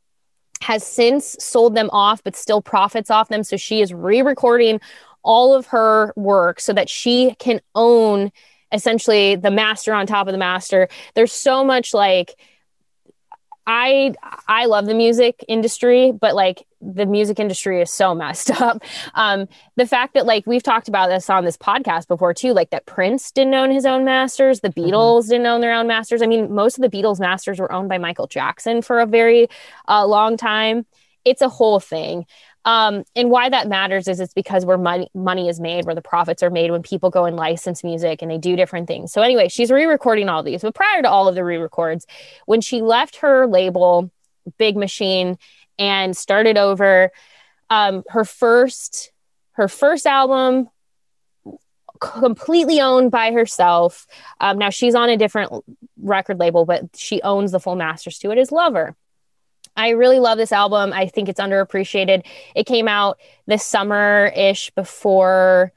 has 0.63 0.85
since 0.85 1.35
sold 1.39 1.75
them 1.75 1.89
off, 1.91 2.23
but 2.23 2.35
still 2.35 2.61
profits 2.61 3.11
off 3.11 3.29
them. 3.29 3.43
So 3.43 3.57
she 3.57 3.81
is 3.81 3.93
re 3.93 4.21
recording 4.21 4.79
all 5.23 5.53
of 5.53 5.67
her 5.67 6.13
work 6.15 6.59
so 6.59 6.73
that 6.73 6.89
she 6.89 7.35
can 7.39 7.61
own 7.75 8.31
essentially 8.71 9.35
the 9.35 9.51
master 9.51 9.93
on 9.93 10.07
top 10.07 10.27
of 10.27 10.31
the 10.31 10.37
master. 10.37 10.87
There's 11.15 11.31
so 11.31 11.63
much 11.63 11.93
like, 11.93 12.33
I 13.65 14.13
I 14.47 14.65
love 14.65 14.85
the 14.85 14.93
music 14.93 15.43
industry, 15.47 16.11
but 16.11 16.35
like 16.35 16.65
the 16.81 17.05
music 17.05 17.39
industry 17.39 17.81
is 17.81 17.91
so 17.91 18.13
messed 18.23 18.51
up. 18.61 18.83
Um, 19.15 19.47
the 19.75 19.85
fact 19.85 20.13
that 20.15 20.25
like 20.25 20.45
we've 20.45 20.63
talked 20.63 20.87
about 20.87 21.09
this 21.09 21.29
on 21.29 21.45
this 21.45 21.57
podcast 21.57 22.07
before 22.07 22.33
too, 22.33 22.53
like 22.53 22.71
that 22.71 22.85
Prince 22.85 23.31
didn't 23.31 23.53
own 23.53 23.71
his 23.71 23.85
own 23.85 24.03
masters, 24.03 24.59
the 24.59 24.69
mm-hmm. 24.69 24.89
Beatles 24.89 25.21
mm-hmm. 25.21 25.29
didn't 25.29 25.47
own 25.47 25.61
their 25.61 25.73
own 25.73 25.87
masters. 25.87 26.21
I 26.21 26.27
mean, 26.27 26.53
most 26.53 26.77
of 26.77 26.81
the 26.81 26.95
Beatles 26.95 27.19
masters 27.19 27.59
were 27.59 27.71
owned 27.71 27.89
by 27.89 27.97
Michael 27.97 28.27
Jackson 28.27 28.81
for 28.81 28.99
a 28.99 29.05
very 29.05 29.47
uh, 29.87 30.05
long 30.05 30.37
time. 30.37 30.85
It's 31.25 31.41
a 31.41 31.49
whole 31.49 31.79
thing. 31.79 32.25
Um, 32.65 33.03
and 33.15 33.29
why 33.29 33.49
that 33.49 33.67
matters 33.67 34.07
is 34.07 34.19
it's 34.19 34.33
because 34.33 34.65
where 34.65 34.77
money 34.77 35.09
money 35.13 35.49
is 35.49 35.59
made, 35.59 35.85
where 35.85 35.95
the 35.95 36.01
profits 36.01 36.41
are 36.41 36.49
made 36.49 36.71
when 36.71 36.81
people 36.81 37.09
go 37.09 37.25
and 37.25 37.35
license 37.35 37.83
music 37.83 38.21
and 38.21 38.31
they 38.31 38.37
do 38.37 38.55
different 38.55 38.87
things. 38.87 39.11
So 39.11 39.21
anyway, 39.21 39.49
she's 39.49 39.69
re-recording 39.69 40.29
all 40.29 40.43
these. 40.43 40.61
But 40.61 40.73
prior 40.73 41.01
to 41.01 41.09
all 41.09 41.27
of 41.27 41.35
the 41.35 41.43
re-records, 41.43 42.07
when 42.45 42.61
she 42.61 42.81
left 42.81 43.17
her 43.17 43.47
label, 43.47 44.11
Big 44.57 44.77
Machine, 44.77 45.37
and 45.77 46.15
started 46.15 46.57
over, 46.57 47.11
um, 47.69 48.03
her 48.09 48.23
first 48.23 49.11
her 49.53 49.67
first 49.67 50.07
album 50.07 50.69
completely 51.99 52.81
owned 52.81 53.11
by 53.11 53.31
herself. 53.31 54.07
Um, 54.39 54.57
now 54.57 54.69
she's 54.69 54.95
on 54.95 55.09
a 55.09 55.17
different 55.17 55.51
record 56.01 56.39
label, 56.39 56.65
but 56.65 56.83
she 56.95 57.21
owns 57.21 57.51
the 57.51 57.59
full 57.59 57.75
masters 57.75 58.19
to 58.19 58.31
it, 58.31 58.37
is 58.37 58.51
Lover. 58.51 58.95
I 59.75 59.89
really 59.89 60.19
love 60.19 60.37
this 60.37 60.51
album. 60.51 60.93
I 60.93 61.07
think 61.07 61.29
it's 61.29 61.39
underappreciated. 61.39 62.25
It 62.55 62.65
came 62.65 62.87
out 62.87 63.19
this 63.47 63.65
summer 63.65 64.31
ish 64.35 64.69
before 64.71 65.71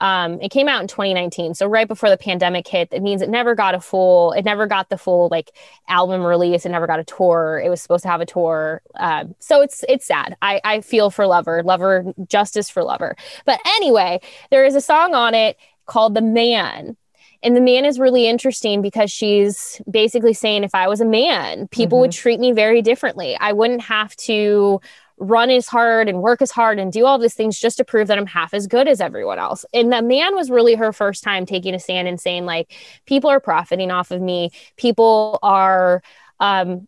um, 0.00 0.40
it 0.40 0.50
came 0.50 0.68
out 0.68 0.80
in 0.80 0.86
2019 0.86 1.54
so 1.54 1.66
right 1.66 1.88
before 1.88 2.08
the 2.08 2.16
pandemic 2.16 2.68
hit. 2.68 2.88
It 2.92 3.02
means 3.02 3.20
it 3.20 3.28
never 3.28 3.54
got 3.54 3.74
a 3.74 3.80
full 3.80 4.32
it 4.32 4.44
never 4.44 4.66
got 4.66 4.90
the 4.90 4.98
full 4.98 5.28
like 5.30 5.50
album 5.88 6.22
release. 6.22 6.64
It 6.64 6.68
never 6.68 6.86
got 6.86 7.00
a 7.00 7.04
tour. 7.04 7.60
It 7.64 7.68
was 7.68 7.82
supposed 7.82 8.02
to 8.02 8.08
have 8.08 8.20
a 8.20 8.26
tour 8.26 8.80
uh, 8.94 9.24
so 9.40 9.60
it's 9.60 9.84
it's 9.88 10.06
sad. 10.06 10.36
I, 10.40 10.60
I 10.62 10.80
feel 10.82 11.10
for 11.10 11.26
lover 11.26 11.62
lover 11.64 12.12
justice 12.28 12.70
for 12.70 12.84
lover. 12.84 13.16
But 13.44 13.60
anyway 13.66 14.20
there 14.50 14.64
is 14.64 14.76
a 14.76 14.80
song 14.80 15.14
on 15.14 15.34
it 15.34 15.56
called 15.86 16.14
the 16.14 16.22
man 16.22 16.96
and 17.42 17.56
the 17.56 17.60
man 17.60 17.84
is 17.84 17.98
really 17.98 18.26
interesting 18.26 18.82
because 18.82 19.10
she's 19.10 19.80
basically 19.90 20.34
saying 20.34 20.64
if 20.64 20.74
I 20.74 20.88
was 20.88 21.00
a 21.00 21.04
man, 21.04 21.68
people 21.68 21.96
mm-hmm. 21.96 22.02
would 22.02 22.12
treat 22.12 22.40
me 22.40 22.52
very 22.52 22.82
differently. 22.82 23.36
I 23.38 23.52
wouldn't 23.52 23.82
have 23.82 24.16
to 24.16 24.80
run 25.20 25.50
as 25.50 25.66
hard 25.66 26.08
and 26.08 26.22
work 26.22 26.40
as 26.42 26.50
hard 26.50 26.78
and 26.78 26.92
do 26.92 27.04
all 27.04 27.18
these 27.18 27.34
things 27.34 27.58
just 27.58 27.76
to 27.78 27.84
prove 27.84 28.08
that 28.08 28.18
I'm 28.18 28.26
half 28.26 28.54
as 28.54 28.66
good 28.66 28.88
as 28.88 29.00
everyone 29.00 29.38
else. 29.38 29.64
And 29.74 29.92
the 29.92 30.02
man 30.02 30.34
was 30.34 30.50
really 30.50 30.74
her 30.74 30.92
first 30.92 31.24
time 31.24 31.44
taking 31.44 31.74
a 31.74 31.78
stand 31.78 32.08
and 32.08 32.20
saying, 32.20 32.46
like, 32.46 32.72
people 33.06 33.30
are 33.30 33.40
profiting 33.40 33.90
off 33.90 34.10
of 34.10 34.20
me. 34.20 34.50
People 34.76 35.38
are 35.42 36.02
um, 36.40 36.86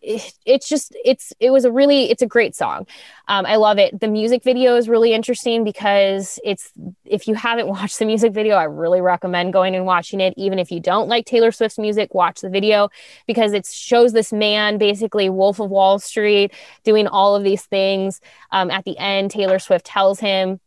it's 0.00 0.68
just 0.68 0.96
it's 1.04 1.34
it 1.38 1.50
was 1.50 1.66
a 1.66 1.70
really 1.70 2.10
it's 2.10 2.22
a 2.22 2.26
great 2.26 2.54
song. 2.54 2.86
Um, 3.28 3.44
i 3.44 3.56
love 3.56 3.78
it. 3.78 4.00
The 4.00 4.08
music 4.08 4.42
video 4.42 4.76
is 4.76 4.88
really 4.88 5.12
interesting 5.12 5.64
because 5.64 6.38
it's 6.44 6.72
if 7.04 7.28
you 7.28 7.34
haven't 7.34 7.68
watched 7.76 7.98
the 7.98 8.06
music 8.06 8.32
video 8.32 8.56
i 8.56 8.64
really 8.64 9.00
recommend 9.00 9.52
going 9.52 9.74
and 9.74 9.84
watching 9.84 10.20
it. 10.20 10.32
Even 10.36 10.58
if 10.58 10.70
you 10.70 10.80
don't 10.80 11.08
like 11.08 11.26
taylor 11.26 11.52
swift's 11.52 11.78
music 11.78 12.14
watch 12.14 12.40
the 12.40 12.48
video 12.48 12.88
because 13.26 13.52
it 13.52 13.66
shows 13.66 14.12
this 14.12 14.32
man 14.32 14.78
basically 14.78 15.28
wolf 15.28 15.60
of 15.60 15.70
wall 15.70 15.98
street 15.98 16.52
doing 16.84 17.06
all 17.06 17.36
of 17.36 17.42
these 17.42 17.62
things. 17.62 18.20
Um, 18.50 18.70
at 18.70 18.84
the 18.84 18.96
end 18.96 19.30
taylor 19.30 19.58
swift 19.58 19.84
tells 19.84 20.20
him 20.20 20.60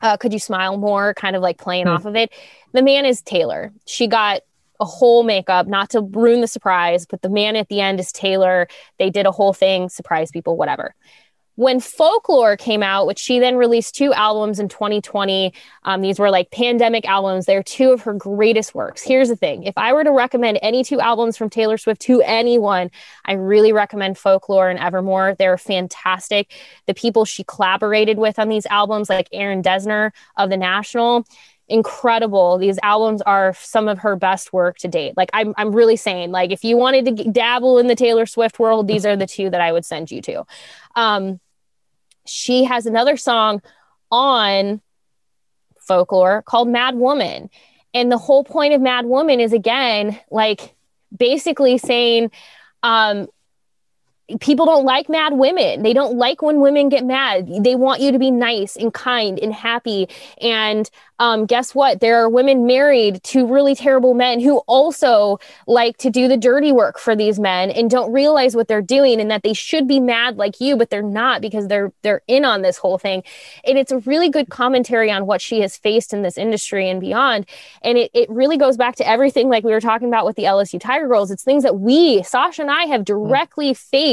uh, 0.00 0.16
could 0.16 0.32
you 0.32 0.40
smile 0.40 0.76
more? 0.76 1.14
kind 1.14 1.36
of 1.36 1.42
like 1.42 1.58
playing 1.58 1.86
hmm. 1.86 1.92
off 1.92 2.06
of 2.06 2.16
it. 2.16 2.32
The 2.72 2.82
man 2.82 3.04
is 3.04 3.22
taylor. 3.22 3.72
She 3.86 4.08
got 4.08 4.40
a 4.82 4.84
whole 4.84 5.22
makeup, 5.22 5.68
not 5.68 5.90
to 5.90 6.00
ruin 6.00 6.40
the 6.40 6.48
surprise, 6.48 7.06
but 7.06 7.22
the 7.22 7.30
man 7.30 7.54
at 7.54 7.68
the 7.68 7.80
end 7.80 8.00
is 8.00 8.10
Taylor. 8.10 8.66
They 8.98 9.10
did 9.10 9.26
a 9.26 9.30
whole 9.30 9.52
thing, 9.52 9.88
surprise 9.88 10.32
people, 10.32 10.56
whatever. 10.56 10.94
When 11.54 11.78
Folklore 11.78 12.56
came 12.56 12.82
out, 12.82 13.06
which 13.06 13.18
she 13.18 13.38
then 13.38 13.56
released 13.56 13.94
two 13.94 14.12
albums 14.12 14.58
in 14.58 14.68
2020, 14.68 15.52
um, 15.84 16.00
these 16.00 16.18
were 16.18 16.30
like 16.30 16.50
pandemic 16.50 17.06
albums. 17.06 17.44
They're 17.44 17.62
two 17.62 17.92
of 17.92 18.00
her 18.02 18.14
greatest 18.14 18.74
works. 18.74 19.02
Here's 19.02 19.28
the 19.28 19.36
thing 19.36 19.62
if 19.62 19.76
I 19.76 19.92
were 19.92 20.02
to 20.02 20.10
recommend 20.10 20.58
any 20.62 20.82
two 20.82 20.98
albums 20.98 21.36
from 21.36 21.50
Taylor 21.50 21.76
Swift 21.76 22.00
to 22.02 22.22
anyone, 22.22 22.90
I 23.24 23.34
really 23.34 23.72
recommend 23.72 24.18
Folklore 24.18 24.70
and 24.70 24.80
Evermore. 24.80 25.36
They're 25.38 25.58
fantastic. 25.58 26.52
The 26.86 26.94
people 26.94 27.24
she 27.24 27.44
collaborated 27.44 28.18
with 28.18 28.38
on 28.38 28.48
these 28.48 28.66
albums, 28.66 29.10
like 29.10 29.28
Aaron 29.30 29.62
Dessner 29.62 30.10
of 30.38 30.50
The 30.50 30.56
National, 30.56 31.24
incredible. 31.68 32.58
These 32.58 32.78
albums 32.82 33.22
are 33.22 33.54
some 33.54 33.88
of 33.88 33.98
her 34.00 34.16
best 34.16 34.52
work 34.52 34.78
to 34.78 34.88
date. 34.88 35.16
Like 35.16 35.30
I'm 35.32 35.54
I'm 35.56 35.72
really 35.72 35.96
saying 35.96 36.30
like 36.30 36.50
if 36.50 36.64
you 36.64 36.76
wanted 36.76 37.16
to 37.16 37.24
dabble 37.30 37.78
in 37.78 37.86
the 37.86 37.94
Taylor 37.94 38.26
Swift 38.26 38.58
world, 38.58 38.88
these 38.88 39.06
are 39.06 39.16
the 39.16 39.26
two 39.26 39.50
that 39.50 39.60
I 39.60 39.72
would 39.72 39.84
send 39.84 40.10
you 40.10 40.20
to. 40.22 40.44
Um 40.96 41.40
she 42.26 42.64
has 42.64 42.86
another 42.86 43.16
song 43.16 43.62
on 44.10 44.80
folklore 45.80 46.42
called 46.42 46.68
Mad 46.68 46.94
Woman. 46.94 47.50
And 47.94 48.10
the 48.10 48.18
whole 48.18 48.44
point 48.44 48.74
of 48.74 48.80
Mad 48.80 49.06
Woman 49.06 49.40
is 49.40 49.52
again 49.52 50.18
like 50.30 50.74
basically 51.16 51.78
saying 51.78 52.30
um 52.82 53.28
people 54.40 54.66
don't 54.66 54.84
like 54.84 55.08
mad 55.08 55.34
women. 55.34 55.82
They 55.82 55.92
don't 55.92 56.16
like 56.16 56.42
when 56.42 56.60
women 56.60 56.88
get 56.88 57.04
mad. 57.04 57.48
They 57.62 57.74
want 57.74 58.00
you 58.00 58.12
to 58.12 58.18
be 58.18 58.30
nice 58.30 58.76
and 58.76 58.92
kind 58.92 59.38
and 59.38 59.52
happy. 59.52 60.08
And 60.40 60.88
um, 61.18 61.46
guess 61.46 61.74
what? 61.74 62.00
There 62.00 62.16
are 62.16 62.28
women 62.28 62.66
married 62.66 63.22
to 63.24 63.46
really 63.46 63.74
terrible 63.74 64.14
men 64.14 64.40
who 64.40 64.58
also 64.66 65.38
like 65.66 65.96
to 65.98 66.10
do 66.10 66.26
the 66.26 66.36
dirty 66.36 66.72
work 66.72 66.98
for 66.98 67.14
these 67.14 67.38
men 67.38 67.70
and 67.70 67.88
don't 67.90 68.12
realize 68.12 68.56
what 68.56 68.68
they're 68.68 68.82
doing 68.82 69.20
and 69.20 69.30
that 69.30 69.42
they 69.42 69.52
should 69.52 69.86
be 69.86 70.00
mad 70.00 70.36
like 70.36 70.60
you, 70.60 70.76
but 70.76 70.90
they're 70.90 71.02
not 71.02 71.40
because 71.40 71.68
they're 71.68 71.92
they're 72.02 72.22
in 72.26 72.44
on 72.44 72.62
this 72.62 72.76
whole 72.76 72.98
thing. 72.98 73.22
And 73.64 73.78
it's 73.78 73.92
a 73.92 73.98
really 73.98 74.30
good 74.30 74.50
commentary 74.50 75.10
on 75.10 75.26
what 75.26 75.40
she 75.40 75.60
has 75.60 75.76
faced 75.76 76.12
in 76.12 76.22
this 76.22 76.38
industry 76.38 76.88
and 76.88 77.00
beyond. 77.00 77.46
And 77.82 77.98
it, 77.98 78.10
it 78.14 78.30
really 78.30 78.56
goes 78.56 78.76
back 78.76 78.96
to 78.96 79.08
everything 79.08 79.48
like 79.48 79.64
we 79.64 79.72
were 79.72 79.80
talking 79.80 80.08
about 80.08 80.26
with 80.26 80.36
the 80.36 80.44
LSU 80.44 80.80
Tiger 80.80 81.06
Girls. 81.06 81.30
It's 81.30 81.44
things 81.44 81.62
that 81.62 81.78
we, 81.78 82.22
Sasha 82.22 82.62
and 82.62 82.70
I, 82.70 82.84
have 82.86 83.04
directly 83.04 83.72
mm. 83.72 83.76
faced 83.76 84.11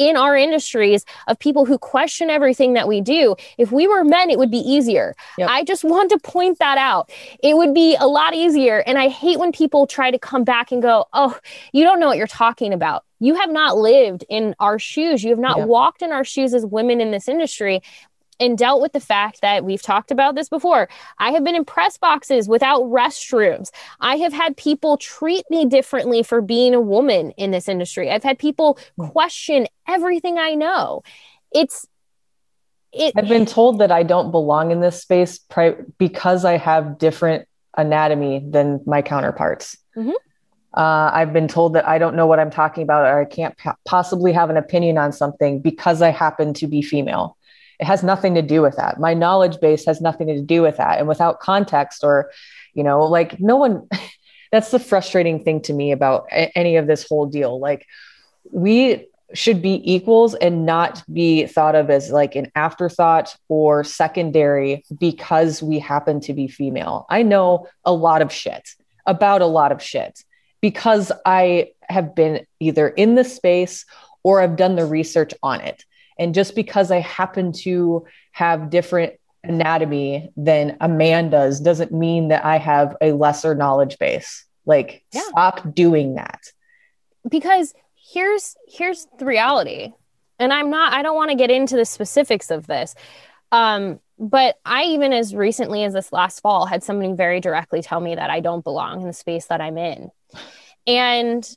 in 0.00 0.16
our 0.16 0.34
industries 0.34 1.04
of 1.28 1.38
people 1.38 1.66
who 1.66 1.76
question 1.76 2.30
everything 2.30 2.72
that 2.72 2.88
we 2.88 3.02
do. 3.02 3.36
If 3.58 3.70
we 3.70 3.86
were 3.86 4.02
men, 4.02 4.30
it 4.30 4.38
would 4.38 4.50
be 4.50 4.56
easier. 4.56 5.14
Yep. 5.36 5.50
I 5.50 5.62
just 5.62 5.84
want 5.84 6.10
to 6.10 6.18
point 6.18 6.58
that 6.58 6.78
out. 6.78 7.10
It 7.42 7.54
would 7.54 7.74
be 7.74 7.96
a 8.00 8.06
lot 8.06 8.34
easier. 8.34 8.78
And 8.78 8.96
I 8.96 9.08
hate 9.08 9.38
when 9.38 9.52
people 9.52 9.86
try 9.86 10.10
to 10.10 10.18
come 10.18 10.42
back 10.42 10.72
and 10.72 10.80
go, 10.80 11.04
oh, 11.12 11.38
you 11.74 11.84
don't 11.84 12.00
know 12.00 12.06
what 12.06 12.16
you're 12.16 12.26
talking 12.26 12.72
about. 12.72 13.04
You 13.18 13.34
have 13.34 13.50
not 13.50 13.76
lived 13.76 14.24
in 14.30 14.54
our 14.58 14.78
shoes. 14.78 15.22
You 15.22 15.30
have 15.30 15.38
not 15.38 15.58
yep. 15.58 15.68
walked 15.68 16.00
in 16.00 16.12
our 16.12 16.24
shoes 16.24 16.54
as 16.54 16.64
women 16.64 17.02
in 17.02 17.10
this 17.10 17.28
industry 17.28 17.82
and 18.40 18.58
dealt 18.58 18.80
with 18.80 18.92
the 18.92 19.00
fact 19.00 19.42
that 19.42 19.64
we've 19.64 19.82
talked 19.82 20.10
about 20.10 20.34
this 20.34 20.48
before. 20.48 20.88
I 21.18 21.30
have 21.30 21.44
been 21.44 21.54
in 21.54 21.64
press 21.64 21.98
boxes 21.98 22.48
without 22.48 22.82
restrooms. 22.84 23.70
I 24.00 24.16
have 24.16 24.32
had 24.32 24.56
people 24.56 24.96
treat 24.96 25.44
me 25.50 25.66
differently 25.66 26.22
for 26.22 26.40
being 26.40 26.74
a 26.74 26.80
woman 26.80 27.32
in 27.32 27.50
this 27.50 27.68
industry. 27.68 28.10
I've 28.10 28.24
had 28.24 28.38
people 28.38 28.78
question 28.98 29.66
everything 29.86 30.38
I 30.38 30.54
know. 30.54 31.02
It's 31.52 31.86
it, 32.92 33.14
I've 33.16 33.28
been 33.28 33.46
told 33.46 33.78
that 33.78 33.92
I 33.92 34.02
don't 34.02 34.32
belong 34.32 34.72
in 34.72 34.80
this 34.80 35.00
space 35.00 35.38
pri- 35.38 35.76
because 35.98 36.44
I 36.44 36.56
have 36.56 36.98
different 36.98 37.46
anatomy 37.76 38.44
than 38.44 38.80
my 38.84 39.00
counterparts. 39.00 39.76
Mm-hmm. 39.96 40.10
Uh, 40.72 41.10
I've 41.12 41.32
been 41.32 41.48
told 41.48 41.74
that 41.74 41.86
I 41.86 41.98
don't 41.98 42.14
know 42.14 42.26
what 42.26 42.38
I'm 42.38 42.50
talking 42.50 42.82
about 42.82 43.04
or 43.04 43.20
I 43.20 43.24
can't 43.24 43.56
possibly 43.84 44.32
have 44.32 44.50
an 44.50 44.56
opinion 44.56 44.98
on 44.98 45.12
something 45.12 45.60
because 45.60 46.00
I 46.02 46.10
happen 46.10 46.54
to 46.54 46.66
be 46.66 46.82
female. 46.82 47.36
It 47.80 47.86
has 47.86 48.02
nothing 48.02 48.34
to 48.34 48.42
do 48.42 48.62
with 48.62 48.76
that. 48.76 49.00
My 49.00 49.14
knowledge 49.14 49.58
base 49.60 49.84
has 49.86 50.00
nothing 50.00 50.26
to 50.28 50.40
do 50.40 50.62
with 50.62 50.76
that. 50.76 50.98
And 50.98 51.08
without 51.08 51.40
context 51.40 52.04
or, 52.04 52.30
you 52.74 52.84
know, 52.84 53.04
like 53.04 53.40
no 53.40 53.56
one, 53.56 53.88
that's 54.52 54.70
the 54.70 54.78
frustrating 54.78 55.42
thing 55.42 55.62
to 55.62 55.72
me 55.72 55.92
about 55.92 56.26
any 56.30 56.76
of 56.76 56.86
this 56.86 57.08
whole 57.08 57.26
deal. 57.26 57.58
Like 57.58 57.86
we 58.50 59.06
should 59.32 59.62
be 59.62 59.80
equals 59.90 60.34
and 60.34 60.66
not 60.66 61.02
be 61.12 61.46
thought 61.46 61.74
of 61.74 61.88
as 61.88 62.10
like 62.10 62.34
an 62.34 62.50
afterthought 62.54 63.36
or 63.48 63.84
secondary 63.84 64.84
because 64.98 65.62
we 65.62 65.78
happen 65.78 66.20
to 66.20 66.32
be 66.32 66.48
female. 66.48 67.06
I 67.08 67.22
know 67.22 67.68
a 67.84 67.92
lot 67.92 68.22
of 68.22 68.32
shit 68.32 68.68
about 69.06 69.40
a 69.40 69.46
lot 69.46 69.72
of 69.72 69.82
shit 69.82 70.24
because 70.60 71.12
I 71.24 71.70
have 71.88 72.14
been 72.14 72.46
either 72.58 72.88
in 72.88 73.14
the 73.14 73.24
space 73.24 73.84
or 74.22 74.40
I've 74.40 74.56
done 74.56 74.76
the 74.76 74.84
research 74.84 75.32
on 75.42 75.60
it. 75.60 75.84
And 76.20 76.34
just 76.34 76.54
because 76.54 76.90
I 76.90 77.00
happen 77.00 77.50
to 77.64 78.06
have 78.32 78.68
different 78.68 79.14
anatomy 79.42 80.30
than 80.36 80.76
a 80.80 80.86
man 80.88 81.30
does 81.30 81.60
doesn't 81.60 81.92
mean 81.92 82.28
that 82.28 82.44
I 82.44 82.58
have 82.58 82.94
a 83.00 83.12
lesser 83.12 83.54
knowledge 83.54 83.98
base. 83.98 84.44
Like 84.66 85.02
yeah. 85.12 85.22
stop 85.22 85.74
doing 85.74 86.16
that. 86.16 86.40
Because 87.28 87.72
here's 88.12 88.54
here's 88.68 89.06
the 89.18 89.24
reality. 89.24 89.92
And 90.38 90.52
I'm 90.52 90.68
not 90.68 90.92
I 90.92 91.02
don't 91.02 91.16
want 91.16 91.30
to 91.30 91.36
get 91.36 91.50
into 91.50 91.74
the 91.74 91.86
specifics 91.86 92.50
of 92.50 92.66
this. 92.66 92.94
Um 93.50 93.98
but 94.18 94.58
I 94.66 94.84
even 94.84 95.14
as 95.14 95.34
recently 95.34 95.84
as 95.84 95.94
this 95.94 96.12
last 96.12 96.40
fall 96.40 96.66
had 96.66 96.84
somebody 96.84 97.14
very 97.14 97.40
directly 97.40 97.80
tell 97.80 98.00
me 98.00 98.14
that 98.14 98.28
I 98.28 98.40
don't 98.40 98.62
belong 98.62 99.00
in 99.00 99.06
the 99.06 99.14
space 99.14 99.46
that 99.46 99.62
I'm 99.62 99.78
in. 99.78 100.10
And 100.86 101.48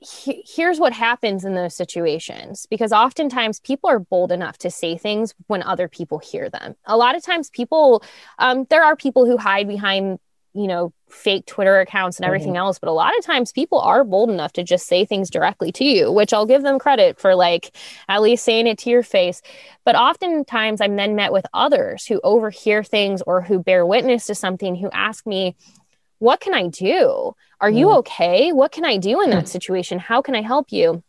he, 0.00 0.44
here's 0.46 0.78
what 0.78 0.92
happens 0.92 1.44
in 1.44 1.54
those 1.54 1.74
situations 1.74 2.66
because 2.68 2.92
oftentimes 2.92 3.60
people 3.60 3.88
are 3.88 3.98
bold 3.98 4.30
enough 4.30 4.58
to 4.58 4.70
say 4.70 4.96
things 4.96 5.34
when 5.46 5.62
other 5.62 5.88
people 5.88 6.18
hear 6.18 6.50
them. 6.50 6.74
A 6.84 6.96
lot 6.96 7.16
of 7.16 7.22
times, 7.22 7.48
people, 7.50 8.02
um, 8.38 8.66
there 8.68 8.84
are 8.84 8.94
people 8.94 9.24
who 9.24 9.38
hide 9.38 9.66
behind, 9.66 10.18
you 10.52 10.66
know, 10.66 10.92
fake 11.08 11.46
Twitter 11.46 11.80
accounts 11.80 12.18
and 12.18 12.26
everything 12.26 12.48
mm-hmm. 12.48 12.56
else, 12.56 12.78
but 12.78 12.90
a 12.90 12.92
lot 12.92 13.16
of 13.16 13.24
times 13.24 13.52
people 13.52 13.78
are 13.78 14.04
bold 14.04 14.28
enough 14.28 14.52
to 14.52 14.62
just 14.62 14.86
say 14.86 15.04
things 15.04 15.30
directly 15.30 15.72
to 15.72 15.84
you, 15.84 16.12
which 16.12 16.32
I'll 16.32 16.46
give 16.46 16.62
them 16.62 16.78
credit 16.78 17.18
for, 17.18 17.34
like 17.34 17.74
at 18.08 18.22
least 18.22 18.44
saying 18.44 18.66
it 18.66 18.78
to 18.78 18.90
your 18.90 19.02
face. 19.02 19.40
But 19.84 19.96
oftentimes, 19.96 20.80
I'm 20.82 20.96
then 20.96 21.14
met 21.14 21.32
with 21.32 21.46
others 21.54 22.04
who 22.04 22.20
overhear 22.22 22.84
things 22.84 23.22
or 23.26 23.40
who 23.40 23.62
bear 23.62 23.86
witness 23.86 24.26
to 24.26 24.34
something 24.34 24.74
who 24.74 24.90
ask 24.92 25.26
me, 25.26 25.56
what 26.18 26.40
can 26.40 26.54
I 26.54 26.68
do? 26.68 27.34
Are 27.60 27.70
you 27.70 27.88
mm. 27.88 27.96
okay? 27.98 28.52
What 28.52 28.72
can 28.72 28.84
I 28.84 28.96
do 28.96 29.20
in 29.22 29.30
that 29.30 29.44
mm. 29.44 29.48
situation? 29.48 29.98
How 29.98 30.22
can 30.22 30.34
I 30.34 30.42
help 30.42 30.72
you? 30.72 31.02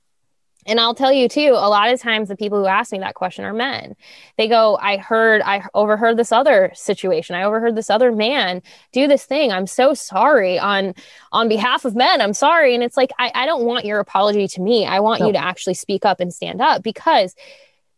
And 0.67 0.81
I'll 0.81 0.93
tell 0.93 1.13
you 1.13 1.29
too, 1.29 1.53
a 1.53 1.69
lot 1.69 1.89
of 1.89 2.01
times 2.01 2.27
the 2.27 2.35
people 2.35 2.59
who 2.59 2.65
ask 2.65 2.91
me 2.91 2.99
that 2.99 3.15
question 3.15 3.45
are 3.45 3.53
men. 3.53 3.95
They 4.37 4.49
go, 4.49 4.77
I 4.81 4.97
heard, 4.97 5.41
I 5.41 5.63
overheard 5.73 6.17
this 6.17 6.33
other 6.33 6.71
situation. 6.75 7.37
I 7.37 7.43
overheard 7.43 7.75
this 7.75 7.89
other 7.89 8.11
man 8.11 8.61
do 8.91 9.07
this 9.07 9.23
thing. 9.23 9.53
I'm 9.53 9.65
so 9.65 9.93
sorry 9.93 10.59
on 10.59 10.93
on 11.31 11.47
behalf 11.47 11.85
of 11.85 11.95
men. 11.95 12.19
I'm 12.19 12.33
sorry. 12.33 12.75
And 12.75 12.83
it's 12.83 12.97
like, 12.97 13.11
I, 13.17 13.31
I 13.33 13.45
don't 13.45 13.63
want 13.63 13.85
your 13.85 13.99
apology 13.99 14.47
to 14.49 14.61
me. 14.61 14.85
I 14.85 14.99
want 14.99 15.21
you 15.21 15.31
to 15.31 15.39
actually 15.39 15.75
speak 15.75 16.03
up 16.03 16.19
and 16.19 16.33
stand 16.33 16.61
up 16.61 16.83
because 16.83 17.33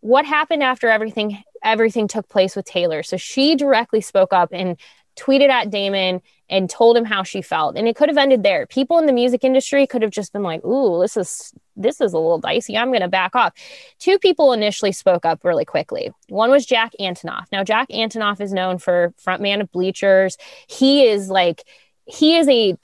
what 0.02 0.26
happened 0.26 0.62
after 0.62 0.90
everything 0.90 1.44
everything 1.64 2.08
took 2.08 2.30
place 2.30 2.56
with 2.56 2.66
Taylor. 2.66 3.02
So 3.02 3.18
she 3.18 3.56
directly 3.56 4.02
spoke 4.02 4.32
up 4.32 4.50
and 4.54 4.78
tweeted 5.18 5.50
at 5.50 5.72
Damon 5.72 6.22
and 6.50 6.70
told 6.70 6.98
him 6.98 7.06
how 7.06 7.24
she 7.24 7.42
felt. 7.42 7.78
And 7.78 7.88
it 7.88 7.96
could 7.96 8.10
have 8.10 8.18
ended 8.18 8.44
there. 8.44 8.66
People 8.66 8.98
in 8.98 9.06
the 9.06 9.14
music 9.14 9.44
industry 9.44 9.86
could 9.86 10.02
have 10.02 10.12
just 10.12 10.34
been 10.34 10.44
like, 10.44 10.64
"Ooh, 10.66 11.00
this 11.02 11.16
is 11.18 11.54
this 11.76 12.02
is 12.02 12.14
a 12.14 12.18
little 12.18 12.40
dicey. 12.40 12.78
I'm 12.78 12.90
going 12.90 13.02
to 13.02 13.08
back 13.08 13.36
off." 13.36 13.54
Two 14.00 14.20
people 14.20 14.54
initially 14.54 14.92
spoke 14.92 15.26
up 15.26 15.44
really 15.44 15.66
quickly. 15.66 16.12
One 16.28 16.52
was 16.52 16.66
Jack 16.66 16.94
Antonoff. 17.00 17.46
Now 17.52 17.64
Jack 17.64 17.90
Antonoff 17.90 18.42
is 18.42 18.54
known 18.54 18.78
for 18.78 19.14
frontman 19.24 19.62
of 19.62 19.72
Bleachers. 19.72 20.38
He 20.68 21.06
is 21.08 21.30
like 21.30 21.64
he 22.06 22.38
is 22.38 22.48
a 22.48 22.78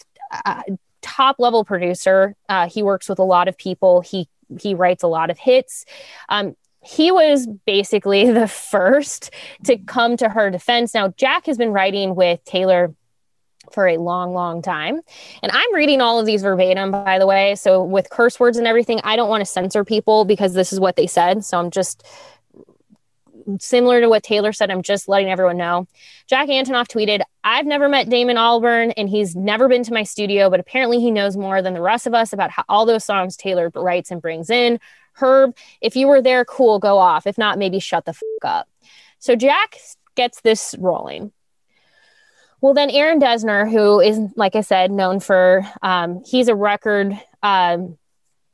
uh, 0.45 0.63
top 1.01 1.37
level 1.39 1.63
producer. 1.63 2.35
Uh, 2.49 2.67
he 2.67 2.83
works 2.83 3.09
with 3.09 3.19
a 3.19 3.23
lot 3.23 3.47
of 3.47 3.57
people. 3.57 4.01
He 4.01 4.27
he 4.59 4.75
writes 4.75 5.03
a 5.03 5.07
lot 5.07 5.29
of 5.29 5.39
hits. 5.39 5.85
Um, 6.29 6.55
he 6.85 7.11
was 7.11 7.47
basically 7.65 8.31
the 8.31 8.47
first 8.47 9.31
to 9.63 9.77
come 9.77 10.17
to 10.17 10.29
her 10.29 10.49
defense. 10.49 10.93
Now, 10.93 11.09
Jack 11.09 11.45
has 11.47 11.57
been 11.57 11.71
writing 11.71 12.15
with 12.15 12.43
Taylor 12.45 12.93
for 13.71 13.87
a 13.87 13.97
long, 13.97 14.33
long 14.33 14.61
time. 14.61 15.01
And 15.41 15.51
I'm 15.51 15.75
reading 15.75 16.01
all 16.01 16.19
of 16.19 16.25
these 16.25 16.41
verbatim, 16.41 16.91
by 16.91 17.19
the 17.19 17.27
way. 17.27 17.55
So, 17.55 17.83
with 17.83 18.09
curse 18.09 18.39
words 18.39 18.57
and 18.57 18.67
everything, 18.67 19.01
I 19.03 19.15
don't 19.15 19.29
want 19.29 19.41
to 19.41 19.45
censor 19.45 19.83
people 19.83 20.25
because 20.25 20.53
this 20.53 20.73
is 20.73 20.79
what 20.79 20.95
they 20.95 21.07
said. 21.07 21.45
So, 21.45 21.59
I'm 21.59 21.71
just 21.71 22.05
similar 23.59 24.01
to 24.01 24.09
what 24.09 24.23
Taylor 24.23 24.53
said. 24.53 24.71
I'm 24.71 24.81
just 24.81 25.07
letting 25.07 25.29
everyone 25.29 25.57
know. 25.57 25.87
Jack 26.27 26.49
Antonoff 26.49 26.87
tweeted, 26.87 27.21
I've 27.43 27.65
never 27.65 27.87
met 27.87 28.09
Damon 28.09 28.37
Albarn 28.37 28.93
and 28.97 29.09
he's 29.09 29.35
never 29.35 29.67
been 29.67 29.83
to 29.83 29.93
my 29.93 30.03
studio, 30.03 30.49
but 30.49 30.59
apparently 30.59 30.99
he 30.99 31.11
knows 31.11 31.37
more 31.37 31.61
than 31.61 31.73
the 31.73 31.81
rest 31.81 32.07
of 32.07 32.13
us 32.13 32.33
about 32.33 32.51
how 32.51 32.63
all 32.67 32.85
those 32.85 33.05
songs 33.05 33.37
Taylor 33.37 33.71
writes 33.75 34.11
and 34.11 34.21
brings 34.21 34.49
in. 34.49 34.79
Herb, 35.13 35.55
if 35.81 35.95
you 35.95 36.07
were 36.07 36.21
there, 36.21 36.43
cool, 36.43 36.79
go 36.79 36.97
off. 36.97 37.27
If 37.27 37.37
not, 37.37 37.57
maybe 37.57 37.79
shut 37.79 38.05
the 38.05 38.13
fuck 38.13 38.43
up. 38.43 38.69
So 39.19 39.35
Jack 39.35 39.77
gets 40.15 40.41
this 40.41 40.75
rolling. 40.77 41.31
Well, 42.65 42.73
then 42.73 42.89
Aaron 42.89 43.19
Dessner, 43.19 43.69
who 43.69 43.99
is, 43.99 44.19
like 44.35 44.55
I 44.55 44.61
said, 44.61 44.89
known 44.89 45.19
for, 45.19 45.63
um, 45.83 46.23
he's 46.25 46.47
a 46.47 46.55
record, 46.55 47.13
um, 47.43 47.95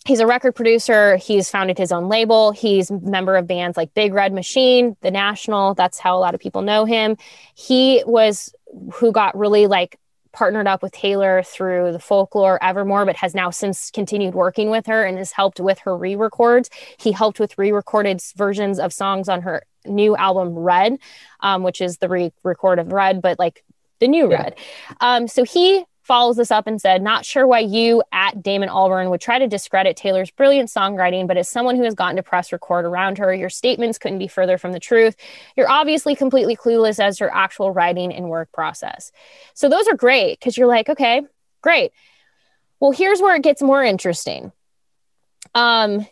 he's 0.05 0.19
a 0.19 0.27
record 0.27 0.53
producer. 0.53 1.15
He's 1.15 1.49
founded 1.49 1.77
his 1.77 1.93
own 1.93 2.09
label. 2.09 2.51
He's 2.51 2.91
member 2.91 3.37
of 3.37 3.47
bands 3.47 3.77
like 3.77 3.93
Big 3.93 4.13
Red 4.13 4.33
Machine, 4.33 4.97
The 4.99 5.11
National. 5.11 5.75
That's 5.75 5.97
how 5.97 6.17
a 6.17 6.19
lot 6.19 6.35
of 6.35 6.41
people 6.41 6.61
know 6.61 6.83
him. 6.83 7.15
He 7.55 8.03
was 8.05 8.53
who 8.95 9.13
got 9.13 9.37
really 9.37 9.67
like 9.67 9.97
partnered 10.33 10.67
up 10.67 10.83
with 10.83 10.91
Taylor 10.91 11.41
through 11.41 11.93
the 11.93 11.99
folklore 11.99 12.61
Evermore, 12.61 13.05
but 13.05 13.15
has 13.15 13.33
now 13.33 13.49
since 13.49 13.91
continued 13.91 14.33
working 14.33 14.69
with 14.69 14.87
her 14.87 15.05
and 15.05 15.19
has 15.19 15.31
helped 15.31 15.61
with 15.61 15.79
her 15.79 15.95
re 15.95 16.17
records. 16.17 16.69
He 16.99 17.13
helped 17.13 17.39
with 17.39 17.57
re 17.57 17.71
recorded 17.71 18.21
versions 18.35 18.77
of 18.77 18.91
songs 18.91 19.29
on 19.29 19.43
her 19.43 19.63
new 19.85 20.17
album 20.17 20.49
Red, 20.49 20.97
um, 21.39 21.63
which 21.63 21.79
is 21.79 21.99
the 21.99 22.09
re 22.09 22.33
record 22.43 22.77
of 22.77 22.91
Red, 22.91 23.21
but 23.21 23.39
like 23.39 23.63
the 24.01 24.09
new 24.09 24.29
yeah. 24.29 24.43
Red. 24.43 24.55
Um, 24.99 25.29
so 25.29 25.45
he 25.45 25.85
follows 26.03 26.35
this 26.35 26.51
up 26.51 26.67
and 26.67 26.81
said, 26.81 27.01
Not 27.01 27.25
sure 27.25 27.47
why 27.47 27.59
you 27.59 28.03
at 28.11 28.43
Damon 28.43 28.67
Albarn 28.67 29.09
would 29.09 29.21
try 29.21 29.39
to 29.39 29.47
discredit 29.47 29.95
Taylor's 29.95 30.29
brilliant 30.31 30.67
songwriting, 30.67 31.25
but 31.25 31.37
as 31.37 31.47
someone 31.47 31.77
who 31.77 31.83
has 31.83 31.95
gotten 31.95 32.17
to 32.17 32.23
press 32.23 32.51
record 32.51 32.83
around 32.83 33.17
her, 33.19 33.33
your 33.33 33.49
statements 33.49 33.97
couldn't 33.97 34.19
be 34.19 34.27
further 34.27 34.57
from 34.57 34.73
the 34.73 34.79
truth. 34.79 35.15
You're 35.55 35.71
obviously 35.71 36.15
completely 36.15 36.57
clueless 36.57 36.99
as 36.99 37.19
her 37.19 37.33
actual 37.33 37.71
writing 37.71 38.13
and 38.13 38.27
work 38.29 38.51
process. 38.51 39.13
So 39.53 39.69
those 39.69 39.87
are 39.87 39.95
great 39.95 40.37
because 40.37 40.57
you're 40.57 40.67
like, 40.67 40.89
okay, 40.89 41.21
great. 41.61 41.93
Well, 42.81 42.91
here's 42.91 43.21
where 43.21 43.35
it 43.35 43.43
gets 43.43 43.61
more 43.61 43.83
interesting. 43.83 44.51
Um, 45.55 46.07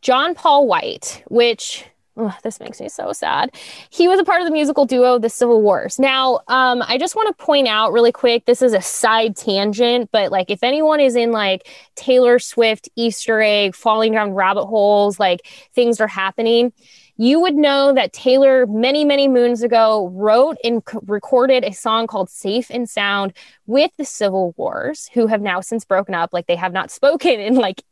John 0.00 0.34
Paul 0.34 0.66
White, 0.66 1.24
which 1.26 1.84
Oh, 2.20 2.36
this 2.42 2.58
makes 2.58 2.80
me 2.80 2.88
so 2.88 3.12
sad. 3.12 3.54
He 3.90 4.08
was 4.08 4.18
a 4.18 4.24
part 4.24 4.40
of 4.40 4.46
the 4.46 4.52
musical 4.52 4.84
duo 4.84 5.20
The 5.20 5.30
Civil 5.30 5.62
Wars. 5.62 6.00
Now, 6.00 6.40
um, 6.48 6.82
I 6.82 6.98
just 6.98 7.14
want 7.14 7.28
to 7.28 7.44
point 7.44 7.68
out 7.68 7.92
really 7.92 8.10
quick 8.10 8.44
this 8.44 8.60
is 8.60 8.72
a 8.72 8.82
side 8.82 9.36
tangent, 9.36 10.10
but 10.10 10.32
like 10.32 10.50
if 10.50 10.64
anyone 10.64 10.98
is 10.98 11.14
in 11.14 11.30
like 11.30 11.68
Taylor 11.94 12.40
Swift 12.40 12.88
Easter 12.96 13.40
egg, 13.40 13.76
falling 13.76 14.12
down 14.12 14.32
rabbit 14.32 14.66
holes, 14.66 15.20
like 15.20 15.46
things 15.74 16.00
are 16.00 16.08
happening, 16.08 16.72
you 17.18 17.40
would 17.40 17.56
know 17.56 17.92
that 17.92 18.12
Taylor, 18.12 18.64
many, 18.66 19.04
many 19.04 19.26
moons 19.26 19.64
ago, 19.64 20.08
wrote 20.14 20.56
and 20.62 20.82
c- 20.88 20.98
recorded 21.04 21.64
a 21.64 21.72
song 21.72 22.06
called 22.06 22.30
Safe 22.30 22.70
and 22.70 22.88
Sound 22.88 23.32
with 23.66 23.90
the 23.98 24.04
Civil 24.04 24.54
Wars, 24.56 25.10
who 25.12 25.26
have 25.26 25.42
now 25.42 25.60
since 25.60 25.84
broken 25.84 26.14
up. 26.14 26.32
Like 26.32 26.46
they 26.46 26.54
have 26.54 26.72
not 26.72 26.90
spoken 26.92 27.40
in 27.40 27.56
like 27.56 27.82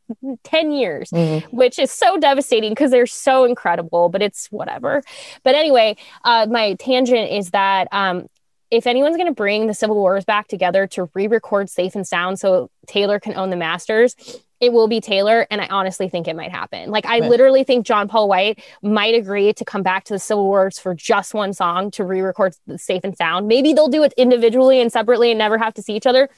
10 0.45 0.70
years, 0.70 1.11
mm-hmm. 1.11 1.55
which 1.55 1.79
is 1.79 1.91
so 1.91 2.16
devastating 2.16 2.70
because 2.70 2.93
they're 2.93 3.05
so 3.05 3.45
incredible, 3.45 4.09
but 4.09 4.22
it's 4.22 4.47
whatever. 4.47 5.03
But 5.43 5.57
anyway, 5.57 5.97
uh, 6.24 6.47
my 6.49 6.74
tangent 6.74 7.33
is 7.33 7.51
that 7.51 7.89
um, 7.91 8.29
if 8.70 8.87
anyone's 8.87 9.16
going 9.16 9.29
to 9.29 9.35
bring 9.35 9.66
the 9.66 9.74
Civil 9.74 9.97
Wars 9.97 10.24
back 10.24 10.47
together 10.47 10.87
to 10.89 11.11
re 11.14 11.27
record 11.27 11.68
Safe 11.68 11.97
and 11.97 12.07
Sound 12.07 12.39
so 12.39 12.70
Taylor 12.87 13.18
can 13.18 13.37
own 13.37 13.51
the 13.51 13.57
masters, 13.57 14.14
it 14.61 14.73
will 14.73 14.89
be 14.89 15.01
Taylor. 15.01 15.47
And 15.51 15.61
I 15.61 15.67
honestly 15.67 16.09
think 16.09 16.29
it 16.29 16.37
might 16.37 16.51
happen. 16.51 16.91
Like, 16.91 17.07
I 17.07 17.21
right. 17.21 17.31
literally 17.31 17.65
think 17.65 17.87
John 17.87 18.09
Paul 18.09 18.29
White 18.29 18.63
might 18.83 19.15
agree 19.15 19.53
to 19.53 19.65
come 19.65 19.83
back 19.83 20.05
to 20.05 20.15
the 20.15 20.19
Civil 20.19 20.45
Wars 20.45 20.79
for 20.79 20.95
just 20.95 21.35
one 21.35 21.53
song 21.53 21.91
to 21.93 22.05
re 22.05 22.21
record 22.21 22.55
Safe 22.77 23.03
and 23.05 23.17
Sound. 23.17 23.49
Maybe 23.49 23.73
they'll 23.73 23.89
do 23.89 24.03
it 24.03 24.15
individually 24.17 24.81
and 24.81 24.91
separately 24.91 25.31
and 25.31 25.39
never 25.39 25.59
have 25.59 25.75
to 25.75 25.83
see 25.83 25.95
each 25.95 26.07
other, 26.07 26.29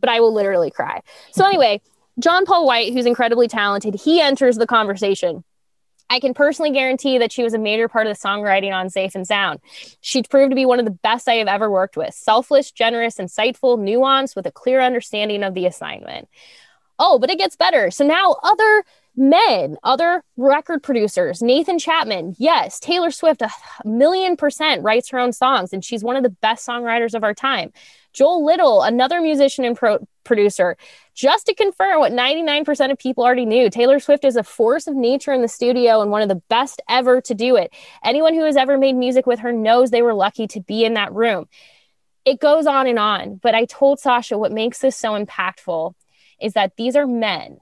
but 0.00 0.08
I 0.08 0.20
will 0.20 0.32
literally 0.32 0.70
cry. 0.70 1.02
So, 1.32 1.44
anyway, 1.44 1.80
John 2.18 2.46
Paul 2.46 2.66
White, 2.66 2.92
who's 2.92 3.06
incredibly 3.06 3.48
talented, 3.48 3.94
he 3.94 4.20
enters 4.20 4.56
the 4.56 4.66
conversation. 4.66 5.44
I 6.08 6.20
can 6.20 6.34
personally 6.34 6.70
guarantee 6.70 7.18
that 7.18 7.32
she 7.32 7.42
was 7.42 7.52
a 7.52 7.58
major 7.58 7.88
part 7.88 8.06
of 8.06 8.16
the 8.16 8.28
songwriting 8.28 8.72
on 8.72 8.90
Safe 8.90 9.14
and 9.14 9.26
Sound. 9.26 9.58
She 10.00 10.22
proved 10.22 10.52
to 10.52 10.54
be 10.54 10.64
one 10.64 10.78
of 10.78 10.84
the 10.84 10.92
best 10.92 11.28
I 11.28 11.34
have 11.34 11.48
ever 11.48 11.70
worked 11.70 11.96
with 11.96 12.14
selfless, 12.14 12.70
generous, 12.70 13.16
insightful, 13.16 13.78
nuanced, 13.78 14.36
with 14.36 14.46
a 14.46 14.52
clear 14.52 14.80
understanding 14.80 15.42
of 15.42 15.54
the 15.54 15.66
assignment. 15.66 16.28
Oh, 16.98 17.18
but 17.18 17.30
it 17.30 17.38
gets 17.38 17.56
better. 17.56 17.90
So 17.90 18.06
now 18.06 18.36
other 18.42 18.84
men, 19.16 19.76
other 19.82 20.22
record 20.36 20.82
producers, 20.82 21.42
Nathan 21.42 21.78
Chapman, 21.78 22.36
yes, 22.38 22.78
Taylor 22.78 23.10
Swift, 23.10 23.42
a 23.42 23.50
million 23.84 24.36
percent 24.36 24.82
writes 24.82 25.08
her 25.10 25.18
own 25.18 25.32
songs, 25.32 25.72
and 25.72 25.84
she's 25.84 26.04
one 26.04 26.16
of 26.16 26.22
the 26.22 26.30
best 26.30 26.66
songwriters 26.66 27.14
of 27.14 27.24
our 27.24 27.34
time. 27.34 27.72
Joel 28.12 28.44
Little, 28.44 28.82
another 28.82 29.20
musician 29.20 29.64
and 29.64 29.76
pro- 29.76 30.06
producer, 30.24 30.76
just 31.14 31.46
to 31.46 31.54
confirm 31.54 32.00
what 32.00 32.12
99% 32.12 32.90
of 32.90 32.98
people 32.98 33.24
already 33.24 33.46
knew 33.46 33.70
Taylor 33.70 34.00
Swift 34.00 34.24
is 34.24 34.36
a 34.36 34.42
force 34.42 34.86
of 34.86 34.94
nature 34.94 35.32
in 35.32 35.42
the 35.42 35.48
studio 35.48 36.00
and 36.00 36.10
one 36.10 36.22
of 36.22 36.28
the 36.28 36.42
best 36.48 36.80
ever 36.88 37.20
to 37.22 37.34
do 37.34 37.56
it. 37.56 37.72
Anyone 38.02 38.34
who 38.34 38.44
has 38.44 38.56
ever 38.56 38.78
made 38.78 38.96
music 38.96 39.26
with 39.26 39.40
her 39.40 39.52
knows 39.52 39.90
they 39.90 40.02
were 40.02 40.14
lucky 40.14 40.46
to 40.48 40.60
be 40.60 40.84
in 40.84 40.94
that 40.94 41.12
room. 41.12 41.46
It 42.24 42.40
goes 42.40 42.66
on 42.66 42.86
and 42.86 42.98
on, 42.98 43.36
but 43.36 43.54
I 43.54 43.66
told 43.66 44.00
Sasha 44.00 44.36
what 44.36 44.50
makes 44.50 44.78
this 44.80 44.96
so 44.96 45.12
impactful 45.12 45.94
is 46.40 46.54
that 46.54 46.72
these 46.76 46.96
are 46.96 47.06
men 47.06 47.60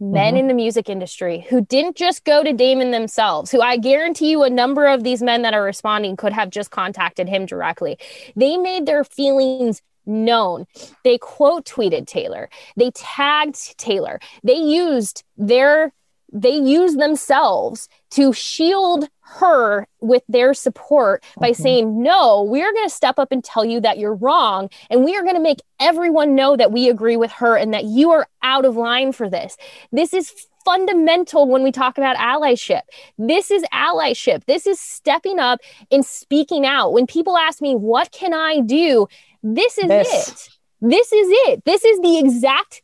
men 0.00 0.34
mm-hmm. 0.34 0.36
in 0.36 0.48
the 0.48 0.54
music 0.54 0.88
industry 0.88 1.46
who 1.48 1.60
didn't 1.60 1.96
just 1.96 2.24
go 2.24 2.42
to 2.42 2.52
Damon 2.52 2.90
themselves, 2.90 3.50
who 3.50 3.60
I 3.60 3.76
guarantee 3.76 4.30
you 4.30 4.42
a 4.42 4.50
number 4.50 4.86
of 4.86 5.04
these 5.04 5.22
men 5.22 5.42
that 5.42 5.54
are 5.54 5.62
responding 5.62 6.16
could 6.16 6.32
have 6.32 6.50
just 6.50 6.70
contacted 6.70 7.28
him 7.28 7.46
directly. 7.46 7.98
They 8.36 8.56
made 8.56 8.86
their 8.86 9.04
feelings 9.04 9.82
known. 10.06 10.66
They 11.04 11.18
quote 11.18 11.64
tweeted 11.64 12.06
Taylor. 12.06 12.50
They 12.76 12.90
tagged 12.90 13.78
Taylor. 13.78 14.20
They 14.42 14.56
used 14.56 15.24
their 15.36 15.92
they 16.32 16.56
use 16.56 16.96
themselves 16.96 17.88
to 18.10 18.32
shield 18.32 19.08
her 19.24 19.86
with 20.00 20.22
their 20.28 20.54
support 20.54 21.24
by 21.38 21.50
mm-hmm. 21.50 21.62
saying, 21.62 22.02
No, 22.02 22.42
we're 22.42 22.72
going 22.72 22.88
to 22.88 22.94
step 22.94 23.18
up 23.18 23.32
and 23.32 23.42
tell 23.42 23.64
you 23.64 23.80
that 23.80 23.98
you're 23.98 24.14
wrong. 24.14 24.68
And 24.90 25.04
we 25.04 25.16
are 25.16 25.22
going 25.22 25.34
to 25.34 25.40
make 25.40 25.60
everyone 25.80 26.34
know 26.34 26.56
that 26.56 26.72
we 26.72 26.88
agree 26.88 27.16
with 27.16 27.32
her 27.32 27.56
and 27.56 27.72
that 27.72 27.84
you 27.84 28.10
are 28.10 28.28
out 28.42 28.64
of 28.64 28.76
line 28.76 29.12
for 29.12 29.28
this. 29.28 29.56
This 29.92 30.12
is 30.12 30.32
fundamental 30.64 31.46
when 31.48 31.62
we 31.62 31.72
talk 31.72 31.98
about 31.98 32.16
allyship. 32.16 32.82
This 33.18 33.50
is 33.50 33.62
allyship. 33.72 34.44
This 34.44 34.66
is 34.66 34.80
stepping 34.80 35.38
up 35.38 35.60
and 35.90 36.04
speaking 36.04 36.66
out. 36.66 36.92
When 36.92 37.06
people 37.06 37.36
ask 37.36 37.60
me, 37.60 37.74
What 37.74 38.12
can 38.12 38.34
I 38.34 38.60
do? 38.60 39.08
This 39.42 39.78
is 39.78 39.88
this. 39.88 40.28
it. 40.28 40.48
This 40.80 41.12
is 41.12 41.28
it. 41.48 41.64
This 41.64 41.84
is 41.84 42.00
the 42.00 42.18
exact 42.18 42.82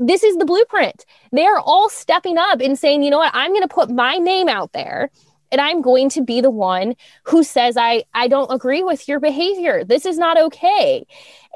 this 0.00 0.24
is 0.24 0.36
the 0.38 0.44
blueprint. 0.44 1.04
They 1.30 1.46
are 1.46 1.60
all 1.60 1.88
stepping 1.88 2.36
up 2.36 2.60
and 2.60 2.76
saying, 2.76 3.04
you 3.04 3.10
know 3.10 3.18
what, 3.18 3.30
I'm 3.32 3.52
going 3.52 3.62
to 3.62 3.68
put 3.68 3.90
my 3.90 4.16
name 4.16 4.48
out 4.48 4.72
there 4.72 5.10
and 5.52 5.60
I'm 5.60 5.82
going 5.82 6.08
to 6.10 6.22
be 6.22 6.40
the 6.40 6.50
one 6.50 6.96
who 7.24 7.42
says 7.42 7.76
I 7.76 8.04
I 8.12 8.28
don't 8.28 8.52
agree 8.52 8.82
with 8.82 9.08
your 9.08 9.20
behavior. 9.20 9.84
This 9.84 10.06
is 10.06 10.18
not 10.18 10.38
okay. 10.38 11.06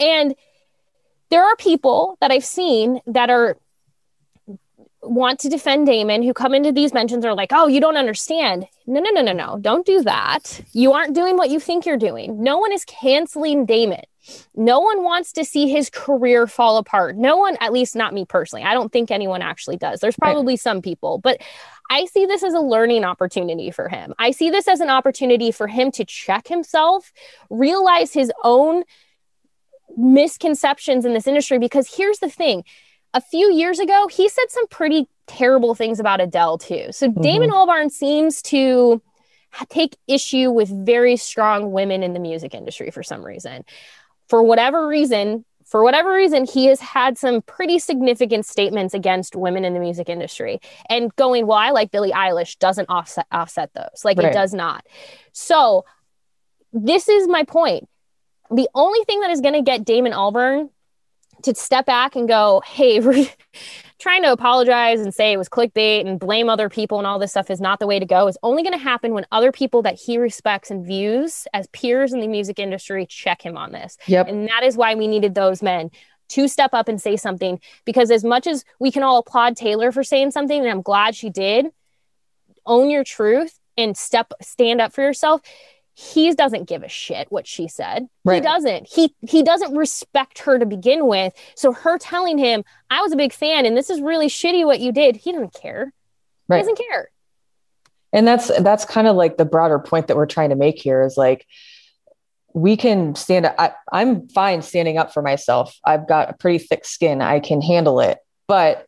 And 0.01 0.35
there 1.31 1.45
are 1.45 1.57
people 1.57 2.17
that 2.21 2.31
I've 2.31 2.45
seen 2.45 3.01
that 3.07 3.31
are 3.31 3.57
want 5.03 5.41
to 5.41 5.49
defend 5.49 5.87
Damon 5.87 6.23
who 6.23 6.33
come 6.33 6.55
into 6.55 6.73
these 6.73 6.93
mentions 6.93 7.25
are 7.25 7.35
like, 7.35 7.51
oh, 7.53 7.67
you 7.69 7.81
don't 7.81 7.97
understand. 7.97 8.67
No, 8.87 9.01
no, 9.01 9.11
no, 9.11 9.23
no, 9.23 9.33
no. 9.33 9.59
Don't 9.61 9.87
do 9.87 10.03
that. 10.03 10.61
You 10.73 10.93
aren't 10.93 11.15
doing 11.15 11.37
what 11.37 11.51
you 11.51 11.61
think 11.61 11.87
you're 11.87 11.97
doing. 11.97 12.43
No 12.43 12.59
one 12.59 12.73
is 12.73 12.85
canceling 12.85 13.65
Damon. 13.65 14.03
No 14.55 14.81
one 14.81 15.03
wants 15.03 15.33
to 15.33 15.45
see 15.45 15.69
his 15.69 15.91
career 15.91 16.47
fall 16.47 16.79
apart. 16.79 17.17
No 17.17 17.37
one, 17.37 17.57
at 17.61 17.73
least 17.73 17.97
not 17.97 18.13
me 18.15 18.25
personally. 18.25 18.65
I 18.65 18.75
don't 18.75 18.93
think 18.93 19.11
anyone 19.11 19.43
actually 19.43 19.77
does. 19.77 20.01
There's 20.01 20.17
probably 20.17 20.53
right. 20.53 20.61
some 20.61 20.83
people, 20.83 21.19
but 21.19 21.41
I 21.91 22.05
see 22.07 22.27
this 22.27 22.43
as 22.43 22.55
a 22.55 22.61
learning 22.61 23.05
opportunity 23.05 23.71
for 23.71 23.89
him. 23.89 24.15
I 24.19 24.31
see 24.33 24.51
this 24.51 24.69
as 24.69 24.81
an 24.81 24.91
opportunity 24.91 25.51
for 25.51 25.67
him 25.67 25.91
to 25.93 26.05
check 26.05 26.49
himself, 26.49 27.13
realize 27.51 28.13
his 28.13 28.31
own 28.45 28.85
misconceptions 29.97 31.05
in 31.05 31.15
this 31.15 31.27
industry. 31.27 31.59
Because 31.59 31.95
here's 31.95 32.19
the 32.19 32.31
thing 32.31 32.65
a 33.15 33.21
few 33.21 33.53
years 33.53 33.79
ago, 33.79 34.07
he 34.09 34.29
said 34.29 34.51
some 34.51 34.67
pretty 34.69 35.09
terrible 35.27 35.75
things 35.75 35.99
about 35.99 36.21
Adele, 36.21 36.59
too. 36.59 36.89
So 36.91 37.09
mm-hmm. 37.09 37.23
Damon 37.23 37.51
Albarn 37.51 37.91
seems 37.91 38.43
to 38.43 39.01
take 39.71 39.97
issue 40.07 40.51
with 40.51 40.69
very 40.69 41.17
strong 41.17 41.73
women 41.73 42.03
in 42.03 42.13
the 42.13 42.21
music 42.21 42.55
industry 42.55 42.91
for 42.91 43.03
some 43.03 43.25
reason. 43.25 43.65
For 44.29 44.43
whatever 44.43 44.87
reason, 44.87 45.45
for 45.65 45.83
whatever 45.83 46.13
reason, 46.13 46.47
he 46.47 46.67
has 46.67 46.81
had 46.81 47.19
some 47.19 47.43
pretty 47.43 47.79
significant 47.79 48.47
statements 48.47 48.95
against 48.95 49.37
women 49.37 49.65
in 49.65 49.75
the 49.75 49.81
music 49.81 50.09
industry 50.09 50.61
and 50.89 51.15
going, 51.17 51.47
well, 51.47 51.59
I 51.59 51.71
like 51.71 51.91
Billie 51.91 52.13
Eilish 52.13 52.59
doesn't 52.59 52.87
offset 52.89 53.27
offset 53.31 53.71
those. 53.75 54.03
Like 54.05 54.19
right. 54.19 54.29
it 54.29 54.33
does 54.33 54.55
not. 54.55 54.87
So 55.33 55.85
this 56.73 57.09
is 57.09 57.29
my 57.29 57.45
point. 57.45 57.89
The 58.51 58.69
only 58.75 59.05
thing 59.05 59.21
that 59.21 59.31
is 59.31 59.43
going 59.43 59.55
to 59.55 59.63
get 59.63 59.85
Damon 59.85 60.13
Albarn 60.13 60.71
to 61.43 61.55
step 61.55 61.85
back 61.85 62.17
and 62.17 62.27
go, 62.27 62.63
hey, 62.65 63.01
trying 63.99 64.23
to 64.23 64.33
apologize 64.33 65.01
and 65.01 65.13
say 65.13 65.33
it 65.33 65.37
was 65.37 65.49
clickbait 65.49 66.07
and 66.07 66.21
blame 66.21 66.49
other 66.49 66.69
people 66.69 66.99
and 66.99 67.07
all 67.07 67.19
this 67.19 67.33
stuff 67.33 67.51
is 67.51 67.61
not 67.61 67.81
the 67.81 67.87
way 67.87 67.99
to 67.99 68.07
go 68.07 68.29
is 68.29 68.39
only 68.43 68.63
going 68.63 68.73
to 68.73 68.79
happen 68.79 69.13
when 69.13 69.27
other 69.33 69.51
people 69.51 69.83
that 69.83 69.99
he 69.99 70.19
respects 70.19 70.71
and 70.71 70.87
views 70.87 71.47
as 71.53 71.67
peers 71.69 72.13
in 72.13 72.21
the 72.21 72.29
music 72.29 72.59
industry 72.59 73.07
check 73.07 73.43
him 73.43 73.57
on 73.57 73.73
this. 73.73 73.97
Yep. 74.07 74.29
And 74.29 74.49
that 74.49 74.63
is 74.63 74.77
why 74.77 74.95
we 74.95 75.07
needed 75.07 75.35
those 75.35 75.63
men 75.63 75.91
to 76.29 76.47
step 76.47 76.75
up 76.75 76.89
and 76.89 77.01
say 77.01 77.17
something 77.17 77.61
because 77.85 78.11
as 78.11 78.23
much 78.23 78.47
as 78.47 78.65
we 78.79 78.91
can 78.91 79.03
all 79.03 79.19
applaud 79.19 79.57
Taylor 79.57 79.91
for 79.93 80.05
saying 80.05 80.31
something 80.31 80.61
and 80.61 80.71
I'm 80.71 80.83
glad 80.83 81.15
she 81.17 81.31
did, 81.31 81.67
own 82.67 82.91
your 82.91 83.05
truth 83.05 83.59
and 83.77 83.97
step 83.97 84.33
stand 84.43 84.81
up 84.81 84.93
for 84.93 85.03
yourself 85.03 85.41
he 85.99 86.33
doesn't 86.33 86.69
give 86.69 86.85
a 86.85 86.89
shit 86.89 87.27
what 87.29 87.45
she 87.45 87.67
said. 87.67 88.09
Right. 88.25 88.37
He 88.37 88.41
doesn't. 88.41 88.87
He 88.89 89.17
he 89.29 89.43
doesn't 89.43 89.75
respect 89.75 90.39
her 90.41 90.57
to 90.57 90.65
begin 90.65 91.09
with. 91.09 91.33
So 91.57 91.73
her 91.73 91.99
telling 91.99 92.39
him, 92.39 92.63
"I 92.89 93.03
was 93.03 93.11
a 93.11 93.17
big 93.17 93.33
fan 93.33 93.67
and 93.67 93.77
this 93.77 93.91
is 93.91 94.01
really 94.01 94.29
shitty 94.29 94.65
what 94.65 94.79
you 94.79 94.93
did." 94.93 95.17
He 95.17 95.33
doesn't 95.33 95.55
care. 95.55 95.93
Right. 96.47 96.59
He 96.59 96.63
doesn't 96.63 96.79
care. 96.79 97.11
And 98.13 98.29
that's 98.29 98.47
that's 98.61 98.85
kind 98.85 99.09
of 99.09 99.17
like 99.17 99.39
the 99.39 99.45
broader 99.45 99.81
point 99.81 100.07
that 100.07 100.17
we're 100.17 100.27
trying 100.27 100.51
to 100.51 100.55
make 100.55 100.81
here 100.81 101.03
is 101.03 101.17
like 101.17 101.45
we 102.55 102.77
can 102.77 103.17
stand 103.17 103.47
up. 103.47 103.57
I, 103.59 103.73
I'm 103.91 104.29
fine 104.29 104.63
standing 104.63 104.99
up 104.99 105.13
for 105.13 105.21
myself. 105.21 105.77
I've 105.85 106.07
got 106.07 106.31
a 106.31 106.35
pretty 106.35 106.59
thick 106.59 106.85
skin. 106.85 107.21
I 107.21 107.41
can 107.41 107.61
handle 107.61 107.99
it. 107.99 108.19
But 108.47 108.87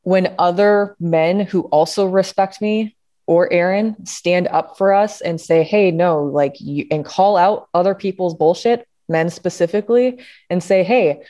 when 0.00 0.34
other 0.38 0.96
men 0.98 1.40
who 1.40 1.64
also 1.64 2.06
respect 2.06 2.62
me 2.62 2.96
or 3.26 3.52
Erin 3.52 4.06
stand 4.06 4.48
up 4.48 4.78
for 4.78 4.94
us 4.94 5.20
and 5.20 5.40
say, 5.40 5.62
hey, 5.64 5.90
no, 5.90 6.22
like 6.22 6.60
you, 6.60 6.86
and 6.90 7.04
call 7.04 7.36
out 7.36 7.68
other 7.74 7.94
people's 7.94 8.34
bullshit, 8.34 8.86
men 9.08 9.30
specifically, 9.30 10.20
and 10.48 10.62
say, 10.62 10.82
hey, 10.84 11.22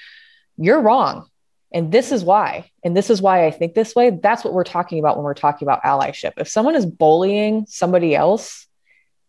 you're 0.58 0.80
wrong. 0.80 1.28
And 1.72 1.90
this 1.90 2.12
is 2.12 2.22
why. 2.22 2.70
And 2.84 2.96
this 2.96 3.10
is 3.10 3.20
why 3.20 3.46
I 3.46 3.50
think 3.50 3.74
this 3.74 3.94
way. 3.94 4.10
That's 4.10 4.44
what 4.44 4.54
we're 4.54 4.64
talking 4.64 4.98
about 4.98 5.16
when 5.16 5.24
we're 5.24 5.34
talking 5.34 5.66
about 5.66 5.82
allyship. 5.82 6.32
If 6.36 6.48
someone 6.48 6.74
is 6.74 6.86
bullying 6.86 7.66
somebody 7.68 8.14
else, 8.14 8.66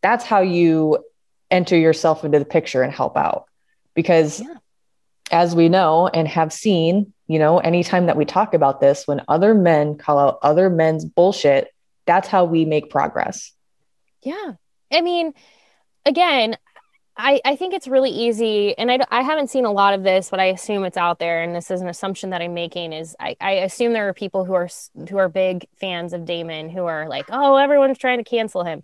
that's 0.01 0.24
how 0.24 0.41
you 0.41 1.03
enter 1.49 1.78
yourself 1.78 2.24
into 2.24 2.39
the 2.39 2.45
picture 2.45 2.84
and 2.84 2.93
help 2.93 3.18
out. 3.18 3.45
Because 3.95 4.41
yeah. 4.41 4.53
as 5.32 5.55
we 5.55 5.70
know 5.70 6.07
and 6.07 6.28
have 6.28 6.53
seen, 6.53 7.13
you 7.28 7.39
know, 7.39 7.57
anytime 7.57 8.05
that 8.05 8.18
we 8.18 8.26
talk 8.26 8.53
about 8.53 8.80
this, 8.80 9.07
when 9.07 9.22
other 9.28 9.53
men 9.53 9.97
call 9.97 10.20
out 10.20 10.39
other 10.41 10.70
men's 10.70 11.03
bullshit, 11.03 11.74
that's 12.08 12.28
how 12.28 12.45
we 12.45 12.66
make 12.66 12.89
progress. 12.89 13.51
Yeah. 14.24 14.53
I 14.91 15.01
mean, 15.01 15.34
again, 16.05 16.58
I, 17.20 17.41
I 17.43 17.55
think 17.55 17.74
it's 17.74 17.88
really 17.88 18.12
easy, 18.12 18.78
and 18.78 18.91
I, 18.91 18.99
I 19.10 19.24
haven't 19.24 19.49
seen 19.49 19.66
a 19.66 19.72
lot 19.72 19.95
of 19.95 20.03
this, 20.03 20.30
but 20.30 20.39
I 20.39 20.45
assume 20.45 20.84
it's 20.86 20.97
out 20.97 21.18
there. 21.18 21.41
And 21.41 21.55
this 21.55 21.72
is 21.72 21.82
an 21.82 21.89
assumption 21.89 22.30
that 22.30 22.43
I'm 22.43 22.53
making 22.53 22.93
is 22.93 23.16
I, 23.20 23.36
I 23.41 23.51
assume 23.53 23.93
there 23.93 24.08
are 24.08 24.14
people 24.14 24.45
who 24.45 24.53
are 24.53 24.70
who 25.10 25.18
are 25.18 25.28
big 25.28 25.66
fans 25.78 26.14
of 26.14 26.26
Damon 26.26 26.70
who 26.70 26.86
are 26.86 27.10
like, 27.10 27.26
oh, 27.30 27.55
everyone's 27.55 27.97
trying 27.97 28.20
to 28.20 28.24
cancel 28.24 28.64
him, 28.64 28.84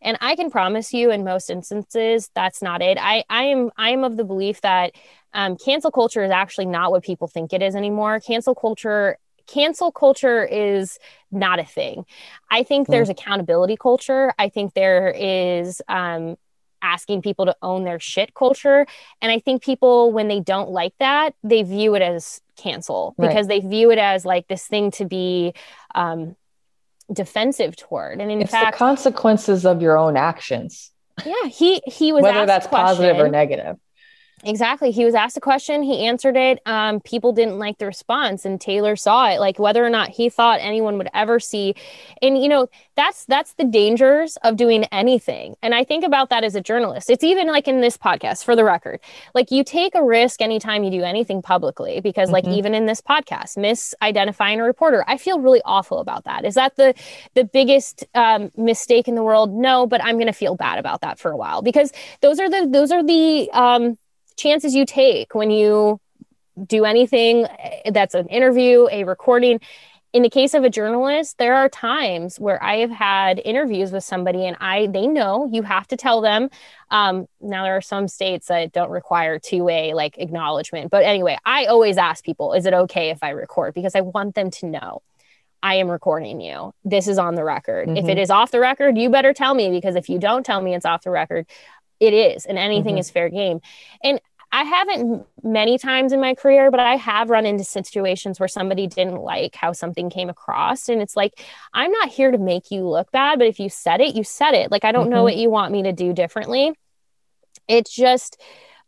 and 0.00 0.16
I 0.22 0.34
can 0.34 0.50
promise 0.50 0.94
you, 0.94 1.10
in 1.10 1.24
most 1.24 1.50
instances, 1.50 2.30
that's 2.34 2.62
not 2.62 2.80
it. 2.80 2.96
I 2.98 3.22
I 3.28 3.44
am 3.44 3.70
I 3.76 3.90
am 3.90 4.02
of 4.02 4.16
the 4.16 4.24
belief 4.24 4.62
that 4.62 4.92
um, 5.34 5.56
cancel 5.58 5.90
culture 5.90 6.24
is 6.24 6.30
actually 6.30 6.66
not 6.66 6.90
what 6.90 7.04
people 7.04 7.28
think 7.28 7.52
it 7.52 7.60
is 7.60 7.76
anymore. 7.76 8.18
Cancel 8.18 8.54
culture 8.54 9.18
cancel 9.46 9.92
culture 9.92 10.44
is 10.44 10.98
not 11.30 11.58
a 11.58 11.64
thing. 11.64 12.04
I 12.50 12.62
think 12.62 12.88
there's 12.88 13.08
mm. 13.08 13.12
accountability 13.12 13.76
culture. 13.76 14.32
I 14.38 14.48
think 14.48 14.74
there 14.74 15.14
is 15.16 15.82
um, 15.88 16.36
asking 16.82 17.22
people 17.22 17.46
to 17.46 17.56
own 17.62 17.84
their 17.84 17.98
shit 17.98 18.34
culture. 18.34 18.86
And 19.20 19.32
I 19.32 19.40
think 19.40 19.62
people, 19.62 20.12
when 20.12 20.28
they 20.28 20.40
don't 20.40 20.70
like 20.70 20.94
that, 20.98 21.34
they 21.42 21.62
view 21.62 21.94
it 21.94 22.02
as 22.02 22.40
cancel 22.56 23.14
right. 23.16 23.28
because 23.28 23.48
they 23.48 23.60
view 23.60 23.90
it 23.90 23.98
as 23.98 24.24
like 24.24 24.46
this 24.46 24.66
thing 24.66 24.90
to 24.92 25.04
be 25.04 25.54
um, 25.94 26.36
defensive 27.12 27.74
toward. 27.76 28.20
And 28.20 28.30
in 28.30 28.42
it's 28.42 28.50
fact, 28.50 28.72
the 28.72 28.78
consequences 28.78 29.64
of 29.66 29.82
your 29.82 29.96
own 29.98 30.16
actions. 30.16 30.92
Yeah, 31.24 31.48
he 31.48 31.80
he 31.86 32.12
was 32.12 32.22
whether 32.22 32.44
that's 32.44 32.66
positive 32.66 33.18
or 33.18 33.28
negative. 33.28 33.76
Exactly. 34.46 34.90
He 34.90 35.04
was 35.04 35.14
asked 35.14 35.36
a 35.36 35.40
question, 35.40 35.82
he 35.82 36.06
answered 36.06 36.36
it. 36.36 36.60
Um, 36.66 37.00
people 37.00 37.32
didn't 37.32 37.58
like 37.58 37.78
the 37.78 37.86
response, 37.86 38.44
and 38.44 38.60
Taylor 38.60 38.94
saw 38.94 39.28
it, 39.30 39.40
like 39.40 39.58
whether 39.58 39.84
or 39.84 39.88
not 39.90 40.10
he 40.10 40.28
thought 40.28 40.60
anyone 40.60 40.98
would 40.98 41.08
ever 41.14 41.40
see. 41.40 41.74
And 42.20 42.40
you 42.40 42.48
know, 42.48 42.68
that's 42.94 43.24
that's 43.24 43.54
the 43.54 43.64
dangers 43.64 44.36
of 44.42 44.56
doing 44.56 44.84
anything. 44.92 45.56
And 45.62 45.74
I 45.74 45.82
think 45.84 46.04
about 46.04 46.28
that 46.30 46.44
as 46.44 46.54
a 46.54 46.60
journalist. 46.60 47.08
It's 47.08 47.24
even 47.24 47.48
like 47.48 47.66
in 47.66 47.80
this 47.80 47.96
podcast, 47.96 48.44
for 48.44 48.54
the 48.54 48.64
record, 48.64 49.00
like 49.34 49.50
you 49.50 49.64
take 49.64 49.94
a 49.94 50.04
risk 50.04 50.42
anytime 50.42 50.84
you 50.84 50.90
do 50.90 51.02
anything 51.02 51.40
publicly, 51.40 52.00
because 52.00 52.28
mm-hmm. 52.28 52.46
like 52.46 52.46
even 52.46 52.74
in 52.74 52.86
this 52.86 53.00
podcast, 53.00 53.56
misidentifying 53.56 54.58
a 54.58 54.62
reporter, 54.62 55.04
I 55.08 55.16
feel 55.16 55.40
really 55.40 55.62
awful 55.64 56.00
about 56.00 56.24
that. 56.24 56.44
Is 56.44 56.54
that 56.54 56.76
the 56.76 56.94
the 57.34 57.44
biggest 57.44 58.04
um, 58.14 58.50
mistake 58.56 59.08
in 59.08 59.14
the 59.14 59.22
world? 59.22 59.52
No, 59.52 59.86
but 59.86 60.04
I'm 60.04 60.16
going 60.16 60.26
to 60.26 60.32
feel 60.32 60.54
bad 60.54 60.78
about 60.78 61.00
that 61.00 61.18
for 61.18 61.30
a 61.30 61.36
while 61.36 61.62
because 61.62 61.92
those 62.20 62.38
are 62.38 62.50
the 62.50 62.68
those 62.70 62.92
are 62.92 63.02
the 63.02 63.50
um, 63.52 63.96
chances 64.36 64.74
you 64.74 64.86
take 64.86 65.34
when 65.34 65.50
you 65.50 66.00
do 66.66 66.84
anything 66.84 67.46
eh, 67.46 67.90
that's 67.90 68.14
an 68.14 68.26
interview, 68.28 68.88
a 68.90 69.04
recording. 69.04 69.60
In 70.12 70.22
the 70.22 70.30
case 70.30 70.54
of 70.54 70.62
a 70.62 70.70
journalist, 70.70 71.38
there 71.38 71.56
are 71.56 71.68
times 71.68 72.38
where 72.38 72.62
I 72.62 72.76
have 72.76 72.90
had 72.90 73.42
interviews 73.44 73.90
with 73.90 74.04
somebody 74.04 74.46
and 74.46 74.56
I 74.60 74.86
they 74.86 75.08
know 75.08 75.50
you 75.52 75.62
have 75.62 75.88
to 75.88 75.96
tell 75.96 76.20
them. 76.20 76.50
Um, 76.90 77.26
now 77.40 77.64
there 77.64 77.76
are 77.76 77.80
some 77.80 78.06
states 78.06 78.46
that 78.46 78.70
don't 78.70 78.90
require 78.90 79.40
two-way 79.40 79.92
like 79.92 80.16
acknowledgement. 80.18 80.92
But 80.92 81.04
anyway, 81.04 81.36
I 81.44 81.64
always 81.64 81.98
ask 81.98 82.24
people, 82.24 82.52
is 82.52 82.64
it 82.64 82.74
okay 82.74 83.10
if 83.10 83.24
I 83.24 83.30
record? 83.30 83.74
Because 83.74 83.96
I 83.96 84.02
want 84.02 84.36
them 84.36 84.50
to 84.52 84.66
know. 84.66 85.02
I 85.64 85.76
am 85.76 85.88
recording 85.88 86.40
you. 86.42 86.72
This 86.84 87.08
is 87.08 87.18
on 87.18 87.34
the 87.34 87.42
record. 87.42 87.88
Mm-hmm. 87.88 87.96
If 87.96 88.04
it 88.04 88.18
mm-hmm. 88.18 88.32
off 88.32 88.50
the 88.50 88.60
record, 88.60 88.98
you 88.98 89.08
better 89.08 89.32
tell 89.32 89.54
me 89.54 89.70
because 89.70 89.96
if 89.96 90.10
you 90.10 90.18
don't 90.18 90.44
tell 90.44 90.60
me 90.60 90.74
it's 90.74 90.84
off 90.84 91.02
the 91.02 91.10
record, 91.10 91.46
it 92.00 92.12
is 92.12 92.44
and 92.46 92.58
anything 92.58 92.94
mm-hmm. 92.94 93.00
is 93.00 93.10
fair 93.10 93.28
game 93.28 93.60
and 94.02 94.20
I 94.54 94.62
haven't 94.62 95.26
many 95.42 95.78
times 95.78 96.12
in 96.12 96.20
my 96.20 96.36
career, 96.36 96.70
but 96.70 96.78
I 96.78 96.94
have 96.94 97.28
run 97.28 97.44
into 97.44 97.64
situations 97.64 98.38
where 98.38 98.48
somebody 98.48 98.86
didn't 98.86 99.20
like 99.20 99.56
how 99.56 99.72
something 99.72 100.10
came 100.10 100.28
across. 100.28 100.88
And 100.88 101.02
it's 101.02 101.16
like, 101.16 101.44
I'm 101.72 101.90
not 101.90 102.10
here 102.10 102.30
to 102.30 102.38
make 102.38 102.70
you 102.70 102.88
look 102.88 103.10
bad, 103.10 103.40
but 103.40 103.48
if 103.48 103.58
you 103.58 103.68
said 103.68 104.00
it, 104.00 104.14
you 104.14 104.22
said 104.22 104.52
it. 104.52 104.70
Like, 104.70 104.84
I 104.84 104.92
don't 104.92 105.06
mm-hmm. 105.06 105.14
know 105.14 105.22
what 105.24 105.36
you 105.36 105.50
want 105.50 105.72
me 105.72 105.82
to 105.82 105.92
do 105.92 106.12
differently. 106.12 106.72
It's 107.66 107.92
just, 107.92 108.40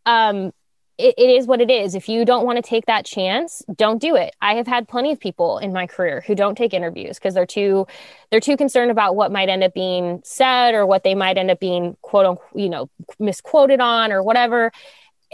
um, 0.04 0.52
it, 0.98 1.14
it 1.18 1.30
is 1.30 1.46
what 1.46 1.60
it 1.60 1.70
is. 1.70 1.94
If 1.94 2.08
you 2.08 2.24
don't 2.24 2.46
want 2.46 2.56
to 2.56 2.62
take 2.62 2.86
that 2.86 3.04
chance, 3.04 3.62
don't 3.74 4.00
do 4.00 4.16
it. 4.16 4.34
I 4.40 4.54
have 4.54 4.66
had 4.66 4.88
plenty 4.88 5.12
of 5.12 5.20
people 5.20 5.58
in 5.58 5.72
my 5.72 5.86
career 5.86 6.22
who 6.26 6.34
don't 6.34 6.56
take 6.56 6.72
interviews 6.74 7.18
because 7.18 7.34
they're 7.34 7.46
too 7.46 7.86
they're 8.30 8.40
too 8.40 8.56
concerned 8.56 8.90
about 8.90 9.16
what 9.16 9.32
might 9.32 9.48
end 9.48 9.62
up 9.62 9.74
being 9.74 10.20
said 10.24 10.74
or 10.74 10.86
what 10.86 11.02
they 11.02 11.14
might 11.14 11.38
end 11.38 11.50
up 11.50 11.60
being 11.60 11.96
quote 12.02 12.26
unquote, 12.26 12.60
you 12.60 12.68
know, 12.68 12.88
misquoted 13.18 13.80
on 13.80 14.12
or 14.12 14.22
whatever 14.22 14.72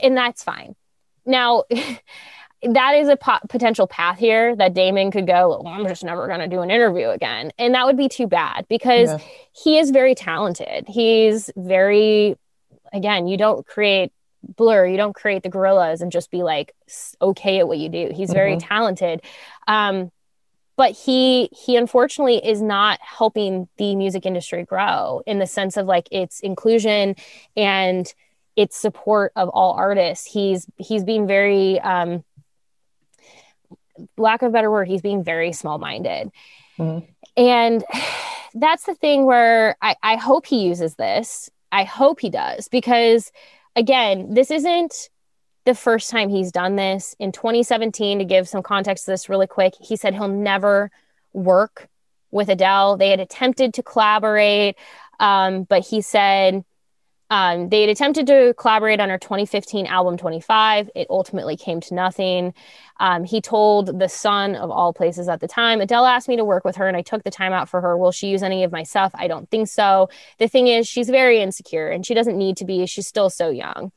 and 0.01 0.17
that's 0.17 0.43
fine. 0.43 0.75
Now, 1.25 1.65
that 2.63 2.95
is 2.95 3.09
a 3.09 3.17
po- 3.17 3.41
potential 3.49 3.87
path 3.87 4.19
here 4.19 4.55
that 4.57 4.75
Damon 4.75 5.11
could 5.11 5.27
go, 5.27 5.61
well, 5.63 5.67
I'm 5.67 5.87
just 5.87 6.05
never 6.05 6.27
going 6.29 6.41
to 6.41 6.49
do 6.49 6.61
an 6.61 6.71
interview 6.71 7.09
again. 7.09 7.53
And 7.59 7.75
that 7.75 7.87
would 7.87 7.97
be 7.97 8.09
too 8.09 8.27
bad 8.27 8.67
because 8.69 9.11
yeah. 9.11 9.19
he 9.53 9.79
is 9.79 9.91
very 9.91 10.15
talented. 10.15 10.85
He's 10.87 11.51
very, 11.57 12.37
again, 12.93 13.27
you 13.27 13.37
don't 13.37 13.67
create 13.67 14.13
blur, 14.43 14.86
you 14.86 14.97
don't 14.97 15.14
create 15.14 15.43
the 15.43 15.51
Gorillaz 15.51 16.01
and 16.01 16.12
just 16.12 16.30
be 16.30 16.43
like 16.43 16.74
okay 17.20 17.61
at 17.61 17.68
what 17.68 17.78
you 17.78 17.88
do. 17.88 18.11
He's 18.14 18.32
very 18.32 18.57
mm-hmm. 18.57 18.68
talented. 18.68 19.22
Um, 19.66 20.11
but 20.76 20.93
he 20.93 21.49
he 21.53 21.76
unfortunately 21.76 22.45
is 22.45 22.62
not 22.62 22.99
helping 23.01 23.68
the 23.76 23.95
music 23.95 24.26
industry 24.26 24.64
grow 24.64 25.22
in 25.26 25.38
the 25.38 25.47
sense 25.47 25.76
of 25.76 25.86
like 25.86 26.09
its 26.11 26.40
inclusion 26.40 27.14
and 27.57 28.12
its 28.57 28.76
support 28.76 29.32
of 29.36 29.49
all 29.51 29.74
artists 29.74 30.26
he's 30.26 30.66
he's 30.76 31.05
being 31.05 31.26
very 31.26 31.78
um 31.80 32.24
lack 34.16 34.43
of 34.43 34.49
a 34.49 34.53
better 34.53 34.70
word 34.70 34.88
he's 34.88 35.03
being 35.03 35.22
very 35.22 35.53
small 35.53 35.78
minded 35.78 36.30
mm-hmm. 36.78 37.07
and 37.36 37.84
that's 38.55 38.84
the 38.84 38.95
thing 38.95 39.24
where 39.24 39.76
I, 39.80 39.97
I 40.03 40.16
hope 40.16 40.47
he 40.47 40.64
uses 40.64 40.97
this 40.97 41.51
i 41.70 41.84
hope 41.84 42.20
he 42.20 42.28
does 42.28 42.68
because 42.68 43.32
again 43.77 44.35
this 44.35 44.51
isn't 44.51 45.09
the 45.64 45.75
first 45.75 46.11
time 46.11 46.29
he's 46.29 46.51
done 46.51 46.75
this. 46.75 47.14
In 47.20 47.31
2017 47.31 48.18
to 48.18 48.25
give 48.25 48.49
some 48.49 48.64
context 48.64 49.05
to 49.05 49.12
this 49.12 49.29
really 49.29 49.47
quick 49.47 49.75
he 49.81 49.97
said 49.97 50.14
he'll 50.14 50.29
never 50.29 50.91
work 51.33 51.89
with 52.31 52.49
adele. 52.49 52.97
They 52.97 53.11
had 53.11 53.20
attempted 53.20 53.75
to 53.75 53.83
collaborate 53.83 54.77
um, 55.20 55.64
but 55.64 55.87
he 55.87 56.01
said 56.01 56.64
um, 57.33 57.70
they 57.70 57.80
had 57.80 57.89
attempted 57.89 58.26
to 58.26 58.53
collaborate 58.59 59.01
on 59.01 59.09
her 59.09 59.16
2015 59.16 59.87
album 59.87 60.18
25 60.18 60.91
it 60.95 61.07
ultimately 61.09 61.57
came 61.57 61.80
to 61.80 61.95
nothing. 61.95 62.53
Um, 63.01 63.24
he 63.24 63.41
told 63.41 63.99
the 63.99 64.09
Sun 64.09 64.55
of 64.55 64.70
all 64.70 64.93
places 64.93 65.30
at 65.30 65.41
the 65.41 65.49
time 65.49 65.80
adele 65.80 66.05
asked 66.05 66.28
me 66.28 66.37
to 66.37 66.45
work 66.45 66.62
with 66.62 66.76
her 66.76 66.87
and 66.87 66.95
i 66.95 67.01
took 67.01 67.24
the 67.24 67.30
time 67.30 67.55
out 67.55 67.70
for 67.70 67.80
her. 67.80 67.97
Will 67.97 68.12
she 68.12 68.28
use 68.28 68.43
any 68.43 68.64
of 68.64 68.70
my 68.70 68.83
stuff? 68.83 69.12
I 69.14 69.28
don't 69.28 69.51
think 69.51 69.68
so. 69.68 70.11
The 70.39 70.47
thing 70.47 70.68
is 70.68 70.87
she's 70.87 71.09
very 71.09 71.41
insecure 71.41 71.89
and 71.89 72.05
she 72.05 72.12
doesn't 72.12 72.37
need 72.37 72.59
to 72.59 72.66
be. 72.66 72.85
She's 72.85 73.09
still 73.09 73.30
so 73.30 73.49
young. 73.49 73.93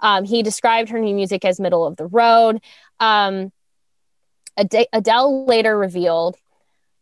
Um, 0.00 0.22
he 0.22 0.44
described 0.44 0.90
her 0.90 1.00
new 1.00 1.14
music 1.14 1.44
as 1.44 1.58
middle 1.58 1.84
of 1.84 1.96
the 1.96 2.06
road. 2.06 2.60
Um, 3.00 3.50
Ad- 4.56 4.86
Adele 4.92 5.44
later 5.46 5.76
revealed 5.76 6.36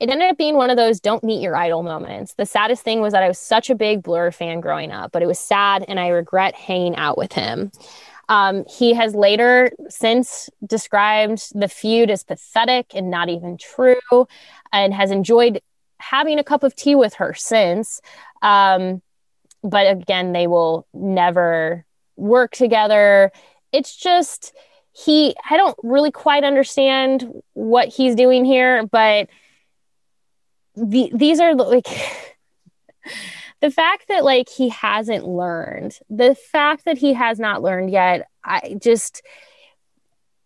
it 0.01 0.11
ended 0.11 0.31
up 0.31 0.37
being 0.37 0.57
one 0.57 0.71
of 0.71 0.77
those 0.77 1.01
don't 1.01 1.23
meet 1.23 1.41
your 1.41 1.57
idol 1.57 1.83
moments. 1.83 2.35
The 2.35 2.47
saddest 2.47 2.83
thing 2.83 3.01
was 3.01 3.13
that 3.13 3.23
I 3.23 3.29
was 3.29 3.39
such 3.39 3.71
a 3.71 3.75
big 3.75 4.03
Blur 4.03 4.31
fan 4.31 4.61
growing 4.61 4.91
up, 4.91 5.13
but 5.13 5.23
it 5.23 5.27
was 5.27 5.39
sad 5.39 5.85
and 5.87 6.01
I 6.01 6.09
regret 6.09 6.55
hanging 6.55 6.97
out 6.97 7.17
with 7.17 7.33
him. 7.33 7.71
Um, 8.29 8.65
he 8.67 8.95
has 8.95 9.15
later 9.15 9.71
since 9.89 10.49
described 10.67 11.53
the 11.59 11.69
feud 11.69 12.11
as 12.11 12.25
pathetic 12.25 12.93
and 12.95 13.11
not 13.11 13.29
even 13.29 13.57
true 13.59 14.27
and 14.73 14.95
has 14.95 15.11
enjoyed 15.11 15.61
having 15.99 16.39
a 16.39 16.45
cup 16.45 16.63
of 16.63 16.75
tea 16.75 16.95
with 16.95 17.15
her 17.15 17.35
since. 17.35 18.01
Um, 18.43 19.03
but 19.63 19.87
again, 19.87 20.33
they 20.33 20.47
will 20.47 20.87
never 20.93 21.85
work 22.17 22.53
together. 22.53 23.31
It's 23.73 23.97
just 23.97 24.55
he 24.93 25.35
I 25.51 25.57
don't 25.57 25.77
really 25.83 26.11
quite 26.11 26.45
understand 26.45 27.43
what 27.55 27.89
he's 27.89 28.15
doing 28.15 28.45
here, 28.45 28.87
but 28.87 29.29
the, 30.77 31.11
these 31.15 31.41
are 31.41 31.55
like 31.55 31.87
the 33.61 33.71
fact 33.71 34.09
that 34.09 34.25
like 34.25 34.49
he 34.49 34.69
hasn't 34.69 35.27
learned, 35.27 35.99
the 36.11 36.35
fact 36.35 36.85
that 36.85 36.99
he 36.99 37.15
has 37.15 37.39
not 37.39 37.63
learned 37.63 37.91
yet, 37.91 38.29
I 38.45 38.77
just 38.81 39.23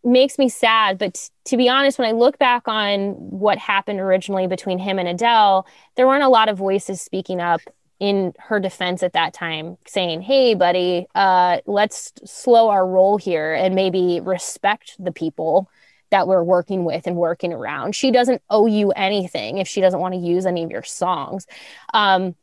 makes 0.05 0.39
me 0.39 0.49
sad. 0.49 0.99
But 0.99 1.14
t- 1.14 1.31
to 1.47 1.57
be 1.57 1.68
honest, 1.68 1.99
when 1.99 2.09
I 2.09 2.12
look 2.12 2.39
back 2.39 2.68
on 2.68 3.12
what 3.12 3.59
happened 3.59 4.01
originally 4.01 4.47
between 4.47 4.79
him 4.79 4.99
and 4.99 5.09
Adele, 5.09 5.66
there 5.97 6.07
weren't 6.07 6.22
a 6.22 6.29
lot 6.29 6.49
of 6.49 6.57
voices 6.57 7.01
speaking 7.01 7.41
up 7.41 7.61
in 8.01 8.33
her 8.39 8.61
defense 8.61 9.03
at 9.03 9.12
that 9.12 9.35
time 9.35 9.76
saying 9.85 10.20
hey 10.20 10.55
buddy 10.55 11.07
uh, 11.14 11.59
let's 11.66 12.12
slow 12.24 12.68
our 12.68 12.87
roll 12.87 13.16
here 13.16 13.53
and 13.55 13.74
maybe 13.74 14.20
respect 14.20 14.95
the 15.01 15.11
people 15.11 15.68
that 16.11 16.27
we're 16.27 16.43
working 16.43 16.85
with 16.85 17.07
and 17.07 17.17
working 17.17 17.53
around. 17.53 17.95
She 17.95 18.11
doesn't 18.11 18.43
owe 18.49 18.67
you 18.67 18.91
anything 18.93 19.59
if 19.59 19.69
she 19.69 19.81
doesn't 19.81 20.01
want 20.01 20.15
to 20.15 20.21
use 20.21 20.47
any 20.47 20.65
of 20.65 20.71
your 20.71 20.83
songs. 20.83 21.47
Um, 21.93 22.35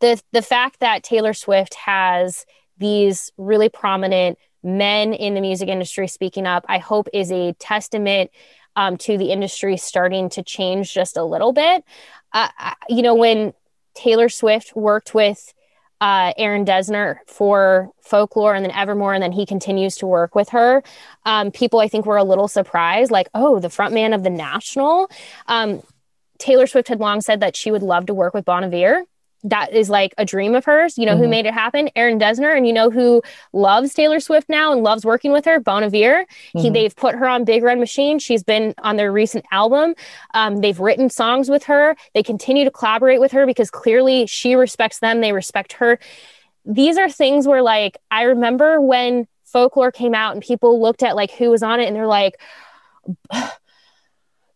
the 0.00 0.20
the 0.32 0.42
fact 0.42 0.80
that 0.80 1.04
taylor 1.04 1.32
swift 1.32 1.74
has 1.74 2.44
these 2.76 3.30
really 3.36 3.68
prominent 3.68 4.36
men 4.64 5.12
in 5.12 5.34
the 5.34 5.40
music 5.40 5.68
industry 5.68 6.08
speaking 6.08 6.44
up 6.44 6.64
i 6.68 6.78
hope 6.78 7.06
is 7.12 7.30
a 7.30 7.52
testament 7.60 8.32
um, 8.76 8.96
to 8.98 9.18
the 9.18 9.30
industry 9.30 9.76
starting 9.76 10.28
to 10.30 10.42
change 10.42 10.92
just 10.92 11.16
a 11.16 11.24
little 11.24 11.52
bit. 11.52 11.84
Uh, 12.32 12.48
you 12.88 13.02
know 13.02 13.14
when 13.14 13.52
Taylor 13.94 14.28
Swift 14.28 14.74
worked 14.74 15.14
with 15.14 15.52
uh, 16.02 16.32
Aaron 16.36 16.64
Dessner 16.64 17.18
for 17.28 17.88
folklore 18.00 18.56
and 18.56 18.64
then 18.64 18.72
Evermore, 18.72 19.14
and 19.14 19.22
then 19.22 19.30
he 19.30 19.46
continues 19.46 19.94
to 19.98 20.06
work 20.06 20.34
with 20.34 20.48
her. 20.48 20.82
Um, 21.24 21.52
people, 21.52 21.78
I 21.78 21.86
think, 21.86 22.06
were 22.06 22.16
a 22.16 22.24
little 22.24 22.48
surprised, 22.48 23.12
like, 23.12 23.28
oh, 23.34 23.60
the 23.60 23.68
frontman 23.68 24.12
of 24.12 24.24
the 24.24 24.30
National. 24.30 25.08
Um, 25.46 25.80
Taylor 26.38 26.66
Swift 26.66 26.88
had 26.88 26.98
long 26.98 27.20
said 27.20 27.38
that 27.38 27.54
she 27.54 27.70
would 27.70 27.84
love 27.84 28.06
to 28.06 28.14
work 28.14 28.34
with 28.34 28.44
Bon 28.44 28.64
Iver 28.64 29.04
that 29.44 29.72
is 29.72 29.90
like 29.90 30.14
a 30.18 30.24
dream 30.24 30.54
of 30.54 30.64
hers. 30.64 30.96
You 30.96 31.06
know 31.06 31.12
mm-hmm. 31.12 31.22
who 31.22 31.28
made 31.28 31.46
it 31.46 31.54
happen? 31.54 31.90
Aaron 31.96 32.18
Dessner. 32.18 32.56
And 32.56 32.66
you 32.66 32.72
know 32.72 32.90
who 32.90 33.22
loves 33.52 33.92
Taylor 33.94 34.20
Swift 34.20 34.48
now 34.48 34.72
and 34.72 34.82
loves 34.82 35.04
working 35.04 35.32
with 35.32 35.44
her? 35.44 35.58
Bon 35.58 35.82
Iver. 35.82 36.24
Mm-hmm. 36.24 36.58
He, 36.58 36.70
they've 36.70 36.94
put 36.94 37.14
her 37.14 37.26
on 37.26 37.44
Big 37.44 37.62
Red 37.62 37.78
Machine. 37.78 38.18
She's 38.18 38.42
been 38.42 38.74
on 38.78 38.96
their 38.96 39.12
recent 39.12 39.44
album. 39.50 39.94
Um, 40.34 40.58
they've 40.58 40.78
written 40.78 41.10
songs 41.10 41.48
with 41.48 41.64
her. 41.64 41.96
They 42.14 42.22
continue 42.22 42.64
to 42.64 42.70
collaborate 42.70 43.20
with 43.20 43.32
her 43.32 43.46
because 43.46 43.70
clearly 43.70 44.26
she 44.26 44.54
respects 44.54 45.00
them. 45.00 45.20
They 45.20 45.32
respect 45.32 45.74
her. 45.74 45.98
These 46.64 46.96
are 46.96 47.10
things 47.10 47.46
where, 47.48 47.62
like, 47.62 47.98
I 48.10 48.22
remember 48.22 48.80
when 48.80 49.26
folklore 49.44 49.92
came 49.92 50.14
out 50.14 50.32
and 50.32 50.42
people 50.42 50.80
looked 50.80 51.02
at 51.02 51.14
like 51.14 51.30
who 51.32 51.50
was 51.50 51.62
on 51.62 51.78
it 51.80 51.86
and 51.86 51.94
they're 51.94 52.06
like, 52.06 52.40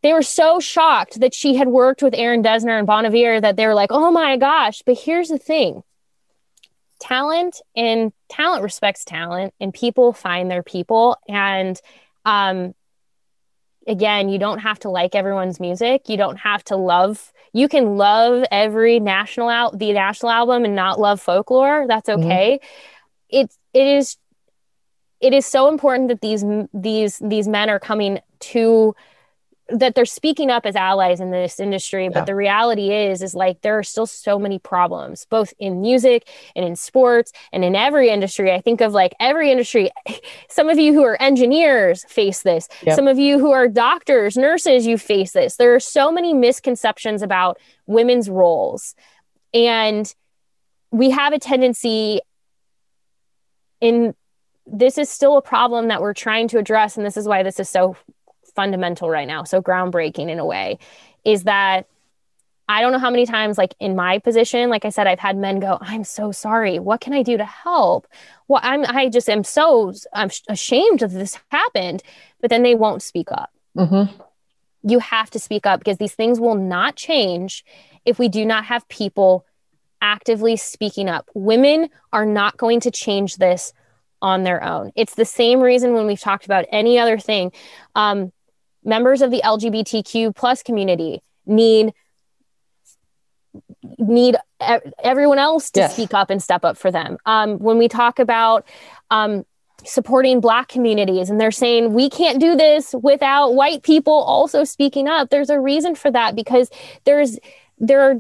they 0.07 0.13
were 0.13 0.23
so 0.23 0.61
shocked 0.61 1.19
that 1.19 1.35
she 1.35 1.57
had 1.57 1.67
worked 1.67 2.01
with 2.01 2.15
Aaron 2.15 2.41
Dessner 2.41 2.79
and 2.79 2.87
Bon 2.87 3.05
Iver 3.05 3.41
that 3.41 3.57
they 3.57 3.67
were 3.67 3.75
like, 3.75 3.91
oh 3.91 4.13
my 4.13 4.37
gosh. 4.37 4.83
But 4.87 4.97
here's 4.97 5.29
the 5.29 5.39
thing 5.39 5.83
talent 7.01 7.61
and 7.75 8.13
talent 8.29 8.63
respects 8.63 9.05
talent, 9.05 9.53
and 9.61 9.75
people 9.75 10.13
find 10.13 10.49
their 10.49 10.63
people. 10.63 11.17
And 11.29 11.81
um, 12.25 12.73
again, 13.89 14.29
you 14.29 14.39
don't 14.39 14.61
have 14.61 14.79
to 14.81 14.91
like 14.91 15.17
everyone's 15.17 15.59
music. 15.59 16.09
You 16.09 16.17
don't 16.17 16.37
have 16.37 16.63
to 16.65 16.77
love. 16.77 17.33
You 17.53 17.69
can 17.69 17.97
love 17.97 18.45
every 18.53 19.01
national 19.01 19.49
out 19.49 19.77
the 19.77 19.93
national 19.93 20.31
album 20.31 20.65
and 20.65 20.77
not 20.77 21.01
love 21.01 21.21
folklore. 21.21 21.87
That's 21.89 22.09
mm-hmm. 22.09 22.23
okay. 22.23 22.61
Mm-hmm. 22.63 23.41
It's 23.41 23.59
it 23.75 23.89
is 23.89 24.17
it 25.21 25.33
is 25.33 25.47
so 25.47 25.67
important 25.69 26.11
that 26.11 26.21
these 26.21 26.45
these 26.73 27.19
these 27.19 27.49
men 27.49 27.69
are 27.71 27.81
coming 27.81 28.21
to 28.39 28.95
that 29.69 29.95
they're 29.95 30.05
speaking 30.05 30.51
up 30.51 30.65
as 30.65 30.77
allies 30.77 31.21
in 31.21 31.31
this 31.31 31.59
industry 31.59 32.09
but 32.09 32.21
yeah. 32.21 32.25
the 32.25 32.35
reality 32.35 32.93
is 32.93 33.23
is 33.23 33.35
like 33.35 33.61
there 33.63 33.77
are 33.79 33.83
still 33.83 34.07
so 34.07 34.39
many 34.39 34.59
problems 34.59 35.27
both 35.29 35.53
in 35.59 35.81
music 35.81 36.29
and 36.55 36.65
in 36.65 36.77
sports 36.77 37.33
and 37.53 37.65
in 37.65 37.75
every 37.75 38.09
industry 38.09 38.53
i 38.53 38.61
think 38.61 38.81
of 38.81 38.93
like 38.93 39.15
every 39.19 39.51
industry 39.51 39.91
some 40.49 40.69
of 40.69 40.79
you 40.79 40.93
who 40.93 41.03
are 41.03 41.21
engineers 41.21 42.05
face 42.05 42.43
this 42.43 42.69
yep. 42.83 42.95
some 42.95 43.09
of 43.09 43.19
you 43.19 43.39
who 43.39 43.51
are 43.51 43.67
doctors 43.67 44.37
nurses 44.37 44.87
you 44.87 44.97
face 44.97 45.33
this 45.33 45.57
there 45.57 45.75
are 45.75 45.81
so 45.81 46.13
many 46.13 46.33
misconceptions 46.33 47.23
about 47.23 47.59
women's 47.87 48.31
roles 48.31 48.95
and 49.53 50.15
we 50.93 51.11
have 51.11 51.33
a 51.33 51.39
tendency 51.39 52.21
in 53.81 54.15
this 54.67 54.99
is 54.99 55.09
still 55.09 55.37
a 55.37 55.43
problem 55.43 55.89
that 55.89 56.01
we're 56.01 56.15
trying 56.15 56.49
to 56.49 56.59
address 56.59 56.97
and 56.97 57.05
this 57.05 57.17
is 57.17 57.27
why 57.27 57.43
this 57.43 57.59
is 57.59 57.69
so 57.69 57.97
fundamental 58.57 59.09
right 59.09 59.29
now, 59.29 59.45
so 59.45 59.63
groundbreaking 59.63 60.29
in 60.31 60.39
a 60.41 60.45
way, 60.45 60.79
is 61.25 61.45
that 61.45 61.87
I 62.69 62.81
don't 62.81 62.91
know 62.91 62.99
how 62.99 63.11
many 63.11 63.27
times, 63.27 63.59
like 63.59 63.75
in 63.79 63.95
my 63.95 64.19
position, 64.19 64.71
like 64.71 64.85
I 64.85 64.89
said, 64.89 65.07
I've 65.07 65.21
had 65.21 65.37
men 65.37 65.61
go, 65.61 65.79
I'm 65.81 66.03
so 66.03 66.33
sorry. 66.33 66.81
What 66.81 67.01
can 67.01 67.13
I 67.13 67.23
do 67.23 67.37
to 67.37 67.45
help? 67.45 68.09
Well, 68.49 68.61
I'm, 68.63 68.85
I 68.89 69.09
just 69.09 69.29
am 69.29 69.45
so 69.45 69.93
I'm 70.13 70.31
ashamed 70.49 71.01
that 71.01 71.13
this 71.13 71.39
happened, 71.51 72.03
but 72.41 72.51
then 72.51 72.65
they 72.65 72.75
won't 72.75 73.03
speak 73.03 73.31
up. 73.31 73.53
Mm-hmm. 73.77 74.21
You 74.83 74.99
have 74.99 75.31
to 75.31 75.39
speak 75.39 75.65
up 75.65 75.79
because 75.79 75.99
these 75.99 76.15
things 76.15 76.41
will 76.41 76.57
not 76.57 76.97
change 76.97 77.65
if 78.05 78.19
we 78.19 78.29
do 78.29 78.45
not 78.45 78.65
have 78.65 78.89
people 78.89 79.47
actively 80.01 80.57
speaking 80.57 81.09
up. 81.09 81.29
Women 81.35 81.89
are 82.13 82.27
not 82.27 82.57
going 82.57 82.81
to 82.81 82.91
change 82.91 83.37
this 83.37 83.73
on 84.23 84.43
their 84.43 84.63
own. 84.63 84.93
It's 84.97 85.15
the 85.15 85.25
same 85.25 85.61
reason 85.61 85.93
when 85.93 86.07
we've 86.07 86.21
talked 86.21 86.47
about 86.47 86.65
any 86.73 86.99
other 86.99 87.19
thing. 87.19 87.53
Um, 87.95 88.33
members 88.87 89.21
of 89.21 89.31
the 89.31 89.43
LGBTQ 89.45 90.35
plus 90.35 90.63
community 90.63 91.23
need 91.45 91.93
need 93.99 94.37
everyone 95.03 95.39
else 95.39 95.71
to 95.71 95.81
yes. 95.81 95.95
speak 95.95 96.15
up 96.15 96.31
and 96.31 96.43
step 96.43 96.65
up 96.65 96.77
for 96.77 96.91
them. 96.91 97.19
Um, 97.27 97.59
when 97.59 97.79
we 97.79 97.89
talk 97.89 98.19
about 98.19 98.67
um, 99.11 99.45
supporting 99.85 100.41
Black 100.41 100.69
communities, 100.69 101.31
and 101.31 101.41
they're 101.41 101.51
saying 101.51 101.93
we 101.93 102.09
can't 102.09 102.41
do 102.41 102.57
this 102.57 102.95
without 103.03 103.55
white 103.55 103.83
people 103.83 104.13
also 104.13 104.65
speaking 104.65 105.09
up. 105.09 105.31
There's 105.31 105.51
a 105.51 105.61
reason 105.61 105.95
for 105.95 106.11
that 106.11 106.35
because 106.35 106.71
there's 107.05 107.39
there 107.79 108.01
are 108.01 108.17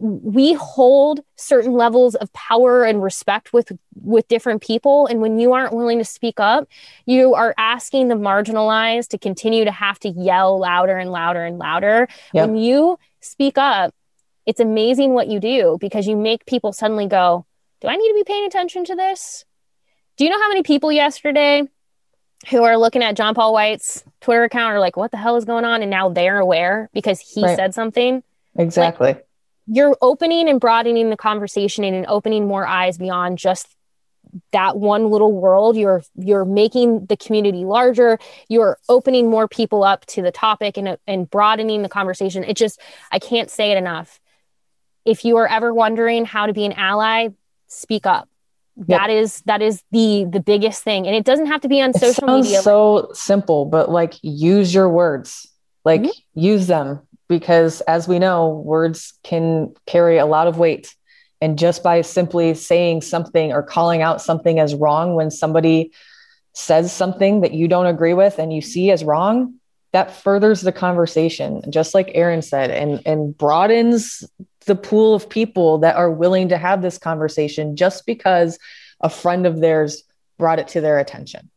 we 0.00 0.52
hold 0.54 1.20
certain 1.36 1.72
levels 1.72 2.14
of 2.14 2.32
power 2.32 2.84
and 2.84 3.02
respect 3.02 3.52
with 3.52 3.72
with 4.00 4.28
different 4.28 4.62
people 4.62 5.06
and 5.06 5.20
when 5.20 5.38
you 5.38 5.52
aren't 5.52 5.72
willing 5.74 5.98
to 5.98 6.04
speak 6.04 6.38
up 6.38 6.68
you 7.04 7.34
are 7.34 7.52
asking 7.58 8.06
the 8.08 8.14
marginalized 8.14 9.08
to 9.08 9.18
continue 9.18 9.64
to 9.64 9.72
have 9.72 9.98
to 9.98 10.08
yell 10.08 10.58
louder 10.58 10.96
and 10.96 11.10
louder 11.10 11.44
and 11.44 11.58
louder 11.58 12.06
Yep. 12.32 12.46
when 12.48 12.56
you 12.56 12.98
speak 13.20 13.58
up 13.58 13.92
it's 14.46 14.60
amazing 14.60 15.14
what 15.14 15.26
you 15.28 15.40
do 15.40 15.76
because 15.80 16.06
you 16.06 16.16
make 16.16 16.46
people 16.46 16.72
suddenly 16.72 17.06
go 17.08 17.44
do 17.80 17.88
i 17.88 17.96
need 17.96 18.08
to 18.08 18.14
be 18.14 18.24
paying 18.24 18.46
attention 18.46 18.84
to 18.84 18.94
this 18.94 19.44
do 20.16 20.24
you 20.24 20.30
know 20.30 20.38
how 20.40 20.48
many 20.48 20.62
people 20.62 20.92
yesterday 20.92 21.62
who 22.50 22.62
are 22.62 22.76
looking 22.78 23.02
at 23.02 23.16
john 23.16 23.34
paul 23.34 23.52
white's 23.52 24.04
twitter 24.20 24.44
account 24.44 24.72
are 24.74 24.78
like 24.80 24.96
what 24.96 25.10
the 25.10 25.16
hell 25.16 25.34
is 25.36 25.44
going 25.44 25.64
on 25.64 25.82
and 25.82 25.90
now 25.90 26.08
they're 26.08 26.38
aware 26.38 26.88
because 26.92 27.18
he 27.18 27.42
Right. 27.42 27.56
said 27.56 27.74
something 27.74 28.22
Exactly. 28.56 29.16
You're 29.70 29.96
opening 30.00 30.48
and 30.48 30.58
broadening 30.60 31.10
the 31.10 31.16
conversation 31.16 31.84
and 31.84 32.06
opening 32.06 32.46
more 32.46 32.66
eyes 32.66 32.96
beyond 32.98 33.38
just 33.38 33.66
that 34.52 34.76
one 34.76 35.10
little 35.10 35.32
world. 35.32 35.76
You're 35.76 36.02
you're 36.16 36.44
making 36.44 37.06
the 37.06 37.16
community 37.16 37.64
larger. 37.64 38.18
You're 38.48 38.78
opening 38.88 39.30
more 39.30 39.48
people 39.48 39.84
up 39.84 40.04
to 40.06 40.22
the 40.22 40.30
topic 40.32 40.76
and 40.76 40.98
and 41.06 41.28
broadening 41.30 41.82
the 41.82 41.88
conversation. 41.88 42.44
It 42.44 42.56
just 42.56 42.80
i 43.12 43.18
can't 43.18 43.50
say 43.50 43.72
it 43.72 43.78
enough. 43.78 44.20
If 45.04 45.24
you 45.24 45.38
are 45.38 45.46
ever 45.48 45.72
wondering 45.72 46.24
how 46.26 46.46
to 46.46 46.52
be 46.52 46.64
an 46.64 46.72
ally 46.72 47.28
speak 47.68 48.06
up. 48.06 48.28
Yep. 48.86 48.86
that 49.00 49.10
is 49.10 49.40
that 49.46 49.60
is 49.62 49.82
the 49.90 50.24
the 50.30 50.40
biggest 50.40 50.84
thing. 50.84 51.06
And 51.06 51.16
it 51.16 51.24
doesn't 51.24 51.46
have 51.46 51.62
to 51.62 51.68
be 51.68 51.80
on 51.82 51.90
It 51.90 51.96
social 51.96 52.28
media. 52.28 52.60
so 52.62 53.10
simple, 53.12 53.64
but 53.64 53.90
like 53.90 54.14
use 54.22 54.72
your 54.72 54.88
words, 54.88 55.48
like 55.84 56.02
Mhm. 56.02 56.12
use 56.34 56.66
them 56.68 57.00
because 57.28 57.80
as 57.82 58.08
we 58.08 58.18
know, 58.18 58.48
words 58.48 59.14
can 59.22 59.74
carry 59.86 60.18
a 60.18 60.26
lot 60.26 60.46
of 60.46 60.58
weight. 60.58 60.94
And 61.40 61.58
just 61.58 61.82
by 61.82 62.00
simply 62.00 62.54
saying 62.54 63.02
something 63.02 63.52
or 63.52 63.62
calling 63.62 64.02
out 64.02 64.20
something 64.20 64.58
as 64.58 64.74
wrong 64.74 65.14
when 65.14 65.30
somebody 65.30 65.92
says 66.52 66.92
something 66.92 67.42
that 67.42 67.52
you 67.52 67.68
don't 67.68 67.86
agree 67.86 68.14
with 68.14 68.38
and 68.38 68.52
you 68.52 68.60
see 68.60 68.90
as 68.90 69.04
wrong, 69.04 69.54
that 69.92 70.14
furthers 70.14 70.60
the 70.60 70.72
conversation, 70.72 71.62
just 71.70 71.94
like 71.94 72.10
Erin 72.14 72.42
said, 72.42 72.70
and, 72.70 73.00
and 73.06 73.36
broadens 73.36 74.24
the 74.66 74.74
pool 74.74 75.14
of 75.14 75.30
people 75.30 75.78
that 75.78 75.96
are 75.96 76.10
willing 76.10 76.48
to 76.48 76.58
have 76.58 76.82
this 76.82 76.98
conversation 76.98 77.76
just 77.76 78.04
because 78.04 78.58
a 79.00 79.08
friend 79.08 79.46
of 79.46 79.60
theirs 79.60 80.02
brought 80.38 80.58
it 80.58 80.68
to 80.68 80.80
their 80.80 80.98
attention. 80.98 81.50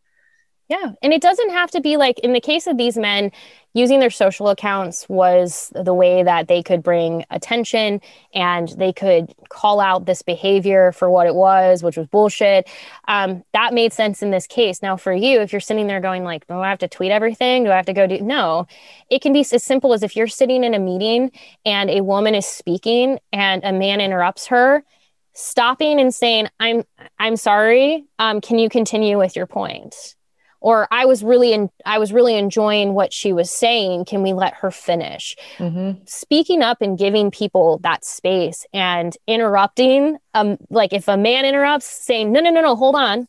Yeah. 0.72 0.94
And 1.02 1.12
it 1.12 1.22
doesn't 1.22 1.50
have 1.50 1.70
to 1.72 1.82
be 1.82 1.98
like 1.98 2.18
in 2.20 2.32
the 2.32 2.40
case 2.40 2.66
of 2.66 2.78
these 2.78 2.96
men, 2.96 3.34
using 3.74 4.00
their 4.00 4.10
social 4.10 4.48
accounts 4.48 5.06
was 5.10 5.70
the 5.76 5.94
way 5.94 6.24
that 6.24 6.48
they 6.48 6.64
could 6.64 6.82
bring 6.82 7.26
attention 7.30 8.00
and 8.34 8.70
they 8.78 8.94
could 8.94 9.34
call 9.50 9.82
out 9.82 10.06
this 10.06 10.22
behavior 10.22 10.94
for 10.94 11.12
what 11.12 11.28
it 11.28 11.36
was, 11.36 11.84
which 11.84 11.98
was 11.98 12.08
bullshit. 12.08 12.70
Um, 13.10 13.44
that 13.52 13.74
made 13.74 13.92
sense 13.92 14.24
in 14.24 14.32
this 14.32 14.48
case. 14.48 14.82
Now, 14.82 14.96
for 14.96 15.12
you, 15.12 15.42
if 15.42 15.52
you're 15.52 15.60
sitting 15.60 15.88
there 15.88 16.00
going, 16.00 16.24
like, 16.24 16.48
do 16.48 16.54
I 16.54 16.70
have 16.70 16.80
to 16.80 16.88
tweet 16.88 17.12
everything? 17.12 17.66
Do 17.66 17.72
I 17.72 17.76
have 17.76 17.88
to 17.88 17.94
go 17.94 18.08
do? 18.08 18.22
No. 18.22 18.66
It 19.10 19.22
can 19.22 19.34
be 19.34 19.42
as 19.42 19.62
simple 19.62 19.94
as 19.94 20.04
if 20.04 20.16
you're 20.16 20.28
sitting 20.28 20.64
in 20.64 20.74
a 20.74 20.80
meeting 20.80 21.32
and 21.66 21.90
a 21.90 22.00
woman 22.00 22.34
is 22.34 22.46
speaking 22.46 23.20
and 23.34 23.62
a 23.66 23.74
man 23.74 24.00
interrupts 24.00 24.48
her 24.48 24.86
stopping 25.34 25.98
and 25.98 26.14
saying 26.14 26.50
i'm 26.60 26.84
i'm 27.18 27.38
sorry 27.38 28.04
um, 28.20 28.42
can 28.42 28.60
you 28.60 28.68
continue 28.68 29.18
with 29.18 29.34
your 29.34 29.48
point 29.48 30.14
or 30.62 30.88
i 30.92 31.06
was 31.06 31.24
really 31.24 31.52
in 31.52 31.70
i 31.86 31.98
was 31.98 32.14
really 32.14 32.38
enjoying 32.38 32.94
what 32.94 33.12
she 33.12 33.34
was 33.34 33.52
saying. 33.52 34.06
Can 34.06 34.24
we 34.24 34.32
let 34.34 34.54
her 34.56 34.72
finish? 34.72 35.36
Mm-hmm. 35.58 36.04
speaking 36.06 36.62
up 36.62 36.82
and 36.82 36.98
giving 36.98 37.32
people 37.32 37.80
that 37.80 38.06
space 38.06 38.66
and 38.74 39.16
interrupting 39.28 40.18
um 40.34 40.58
like 40.70 40.94
if 40.94 41.08
a 41.10 41.18
man 41.18 41.44
interrupts 41.44 41.88
saying 41.88 42.32
no 42.32 42.40
no 42.40 42.50
no 42.52 42.62
no 42.62 42.76
hold 42.76 42.96
on 42.96 43.28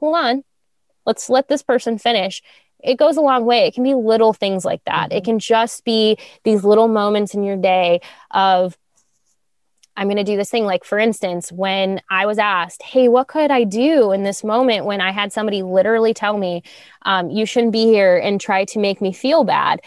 hold 0.00 0.16
on. 0.16 0.44
Let's 1.06 1.30
let 1.30 1.48
this 1.48 1.62
person 1.62 1.98
finish. 1.98 2.42
It 2.82 2.96
goes 2.96 3.16
a 3.16 3.20
long 3.20 3.44
way. 3.44 3.66
It 3.66 3.74
can 3.74 3.84
be 3.84 3.94
little 3.94 4.32
things 4.32 4.64
like 4.64 4.82
that. 4.84 5.12
It 5.12 5.24
can 5.24 5.38
just 5.38 5.84
be 5.84 6.16
these 6.44 6.64
little 6.64 6.88
moments 6.88 7.34
in 7.34 7.42
your 7.42 7.56
day 7.56 8.00
of 8.30 8.76
I'm 10.00 10.06
going 10.06 10.16
to 10.16 10.24
do 10.24 10.38
this 10.38 10.48
thing. 10.48 10.64
Like, 10.64 10.82
for 10.82 10.98
instance, 10.98 11.52
when 11.52 12.00
I 12.08 12.24
was 12.24 12.38
asked, 12.38 12.82
Hey, 12.82 13.08
what 13.08 13.28
could 13.28 13.50
I 13.50 13.64
do 13.64 14.12
in 14.12 14.22
this 14.22 14.42
moment 14.42 14.86
when 14.86 15.02
I 15.02 15.12
had 15.12 15.30
somebody 15.30 15.62
literally 15.62 16.14
tell 16.14 16.38
me, 16.38 16.62
um, 17.02 17.28
you 17.28 17.44
shouldn't 17.44 17.72
be 17.72 17.84
here 17.84 18.16
and 18.16 18.40
try 18.40 18.64
to 18.64 18.78
make 18.78 19.02
me 19.02 19.12
feel 19.12 19.44
bad? 19.44 19.82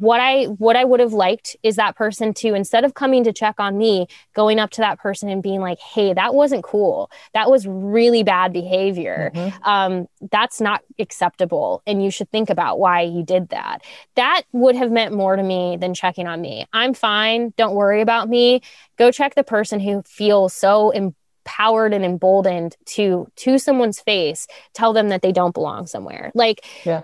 What 0.00 0.20
I 0.20 0.44
what 0.44 0.76
I 0.76 0.84
would 0.84 1.00
have 1.00 1.12
liked 1.12 1.56
is 1.62 1.76
that 1.76 1.96
person 1.96 2.34
to 2.34 2.54
instead 2.54 2.84
of 2.84 2.94
coming 2.94 3.24
to 3.24 3.32
check 3.32 3.56
on 3.58 3.78
me, 3.78 4.06
going 4.34 4.58
up 4.58 4.70
to 4.70 4.80
that 4.80 4.98
person 4.98 5.28
and 5.28 5.42
being 5.42 5.60
like, 5.60 5.78
"Hey, 5.78 6.12
that 6.12 6.34
wasn't 6.34 6.64
cool. 6.64 7.10
That 7.34 7.50
was 7.50 7.66
really 7.66 8.22
bad 8.22 8.52
behavior. 8.52 9.32
Um, 9.62 10.08
that's 10.30 10.60
not 10.60 10.82
acceptable, 10.98 11.82
and 11.86 12.02
you 12.02 12.10
should 12.10 12.30
think 12.30 12.50
about 12.50 12.78
why 12.78 13.02
you 13.02 13.22
did 13.22 13.50
that." 13.50 13.82
That 14.14 14.42
would 14.52 14.76
have 14.76 14.90
meant 14.90 15.14
more 15.14 15.36
to 15.36 15.42
me 15.42 15.76
than 15.78 15.94
checking 15.94 16.26
on 16.26 16.40
me. 16.40 16.66
I'm 16.72 16.94
fine. 16.94 17.52
Don't 17.56 17.74
worry 17.74 18.00
about 18.00 18.28
me 18.28 18.62
go 18.98 19.10
check 19.10 19.34
the 19.34 19.44
person 19.44 19.80
who 19.80 20.02
feels 20.02 20.54
so 20.54 20.90
empowered 20.90 21.92
and 21.92 22.04
emboldened 22.04 22.76
to 22.84 23.26
to 23.36 23.58
someone's 23.58 24.00
face 24.00 24.46
tell 24.74 24.92
them 24.92 25.08
that 25.08 25.22
they 25.22 25.32
don't 25.32 25.54
belong 25.54 25.86
somewhere 25.86 26.30
like 26.34 26.64
Yeah. 26.84 27.02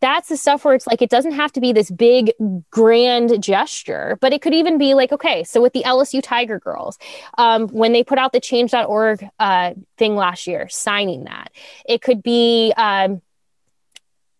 That's 0.00 0.28
the 0.28 0.36
stuff 0.36 0.64
where 0.64 0.74
it's 0.74 0.86
like 0.86 1.02
it 1.02 1.10
doesn't 1.10 1.32
have 1.32 1.52
to 1.52 1.60
be 1.60 1.72
this 1.72 1.90
big 1.90 2.32
grand 2.70 3.42
gesture 3.42 4.16
but 4.20 4.32
it 4.32 4.40
could 4.40 4.54
even 4.54 4.78
be 4.78 4.94
like 4.94 5.12
okay 5.12 5.42
so 5.44 5.60
with 5.60 5.72
the 5.72 5.82
lsu 5.82 6.22
tiger 6.22 6.58
girls 6.58 6.98
um, 7.38 7.68
when 7.68 7.92
they 7.92 8.04
put 8.04 8.18
out 8.18 8.32
the 8.32 8.40
change.org 8.40 9.28
uh, 9.38 9.72
thing 9.98 10.14
last 10.14 10.46
year 10.46 10.68
signing 10.68 11.24
that 11.24 11.50
it 11.88 12.00
could 12.00 12.22
be 12.22 12.72
um, 12.76 13.20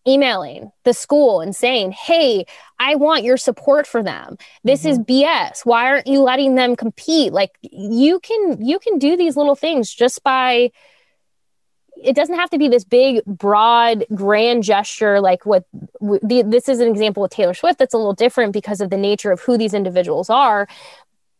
emailing 0.07 0.71
the 0.83 0.93
school 0.93 1.41
and 1.41 1.55
saying 1.55 1.91
hey 1.91 2.45
i 2.79 2.95
want 2.95 3.23
your 3.23 3.37
support 3.37 3.87
for 3.87 4.03
them. 4.03 4.37
This 4.63 4.85
is 4.85 4.99
bs 4.99 5.65
why 5.65 5.87
aren't 5.87 6.07
you 6.07 6.21
letting 6.21 6.55
them 6.55 6.75
compete? 6.75 7.31
Like 7.31 7.57
you 7.61 8.19
can 8.19 8.65
you 8.65 8.79
can 8.79 8.97
do 8.97 9.15
these 9.15 9.37
little 9.37 9.55
things 9.55 9.93
just 9.93 10.23
by 10.23 10.71
it 12.03 12.15
doesn't 12.15 12.35
have 12.35 12.49
to 12.49 12.57
be 12.57 12.67
this 12.67 12.83
big 12.83 13.23
broad 13.25 14.05
grand 14.13 14.63
gesture 14.63 15.19
like 15.19 15.45
what 15.45 15.65
w- 16.01 16.19
the, 16.23 16.41
this 16.41 16.67
is 16.67 16.79
an 16.79 16.87
example 16.87 17.21
with 17.21 17.31
taylor 17.31 17.53
swift 17.53 17.79
that's 17.79 17.93
a 17.93 17.97
little 17.97 18.13
different 18.13 18.53
because 18.53 18.81
of 18.81 18.89
the 18.89 18.97
nature 18.97 19.31
of 19.31 19.41
who 19.41 19.57
these 19.57 19.73
individuals 19.73 20.29
are 20.29 20.67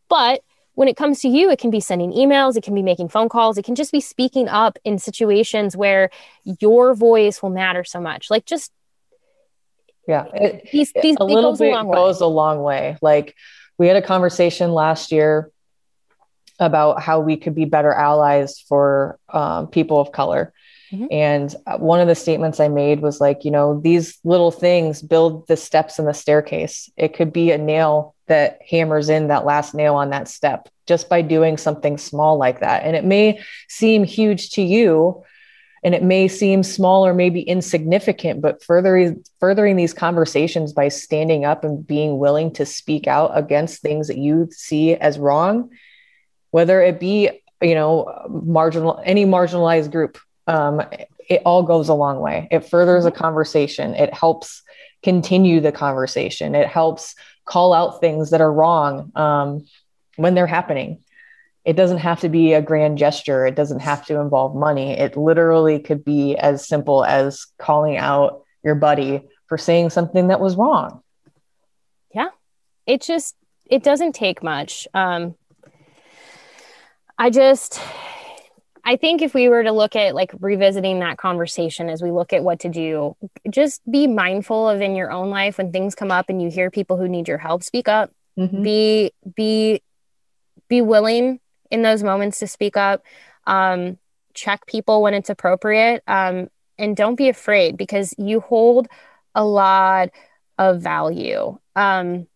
but 0.09 0.41
when 0.75 0.87
it 0.87 0.95
comes 0.95 1.19
to 1.19 1.27
you 1.27 1.49
it 1.49 1.59
can 1.59 1.69
be 1.69 1.79
sending 1.79 2.11
emails 2.11 2.55
it 2.55 2.63
can 2.63 2.73
be 2.73 2.83
making 2.83 3.07
phone 3.07 3.29
calls 3.29 3.57
it 3.57 3.63
can 3.63 3.75
just 3.75 3.91
be 3.91 4.01
speaking 4.01 4.47
up 4.47 4.77
in 4.83 4.97
situations 4.97 5.75
where 5.75 6.09
your 6.59 6.93
voice 6.95 7.41
will 7.41 7.49
matter 7.49 7.83
so 7.83 7.99
much 7.99 8.29
like 8.29 8.45
just 8.45 8.71
Yeah. 10.07 10.25
It, 10.33 10.69
these 10.71 10.91
these 11.01 11.15
a 11.19 11.23
little 11.23 11.51
goes 11.51 11.59
bit 11.59 11.71
a 11.71 11.75
long 11.75 11.87
way 11.87 11.95
goes 11.95 12.21
a 12.21 12.27
long 12.27 12.61
way. 12.61 12.97
Like 13.01 13.35
we 13.77 13.87
had 13.87 13.95
a 13.95 14.01
conversation 14.01 14.73
last 14.73 15.11
year 15.11 15.49
about 16.59 17.01
how 17.01 17.19
we 17.19 17.37
could 17.37 17.55
be 17.55 17.65
better 17.65 17.91
allies 17.91 18.59
for 18.67 19.19
um, 19.29 19.67
people 19.67 19.99
of 19.99 20.11
color. 20.11 20.53
Mhm. 20.91 21.07
And 21.11 21.55
uh, 21.65 21.77
one 21.77 21.99
of 21.99 22.07
the 22.07 22.15
statements 22.15 22.59
I 22.59 22.67
made 22.67 23.01
was 23.01 23.19
like, 23.19 23.43
you 23.43 23.51
know, 23.51 23.79
these 23.81 24.19
little 24.23 24.51
things 24.51 25.01
build 25.01 25.47
the 25.47 25.57
steps 25.57 25.97
in 25.97 26.05
the 26.05 26.13
staircase. 26.13 26.89
It 26.97 27.15
could 27.15 27.33
be 27.33 27.51
a 27.51 27.57
nail 27.57 28.15
that 28.27 28.59
hammers 28.69 29.09
in 29.09 29.27
that 29.27 29.45
last 29.45 29.73
nail 29.73 29.95
on 29.95 30.11
that 30.11 30.27
step 30.27 30.69
just 30.87 31.09
by 31.09 31.21
doing 31.21 31.57
something 31.57 31.97
small 31.97 32.37
like 32.37 32.59
that. 32.59 32.83
And 32.83 32.95
it 32.95 33.05
may 33.05 33.39
seem 33.67 34.03
huge 34.03 34.51
to 34.51 34.61
you, 34.61 35.23
and 35.83 35.93
it 35.93 36.03
may 36.03 36.27
seem 36.27 36.63
small 36.63 37.05
or 37.05 37.13
maybe 37.13 37.41
insignificant 37.41 38.41
but 38.41 38.63
furthering 38.63 39.23
furthering 39.39 39.75
these 39.75 39.93
conversations 39.93 40.73
by 40.73 40.87
standing 40.87 41.43
up 41.43 41.63
and 41.63 41.85
being 41.85 42.19
willing 42.19 42.53
to 42.53 42.65
speak 42.65 43.07
out 43.07 43.31
against 43.33 43.81
things 43.81 44.07
that 44.07 44.17
you 44.17 44.47
see 44.51 44.95
as 44.95 45.19
wrong 45.19 45.69
whether 46.53 46.81
it 46.81 46.99
be 46.99 47.29
you 47.61 47.75
know 47.75 48.27
marginal 48.29 49.01
any 49.03 49.25
marginalized 49.25 49.91
group 49.91 50.17
um, 50.47 50.81
it 51.29 51.41
all 51.45 51.63
goes 51.63 51.89
a 51.89 51.93
long 51.93 52.19
way 52.19 52.47
it 52.51 52.69
furthers 52.69 53.05
a 53.05 53.11
conversation 53.11 53.93
it 53.95 54.13
helps 54.13 54.61
continue 55.01 55.59
the 55.59 55.71
conversation 55.71 56.55
it 56.55 56.67
helps 56.67 57.15
call 57.45 57.73
out 57.73 57.99
things 57.99 58.29
that 58.29 58.41
are 58.41 58.53
wrong 58.53 59.11
um, 59.15 59.65
when 60.15 60.35
they're 60.35 60.47
happening 60.47 61.03
it 61.65 61.73
doesn't 61.77 61.99
have 61.99 62.19
to 62.21 62.29
be 62.29 62.53
a 62.53 62.61
grand 62.61 62.97
gesture. 62.97 63.45
It 63.45 63.55
doesn't 63.55 63.79
have 63.79 64.05
to 64.07 64.19
involve 64.19 64.55
money. 64.55 64.91
It 64.91 65.15
literally 65.15 65.79
could 65.79 66.03
be 66.03 66.35
as 66.35 66.67
simple 66.67 67.05
as 67.05 67.45
calling 67.57 67.97
out 67.97 68.43
your 68.63 68.75
buddy 68.75 69.23
for 69.47 69.57
saying 69.57 69.91
something 69.91 70.27
that 70.27 70.41
was 70.41 70.57
wrong. 70.57 71.01
Yeah. 72.13 72.29
It 72.85 73.01
just 73.01 73.35
it 73.65 73.81
doesn't 73.81 74.13
take 74.13 74.43
much 74.43 74.89
um 74.93 75.35
i 77.23 77.29
just 77.29 77.79
i 78.83 78.95
think 78.95 79.21
if 79.21 79.33
we 79.33 79.47
were 79.49 79.63
to 79.63 79.71
look 79.71 79.95
at 79.95 80.13
like 80.13 80.31
revisiting 80.39 80.99
that 80.99 81.17
conversation 81.17 81.89
as 81.89 82.01
we 82.01 82.11
look 82.11 82.33
at 82.33 82.43
what 82.43 82.59
to 82.59 82.69
do 82.69 83.15
just 83.49 83.81
be 83.89 84.07
mindful 84.07 84.69
of 84.69 84.81
in 84.81 84.95
your 84.95 85.11
own 85.11 85.29
life 85.29 85.57
when 85.57 85.71
things 85.71 85.95
come 85.95 86.11
up 86.11 86.29
and 86.29 86.41
you 86.41 86.49
hear 86.49 86.69
people 86.69 86.97
who 86.97 87.07
need 87.07 87.27
your 87.27 87.37
help 87.37 87.63
speak 87.63 87.87
up 87.87 88.11
Mhm. 88.37 88.63
be 88.63 89.11
be 89.35 89.81
be 90.67 90.81
willing 90.81 91.39
in 91.69 91.81
those 91.81 92.03
moments 92.03 92.39
to 92.39 92.47
speak 92.47 92.77
up. 92.77 93.03
Um, 93.45 93.97
check 94.33 94.65
people 94.65 95.01
when 95.01 95.13
it's 95.13 95.29
appropriate. 95.29 96.01
Um, 96.07 96.47
and 96.77 96.95
don't 96.95 97.15
be 97.15 97.29
afraid 97.29 97.77
because 97.77 98.15
you 98.17 98.39
hold 98.39 98.87
a 99.35 99.43
lot 99.43 100.09
of 100.57 100.81
value. 100.81 101.57
Um, 101.75 102.27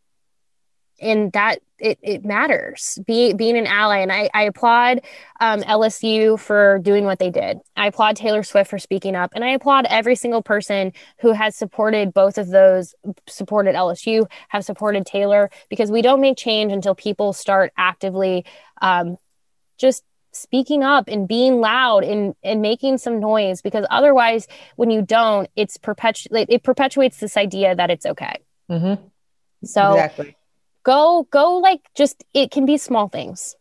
and 0.99 1.31
that 1.33 1.59
it, 1.79 1.99
it 2.01 2.25
matters 2.25 2.97
be, 3.05 3.33
being 3.33 3.57
an 3.57 3.67
ally 3.67 3.99
and 3.99 4.11
i, 4.11 4.29
I 4.33 4.43
applaud 4.43 5.01
um, 5.39 5.61
lsu 5.61 6.39
for 6.39 6.79
doing 6.79 7.05
what 7.05 7.19
they 7.19 7.29
did 7.29 7.59
i 7.75 7.87
applaud 7.87 8.15
taylor 8.15 8.43
swift 8.43 8.69
for 8.69 8.79
speaking 8.79 9.15
up 9.15 9.31
and 9.35 9.43
i 9.43 9.49
applaud 9.49 9.85
every 9.89 10.15
single 10.15 10.41
person 10.41 10.91
who 11.19 11.33
has 11.33 11.55
supported 11.55 12.13
both 12.13 12.37
of 12.37 12.49
those 12.49 12.95
supported 13.27 13.75
lsu 13.75 14.25
have 14.49 14.65
supported 14.65 15.05
taylor 15.05 15.49
because 15.69 15.91
we 15.91 16.01
don't 16.01 16.21
make 16.21 16.37
change 16.37 16.71
until 16.71 16.95
people 16.95 17.33
start 17.33 17.71
actively 17.77 18.45
um, 18.81 19.17
just 19.77 20.03
speaking 20.33 20.83
up 20.83 21.07
and 21.07 21.27
being 21.27 21.59
loud 21.59 22.03
and, 22.03 22.35
and 22.43 22.61
making 22.61 22.97
some 22.97 23.19
noise 23.19 23.61
because 23.61 23.85
otherwise 23.89 24.47
when 24.75 24.89
you 24.89 25.01
don't 25.01 25.49
it's 25.55 25.77
perpetu- 25.77 26.27
it 26.31 26.63
perpetuates 26.63 27.19
this 27.19 27.37
idea 27.37 27.75
that 27.75 27.89
it's 27.89 28.05
okay 28.05 28.37
Mm-hmm. 28.69 29.07
so 29.63 29.93
Exactly. 29.93 30.36
Go 30.88 31.27
go 31.29 31.57
like 31.57 31.81
just 31.95 32.23
it 32.33 32.49
can 32.49 32.65
be 32.65 32.77
small 32.77 33.09
things. 33.09 33.55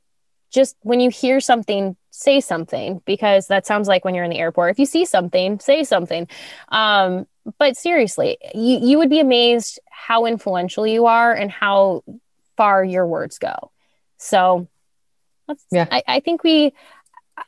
Just 0.51 0.77
when 0.83 1.01
you 1.01 1.11
hear 1.11 1.41
something 1.41 1.97
say 2.11 2.41
something 2.41 3.03
because 3.05 3.49
that 3.49 3.67
sounds 3.67 3.89
like 3.89 4.05
when 4.05 4.15
you're 4.15 4.25
in 4.25 4.31
the 4.31 4.39
airport. 4.39 4.71
If 4.71 4.79
you 4.79 4.87
see 4.87 5.05
something 5.05 5.59
say 5.59 5.83
something. 5.83 6.29
Um, 6.69 7.27
but 7.59 7.77
seriously 7.77 8.39
you, 8.55 8.79
you 8.81 8.99
would 8.99 9.11
be 9.11 9.21
amazed 9.21 9.81
how 9.91 10.25
influential 10.25 10.87
you 10.87 11.07
are 11.07 11.35
and 11.35 11.51
how 11.51 12.05
far 12.57 12.85
your 12.85 13.07
words 13.07 13.39
go. 13.39 13.73
So 14.19 14.69
let's 15.49 15.65
Yeah. 15.73 15.89
I, 15.91 16.03
I 16.07 16.21
think 16.21 16.45
we 16.45 16.73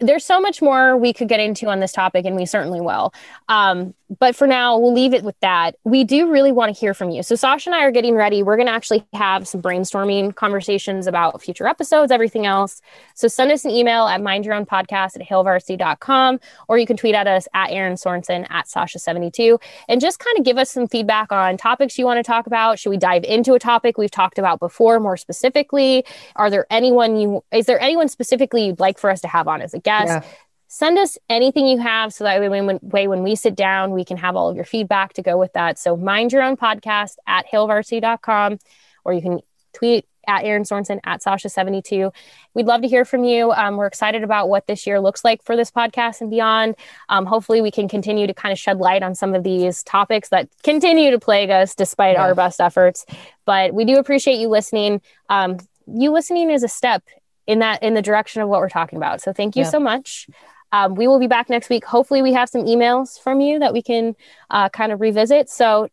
there's 0.00 0.24
so 0.24 0.40
much 0.40 0.60
more 0.60 0.96
we 0.96 1.12
could 1.12 1.28
get 1.28 1.40
into 1.40 1.68
on 1.68 1.80
this 1.80 1.92
topic 1.92 2.26
and 2.26 2.36
we 2.36 2.46
certainly 2.46 2.80
will. 2.80 3.14
Um, 3.48 3.94
but 4.18 4.34
for 4.34 4.46
now 4.46 4.78
we'll 4.78 4.92
leave 4.92 5.14
it 5.14 5.22
with 5.22 5.38
that. 5.40 5.76
We 5.84 6.04
do 6.04 6.30
really 6.30 6.52
want 6.52 6.74
to 6.74 6.78
hear 6.78 6.94
from 6.94 7.10
you. 7.10 7.22
So 7.22 7.34
sasha 7.34 7.70
and 7.70 7.74
i 7.74 7.84
are 7.84 7.90
getting 7.90 8.14
ready. 8.14 8.42
We're 8.42 8.56
going 8.56 8.66
to 8.66 8.72
actually 8.72 9.04
have 9.12 9.46
some 9.46 9.60
brainstorming 9.60 10.34
conversations 10.34 11.06
about 11.06 11.42
future 11.42 11.66
episodes 11.66 12.10
everything 12.10 12.46
else. 12.46 12.80
So 13.14 13.28
send 13.28 13.52
us 13.52 13.64
an 13.64 13.70
email 13.70 14.06
at 14.06 14.20
mindyourownpodcast 14.20 15.20
at 15.20 15.28
hailvarsity.com 15.28 16.40
or 16.68 16.78
you 16.78 16.86
can 16.86 16.96
tweet 16.96 17.14
at 17.14 17.26
us 17.26 17.46
at 17.54 17.70
erin 17.70 17.94
sorensen 17.94 18.46
at 18.50 18.66
sasha72 18.66 19.60
and 19.88 20.00
just 20.00 20.18
kind 20.18 20.38
of 20.38 20.44
give 20.44 20.58
us 20.58 20.70
some 20.70 20.88
feedback 20.88 21.30
on 21.32 21.56
topics 21.56 21.98
you 21.98 22.04
want 22.04 22.18
to 22.18 22.22
talk 22.22 22.46
about. 22.46 22.78
Should 22.78 22.90
we 22.90 22.96
dive 22.96 23.24
into 23.24 23.54
a 23.54 23.58
topic 23.58 23.98
we've 23.98 24.10
talked 24.10 24.38
about 24.38 24.60
before 24.60 25.00
more 25.00 25.16
specifically? 25.16 26.04
Are 26.36 26.50
there 26.50 26.66
anyone 26.70 27.16
you 27.16 27.44
is 27.52 27.66
there 27.66 27.80
anyone 27.80 28.08
specifically 28.08 28.66
you'd 28.66 28.80
like 28.80 28.98
for 28.98 29.10
us 29.10 29.20
to 29.22 29.28
have 29.28 29.48
on 29.48 29.60
as 29.60 29.74
a 29.74 29.78
guest? 29.78 30.08
Yeah. 30.08 30.24
Send 30.70 30.98
us 30.98 31.16
anything 31.30 31.66
you 31.66 31.78
have 31.78 32.12
so 32.12 32.24
that 32.24 32.40
way 32.40 32.48
when, 32.48 32.66
when, 32.66 32.78
way 32.82 33.08
when 33.08 33.22
we 33.22 33.34
sit 33.34 33.54
down 33.54 33.92
we 33.92 34.04
can 34.04 34.18
have 34.18 34.36
all 34.36 34.50
of 34.50 34.54
your 34.56 34.66
feedback 34.66 35.14
to 35.14 35.22
go 35.22 35.38
with 35.38 35.52
that 35.54 35.78
so 35.78 35.96
mind 35.96 36.30
your 36.32 36.42
own 36.42 36.56
podcast 36.58 37.16
at 37.26 37.46
hailvarsity.com 37.50 38.58
or 39.04 39.12
you 39.14 39.22
can 39.22 39.40
tweet 39.72 40.04
at 40.26 40.44
Erin 40.44 40.64
Sorensen 40.64 41.00
at 41.04 41.22
Sasha72. 41.22 42.12
We'd 42.52 42.66
love 42.66 42.82
to 42.82 42.88
hear 42.88 43.06
from 43.06 43.24
you. 43.24 43.50
Um, 43.52 43.78
we're 43.78 43.86
excited 43.86 44.22
about 44.22 44.50
what 44.50 44.66
this 44.66 44.86
year 44.86 45.00
looks 45.00 45.24
like 45.24 45.42
for 45.42 45.56
this 45.56 45.70
podcast 45.70 46.20
and 46.20 46.30
beyond. 46.30 46.74
Um, 47.08 47.24
hopefully, 47.24 47.62
we 47.62 47.70
can 47.70 47.88
continue 47.88 48.26
to 48.26 48.34
kind 48.34 48.52
of 48.52 48.58
shed 48.58 48.76
light 48.76 49.02
on 49.02 49.14
some 49.14 49.34
of 49.34 49.42
these 49.42 49.82
topics 49.84 50.28
that 50.28 50.50
continue 50.62 51.10
to 51.12 51.18
plague 51.18 51.48
us 51.48 51.74
despite 51.74 52.16
Yeah. 52.16 52.24
our 52.24 52.34
best 52.34 52.60
efforts. 52.60 53.06
But 53.46 53.72
we 53.72 53.86
do 53.86 53.96
appreciate 53.96 54.36
you 54.38 54.48
listening. 54.48 55.00
Um, 55.30 55.56
you 55.86 56.10
listening 56.12 56.50
is 56.50 56.62
a 56.62 56.68
step 56.68 57.02
in 57.46 57.60
that 57.60 57.82
in 57.82 57.94
the 57.94 58.02
direction 58.02 58.42
of 58.42 58.50
what 58.50 58.60
we're 58.60 58.68
talking 58.68 58.98
about. 58.98 59.22
So 59.22 59.32
thank 59.32 59.56
you 59.56 59.62
Yeah. 59.62 59.70
so 59.70 59.80
much. 59.80 60.26
Um, 60.72 60.94
we 60.94 61.08
will 61.08 61.18
be 61.18 61.26
back 61.26 61.48
next 61.48 61.68
week. 61.70 61.84
Hopefully, 61.84 62.22
we 62.22 62.32
have 62.32 62.48
some 62.48 62.64
emails 62.64 63.20
from 63.20 63.40
you 63.40 63.58
that 63.58 63.72
we 63.72 63.82
can 63.82 64.14
uh, 64.50 64.68
kind 64.68 64.92
of 64.92 65.00
revisit. 65.00 65.48
So 65.48 65.88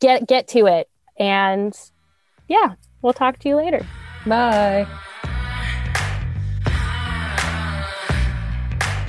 get 0.00 0.26
get 0.26 0.48
to 0.48 0.66
it, 0.66 0.88
and 1.18 1.76
yeah, 2.48 2.74
we'll 3.02 3.12
talk 3.12 3.38
to 3.40 3.48
you 3.48 3.56
later. 3.56 3.84
Bye. 4.26 4.86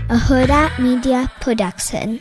a 0.09 0.15
Hurrdat 0.15 0.77
Media 0.77 1.31
Production. 1.39 2.19